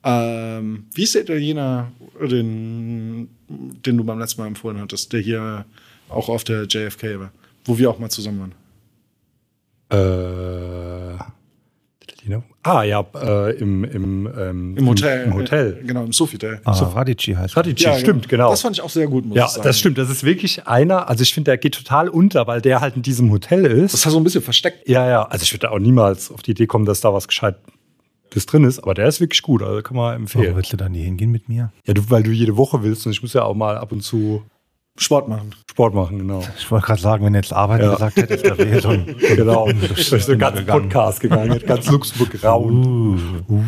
Ähm, 0.05 0.87
wie 0.95 1.05
ist 1.05 1.15
der 1.15 1.23
Italiener, 1.23 1.93
den, 2.21 3.29
den 3.49 3.97
du 3.97 4.03
beim 4.05 4.19
letzten 4.19 4.41
Mal 4.41 4.49
empfohlen 4.49 4.81
hattest, 4.81 5.13
der 5.13 5.21
hier 5.21 5.65
auch 6.09 6.29
auf 6.29 6.43
der 6.43 6.65
JFK 6.65 7.21
war, 7.21 7.33
wo 7.65 7.79
wir 7.79 7.89
auch 7.89 7.99
mal 8.01 8.11
zusammen 8.11 8.41
waren? 8.41 8.55
das. 9.89 11.21
Äh, 11.21 11.42
Italiener? 12.23 12.45
Ah, 12.63 12.83
ja, 12.85 13.05
äh, 13.15 13.57
im, 13.59 13.85
im, 13.85 14.29
ähm, 14.39 14.77
Im 14.77 14.89
Hotel. 14.89 15.25
Im 15.25 15.35
Hotel. 15.35 15.79
Äh, 15.81 15.87
genau, 15.87 16.05
im 16.05 16.13
Sofitel. 16.13 16.61
Ah, 16.65 16.73
Radici 16.73 17.33
heißt 17.35 17.55
er. 17.55 17.59
Radici, 17.59 17.89
stimmt, 17.99 18.29
genau. 18.29 18.51
Das 18.51 18.63
fand 18.63 18.77
ich 18.77 18.83
auch 18.83 18.91
sehr 18.91 19.09
gut, 19.09 19.27
muss 19.27 19.37
ja, 19.37 19.47
ich 19.47 19.51
sagen. 19.51 19.65
das 19.65 19.79
stimmt. 19.79 19.99
Das 19.99 20.09
ist 20.09 20.25
wirklich 20.25 20.67
einer, 20.67 21.09
also 21.09 21.23
ich 21.23 21.35
finde, 21.35 21.51
der 21.51 21.59
geht 21.59 21.75
total 21.75 22.09
unter, 22.09 22.47
weil 22.47 22.61
der 22.61 22.81
halt 22.81 22.97
in 22.97 23.03
diesem 23.03 23.31
Hotel 23.31 23.67
ist. 23.67 23.95
Das 23.95 24.05
war 24.05 24.13
so 24.13 24.19
ein 24.19 24.25
bisschen 24.25 24.43
versteckt. 24.43 24.89
Ja, 24.89 25.09
ja. 25.09 25.25
Also 25.25 25.43
ich 25.43 25.53
würde 25.53 25.71
auch 25.71 25.79
niemals 25.79 26.31
auf 26.31 26.43
die 26.43 26.53
Idee 26.53 26.67
kommen, 26.67 26.85
dass 26.85 27.01
da 27.01 27.13
was 27.13 27.27
gescheit 27.27 27.57
das 28.31 28.47
drin 28.47 28.65
ist. 28.65 28.79
Aber 28.79 28.95
der 28.95 29.07
ist 29.09 29.21
wirklich 29.21 29.43
gut, 29.43 29.63
also 29.63 29.83
kann 29.83 29.97
man 29.97 30.05
Warum 30.05 30.23
empfehlen. 30.23 30.57
willst 30.57 30.73
du 30.73 30.77
da 30.77 30.89
nie 30.89 31.03
hingehen 31.03 31.31
mit 31.31 31.49
mir? 31.49 31.73
Ja, 31.87 31.95
du, 31.95 32.03
weil 32.09 32.23
du 32.23 32.31
jede 32.31 32.57
Woche 32.57 32.83
willst 32.83 33.05
und 33.07 33.13
ich 33.13 33.23
muss 33.23 33.33
ja 33.35 33.43
auch 33.43 33.55
mal 33.55 33.77
ab 33.77 33.93
und 33.93 34.03
zu 34.03 34.43
Sport 34.99 35.29
machen. 35.29 35.55
Sport 35.71 35.95
machen, 35.95 36.19
genau. 36.19 36.43
Ich 36.59 36.71
wollte 36.71 36.87
gerade 36.87 37.01
sagen, 37.01 37.25
wenn 37.25 37.33
du 37.33 37.39
jetzt 37.39 37.53
Arbeiten 37.53 37.85
Ja. 37.85 37.93
gesagt 37.93 38.17
hättest, 38.17 38.45
da 38.45 38.59
wäre 38.59 38.81
so 38.81 38.89
ein 38.91 39.07
Genau. 39.37 39.69
So 39.97 40.37
ganzen 40.37 40.61
gegangen. 40.67 40.67
Podcast 40.89 41.21
gegangen, 41.21 41.59
ganz 41.67 41.91
Luxemburg 41.91 42.45
raunt. 42.45 42.87
Uh. 43.49 43.63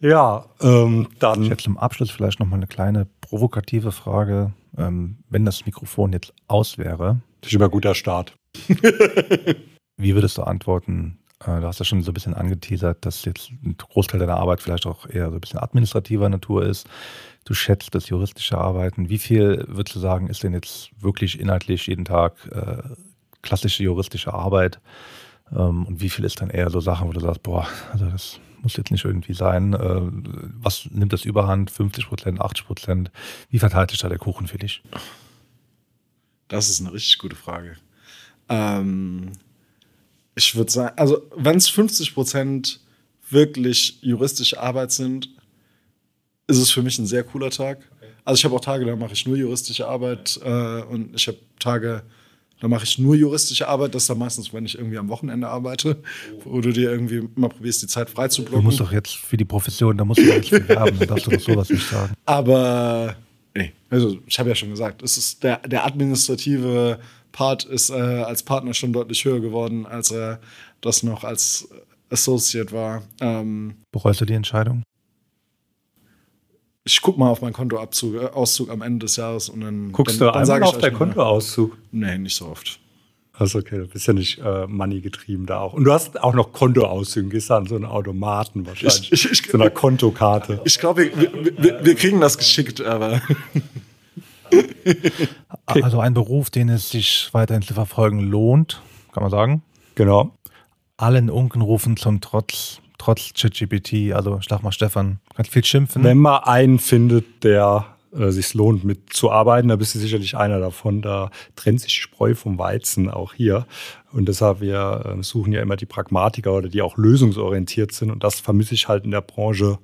Ja, 0.00 0.46
ähm, 0.60 1.08
dann. 1.20 1.42
Ich 1.44 1.50
hätte 1.50 1.62
zum 1.62 1.78
Abschluss 1.78 2.10
vielleicht 2.10 2.40
noch 2.40 2.46
mal 2.48 2.56
eine 2.56 2.66
kleine 2.66 3.06
provokative 3.20 3.92
Frage. 3.92 4.52
Ähm, 4.76 5.18
wenn 5.28 5.44
das 5.44 5.64
Mikrofon 5.66 6.12
jetzt 6.12 6.32
aus 6.48 6.78
wäre, 6.78 7.20
Das 7.40 7.50
ist 7.50 7.54
immer 7.54 7.66
ein 7.66 7.70
guter 7.70 7.94
Start. 7.94 8.34
wie 9.96 10.14
würdest 10.14 10.38
du 10.38 10.42
antworten? 10.42 11.18
Äh, 11.40 11.60
du 11.60 11.66
hast 11.66 11.78
ja 11.78 11.84
schon 11.84 12.02
so 12.02 12.10
ein 12.10 12.14
bisschen 12.14 12.34
angeteasert, 12.34 13.04
dass 13.06 13.24
jetzt 13.24 13.50
ein 13.64 13.76
Großteil 13.76 14.18
deiner 14.18 14.38
Arbeit 14.38 14.60
vielleicht 14.60 14.86
auch 14.86 15.08
eher 15.08 15.28
so 15.28 15.34
ein 15.36 15.40
bisschen 15.40 15.60
administrativer 15.60 16.28
Natur 16.28 16.64
ist. 16.66 16.88
Du 17.44 17.54
schätzt 17.54 17.94
das 17.94 18.08
juristische 18.08 18.58
Arbeiten. 18.58 19.08
Wie 19.08 19.18
viel 19.18 19.64
würdest 19.68 19.96
du 19.96 20.00
sagen, 20.00 20.28
ist 20.28 20.42
denn 20.42 20.52
jetzt 20.52 20.90
wirklich 21.00 21.40
inhaltlich 21.40 21.86
jeden 21.86 22.04
Tag 22.04 22.34
äh, 22.52 22.82
klassische 23.42 23.82
juristische 23.82 24.32
Arbeit? 24.32 24.80
Ähm, 25.50 25.86
und 25.86 26.00
wie 26.00 26.10
viel 26.10 26.24
ist 26.24 26.40
dann 26.40 26.50
eher 26.50 26.70
so 26.70 26.80
Sachen, 26.80 27.08
wo 27.08 27.12
du 27.12 27.20
sagst, 27.20 27.42
boah, 27.42 27.66
also 27.92 28.06
das 28.06 28.38
muss 28.62 28.76
jetzt 28.76 28.90
nicht 28.92 29.04
irgendwie 29.04 29.34
sein. 29.34 29.74
Äh, 29.74 30.00
was 30.60 30.88
nimmt 30.90 31.12
das 31.12 31.24
überhand? 31.24 31.70
50 31.70 32.06
Prozent, 32.06 32.40
80 32.40 32.66
Prozent? 32.66 33.10
Wie 33.50 33.58
verteilt 33.58 33.90
sich 33.90 34.00
da 34.00 34.08
der 34.08 34.18
Kuchen 34.18 34.46
für 34.46 34.58
dich? 34.58 34.82
Das 36.48 36.68
ist 36.68 36.80
eine 36.80 36.92
richtig 36.92 37.18
gute 37.18 37.36
Frage. 37.36 37.76
Ähm, 38.48 39.32
ich 40.34 40.54
würde 40.54 40.70
sagen, 40.70 40.96
also 40.96 41.22
wenn 41.36 41.56
es 41.56 41.68
50 41.68 42.14
Prozent 42.14 42.80
wirklich 43.28 43.98
juristische 44.02 44.60
Arbeit 44.60 44.92
sind, 44.92 45.30
ist 46.46 46.58
es 46.58 46.70
für 46.70 46.82
mich 46.82 46.98
ein 46.98 47.06
sehr 47.06 47.24
cooler 47.24 47.50
Tag. 47.50 47.78
Also 48.24 48.38
ich 48.38 48.44
habe 48.44 48.54
auch 48.54 48.60
Tage, 48.60 48.84
da 48.84 48.94
mache 48.96 49.12
ich 49.14 49.26
nur 49.26 49.36
juristische 49.36 49.86
Arbeit 49.88 50.38
äh, 50.44 50.82
und 50.82 51.14
ich 51.14 51.26
habe 51.26 51.38
Tage, 51.58 52.02
da 52.60 52.68
mache 52.68 52.84
ich 52.84 52.98
nur 52.98 53.16
juristische 53.16 53.66
Arbeit. 53.66 53.94
Das 53.94 54.04
ist 54.04 54.10
dann 54.10 54.18
meistens, 54.18 54.52
wenn 54.52 54.64
ich 54.64 54.76
irgendwie 54.78 54.98
am 54.98 55.08
Wochenende 55.08 55.48
arbeite, 55.48 55.96
wo 56.44 56.60
du 56.60 56.72
dir 56.72 56.90
irgendwie 56.90 57.28
mal 57.34 57.48
probierst, 57.48 57.82
die 57.82 57.86
Zeit 57.88 58.08
frei 58.10 58.28
zu 58.28 58.42
Du 58.42 58.50
blocken. 58.50 58.64
musst 58.66 58.78
doch 58.80 58.92
jetzt 58.92 59.16
für 59.16 59.36
die 59.36 59.44
Profession, 59.44 59.96
da 59.96 60.04
musst 60.04 60.20
du 60.20 60.24
jetzt 60.24 60.50
bewerben, 60.50 60.98
da 61.00 61.06
darfst 61.06 61.26
du 61.26 61.30
doch 61.32 61.40
sowas 61.40 61.70
nicht 61.70 61.88
sagen. 61.88 62.12
Aber 62.24 63.16
nee, 63.56 63.72
also 63.90 64.18
ich 64.26 64.38
habe 64.38 64.48
ja 64.50 64.54
schon 64.54 64.70
gesagt, 64.70 65.02
es 65.02 65.16
ist 65.18 65.42
der, 65.42 65.56
der 65.66 65.84
administrative 65.84 67.00
Part 67.32 67.64
ist 67.64 67.90
äh, 67.90 67.94
als 67.94 68.42
Partner 68.44 68.74
schon 68.74 68.92
deutlich 68.92 69.24
höher 69.24 69.40
geworden, 69.40 69.84
als 69.86 70.12
er 70.12 70.38
das 70.80 71.02
noch 71.02 71.24
als 71.24 71.66
Associate 72.10 72.70
war. 72.70 73.02
Ähm, 73.20 73.74
Bereust 73.90 74.20
du 74.20 74.24
die 74.26 74.34
Entscheidung? 74.34 74.82
Ich 76.84 77.00
guck 77.00 77.16
mal 77.18 77.28
auf 77.30 77.42
meinen 77.42 77.52
Kontoabzug, 77.52 78.14
äh, 78.16 78.26
Auszug 78.26 78.70
am 78.70 78.82
Ende 78.82 79.06
des 79.06 79.16
Jahres 79.16 79.48
und 79.48 79.60
dann 79.60 79.92
Guckst 79.92 80.20
dann, 80.20 80.28
du 80.28 80.32
dann 80.32 80.44
sag 80.46 80.54
einmal 80.56 80.68
auf 80.70 80.76
euch 80.76 80.82
dein 80.82 80.92
mal. 80.92 80.98
Kontoauszug? 80.98 81.76
Nee, 81.92 82.18
nicht 82.18 82.36
so 82.36 82.46
oft. 82.48 82.78
Also 83.34 83.60
okay, 83.60 83.78
du 83.78 83.86
bist 83.88 84.06
ja 84.06 84.12
nicht 84.12 84.38
äh, 84.40 84.66
money 84.66 85.00
getrieben 85.00 85.46
da 85.46 85.58
auch. 85.60 85.72
Und 85.72 85.84
du 85.84 85.92
hast 85.92 86.20
auch 86.22 86.34
noch 86.34 86.52
Kontoauszüge, 86.52 87.28
gehst 87.30 87.50
an 87.50 87.66
so 87.66 87.76
einen 87.76 87.86
Automaten 87.86 88.66
wahrscheinlich. 88.66 89.10
Ich- 89.12 89.24
ich- 89.24 89.30
ich- 89.44 89.50
so 89.50 89.56
einer 89.58 89.70
Kontokarte. 89.70 90.60
Ich 90.64 90.78
glaube, 90.78 91.10
wir, 91.16 91.32
wir, 91.62 91.84
wir 91.84 91.94
kriegen 91.94 92.20
das 92.20 92.36
geschickt, 92.36 92.80
aber 92.82 93.20
Also 95.66 96.00
ein 96.00 96.12
Beruf, 96.14 96.50
den 96.50 96.68
es 96.68 96.90
sich 96.90 97.28
weiterhin 97.32 97.62
zu 97.62 97.72
verfolgen 97.74 98.20
lohnt, 98.20 98.82
kann 99.12 99.22
man 99.22 99.30
sagen. 99.30 99.62
Genau. 99.94 100.36
Allen 100.96 101.30
Unkenrufen 101.30 101.96
zum 101.96 102.20
Trotz, 102.20 102.80
trotz 103.02 103.32
ChatGPT, 103.34 104.12
also 104.12 104.40
schlag 104.40 104.62
mal 104.62 104.70
Stefan, 104.70 105.18
ganz 105.34 105.48
viel 105.48 105.64
schimpfen. 105.64 106.04
Wenn 106.04 106.18
man 106.18 106.44
einen 106.44 106.78
findet, 106.78 107.42
der 107.42 107.86
äh, 108.16 108.30
sich 108.30 108.54
lohnt 108.54 108.84
mitzuarbeiten, 108.84 109.68
da 109.68 109.76
bist 109.76 109.94
du 109.94 109.98
sicherlich 109.98 110.36
einer 110.36 110.60
davon. 110.60 111.02
Da 111.02 111.30
trennt 111.56 111.80
sich 111.80 111.94
die 111.94 112.00
Spreu 112.00 112.34
vom 112.34 112.58
Weizen 112.58 113.10
auch 113.10 113.34
hier. 113.34 113.66
Und 114.12 114.28
deshalb, 114.28 114.60
wir 114.60 115.16
äh, 115.18 115.22
suchen 115.22 115.52
ja 115.52 115.60
immer 115.60 115.76
die 115.76 115.86
Pragmatiker 115.86 116.52
oder 116.52 116.68
die 116.68 116.82
auch 116.82 116.96
lösungsorientiert 116.96 117.92
sind. 117.92 118.12
Und 118.12 118.22
das 118.22 118.38
vermisse 118.38 118.74
ich 118.74 118.86
halt 118.86 119.04
in 119.04 119.10
der 119.10 119.20
Branche 119.20 119.78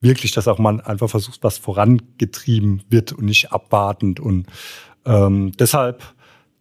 wirklich, 0.00 0.32
dass 0.32 0.48
auch 0.48 0.58
man 0.58 0.80
einfach 0.80 1.10
versucht, 1.10 1.42
was 1.42 1.58
vorangetrieben 1.58 2.82
wird 2.88 3.12
und 3.12 3.26
nicht 3.26 3.52
abwartend. 3.52 4.18
Und 4.18 4.46
ähm, 5.04 5.52
deshalb 5.56 6.02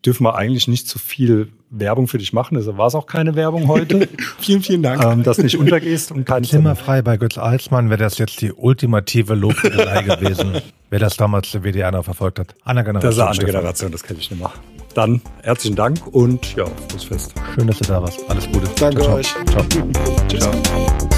dürfen 0.05 0.23
wir 0.23 0.35
eigentlich 0.35 0.67
nicht 0.67 0.87
zu 0.87 0.99
viel 0.99 1.51
Werbung 1.69 2.07
für 2.07 2.17
dich 2.17 2.33
machen. 2.33 2.55
Deshalb 2.55 2.77
war 2.77 2.87
es 2.87 2.95
auch 2.95 3.05
keine 3.05 3.35
Werbung 3.35 3.67
heute. 3.67 4.07
vielen, 4.39 4.61
vielen 4.61 4.83
Dank. 4.83 5.03
ähm, 5.03 5.23
dass 5.23 5.37
nicht 5.37 5.57
untergehst 5.57 6.11
und 6.11 6.25
kein 6.25 6.43
Zimmerfrei 6.43 7.01
bei 7.01 7.17
Götz 7.17 7.37
Alsmann 7.37 7.89
wäre 7.89 7.99
das 7.99 8.17
jetzt 8.17 8.41
die 8.41 8.53
ultimative 8.53 9.35
Lobhudelei 9.35 10.01
gewesen, 10.03 10.61
wer 10.89 10.99
das 10.99 11.17
damals 11.17 11.51
der 11.51 11.63
WDR 11.63 11.91
noch 11.91 12.05
verfolgt 12.05 12.39
hat. 12.39 12.55
Andere 12.63 12.85
Generation. 12.85 13.09
Das 13.09 13.15
ist 13.15 13.19
eine 13.21 13.29
andere. 13.29 13.45
Generation, 13.47 13.91
das 13.91 14.03
kenne 14.03 14.19
ich 14.19 14.31
nicht 14.31 14.39
mehr. 14.39 14.51
Dann 14.93 15.21
herzlichen 15.43 15.75
Dank 15.75 16.07
und 16.07 16.55
ja, 16.55 16.65
Fußfest. 16.91 17.33
Schön, 17.53 17.67
dass 17.67 17.77
du 17.77 17.85
da 17.85 18.01
warst. 18.01 18.19
Alles 18.29 18.47
Gute. 18.47 18.67
Danke 18.79 19.01
Ciao, 19.01 19.15
euch. 19.15 19.35
ciao. 19.45 19.63
Ciao. 19.67 19.83
Tschüss. 20.27 21.16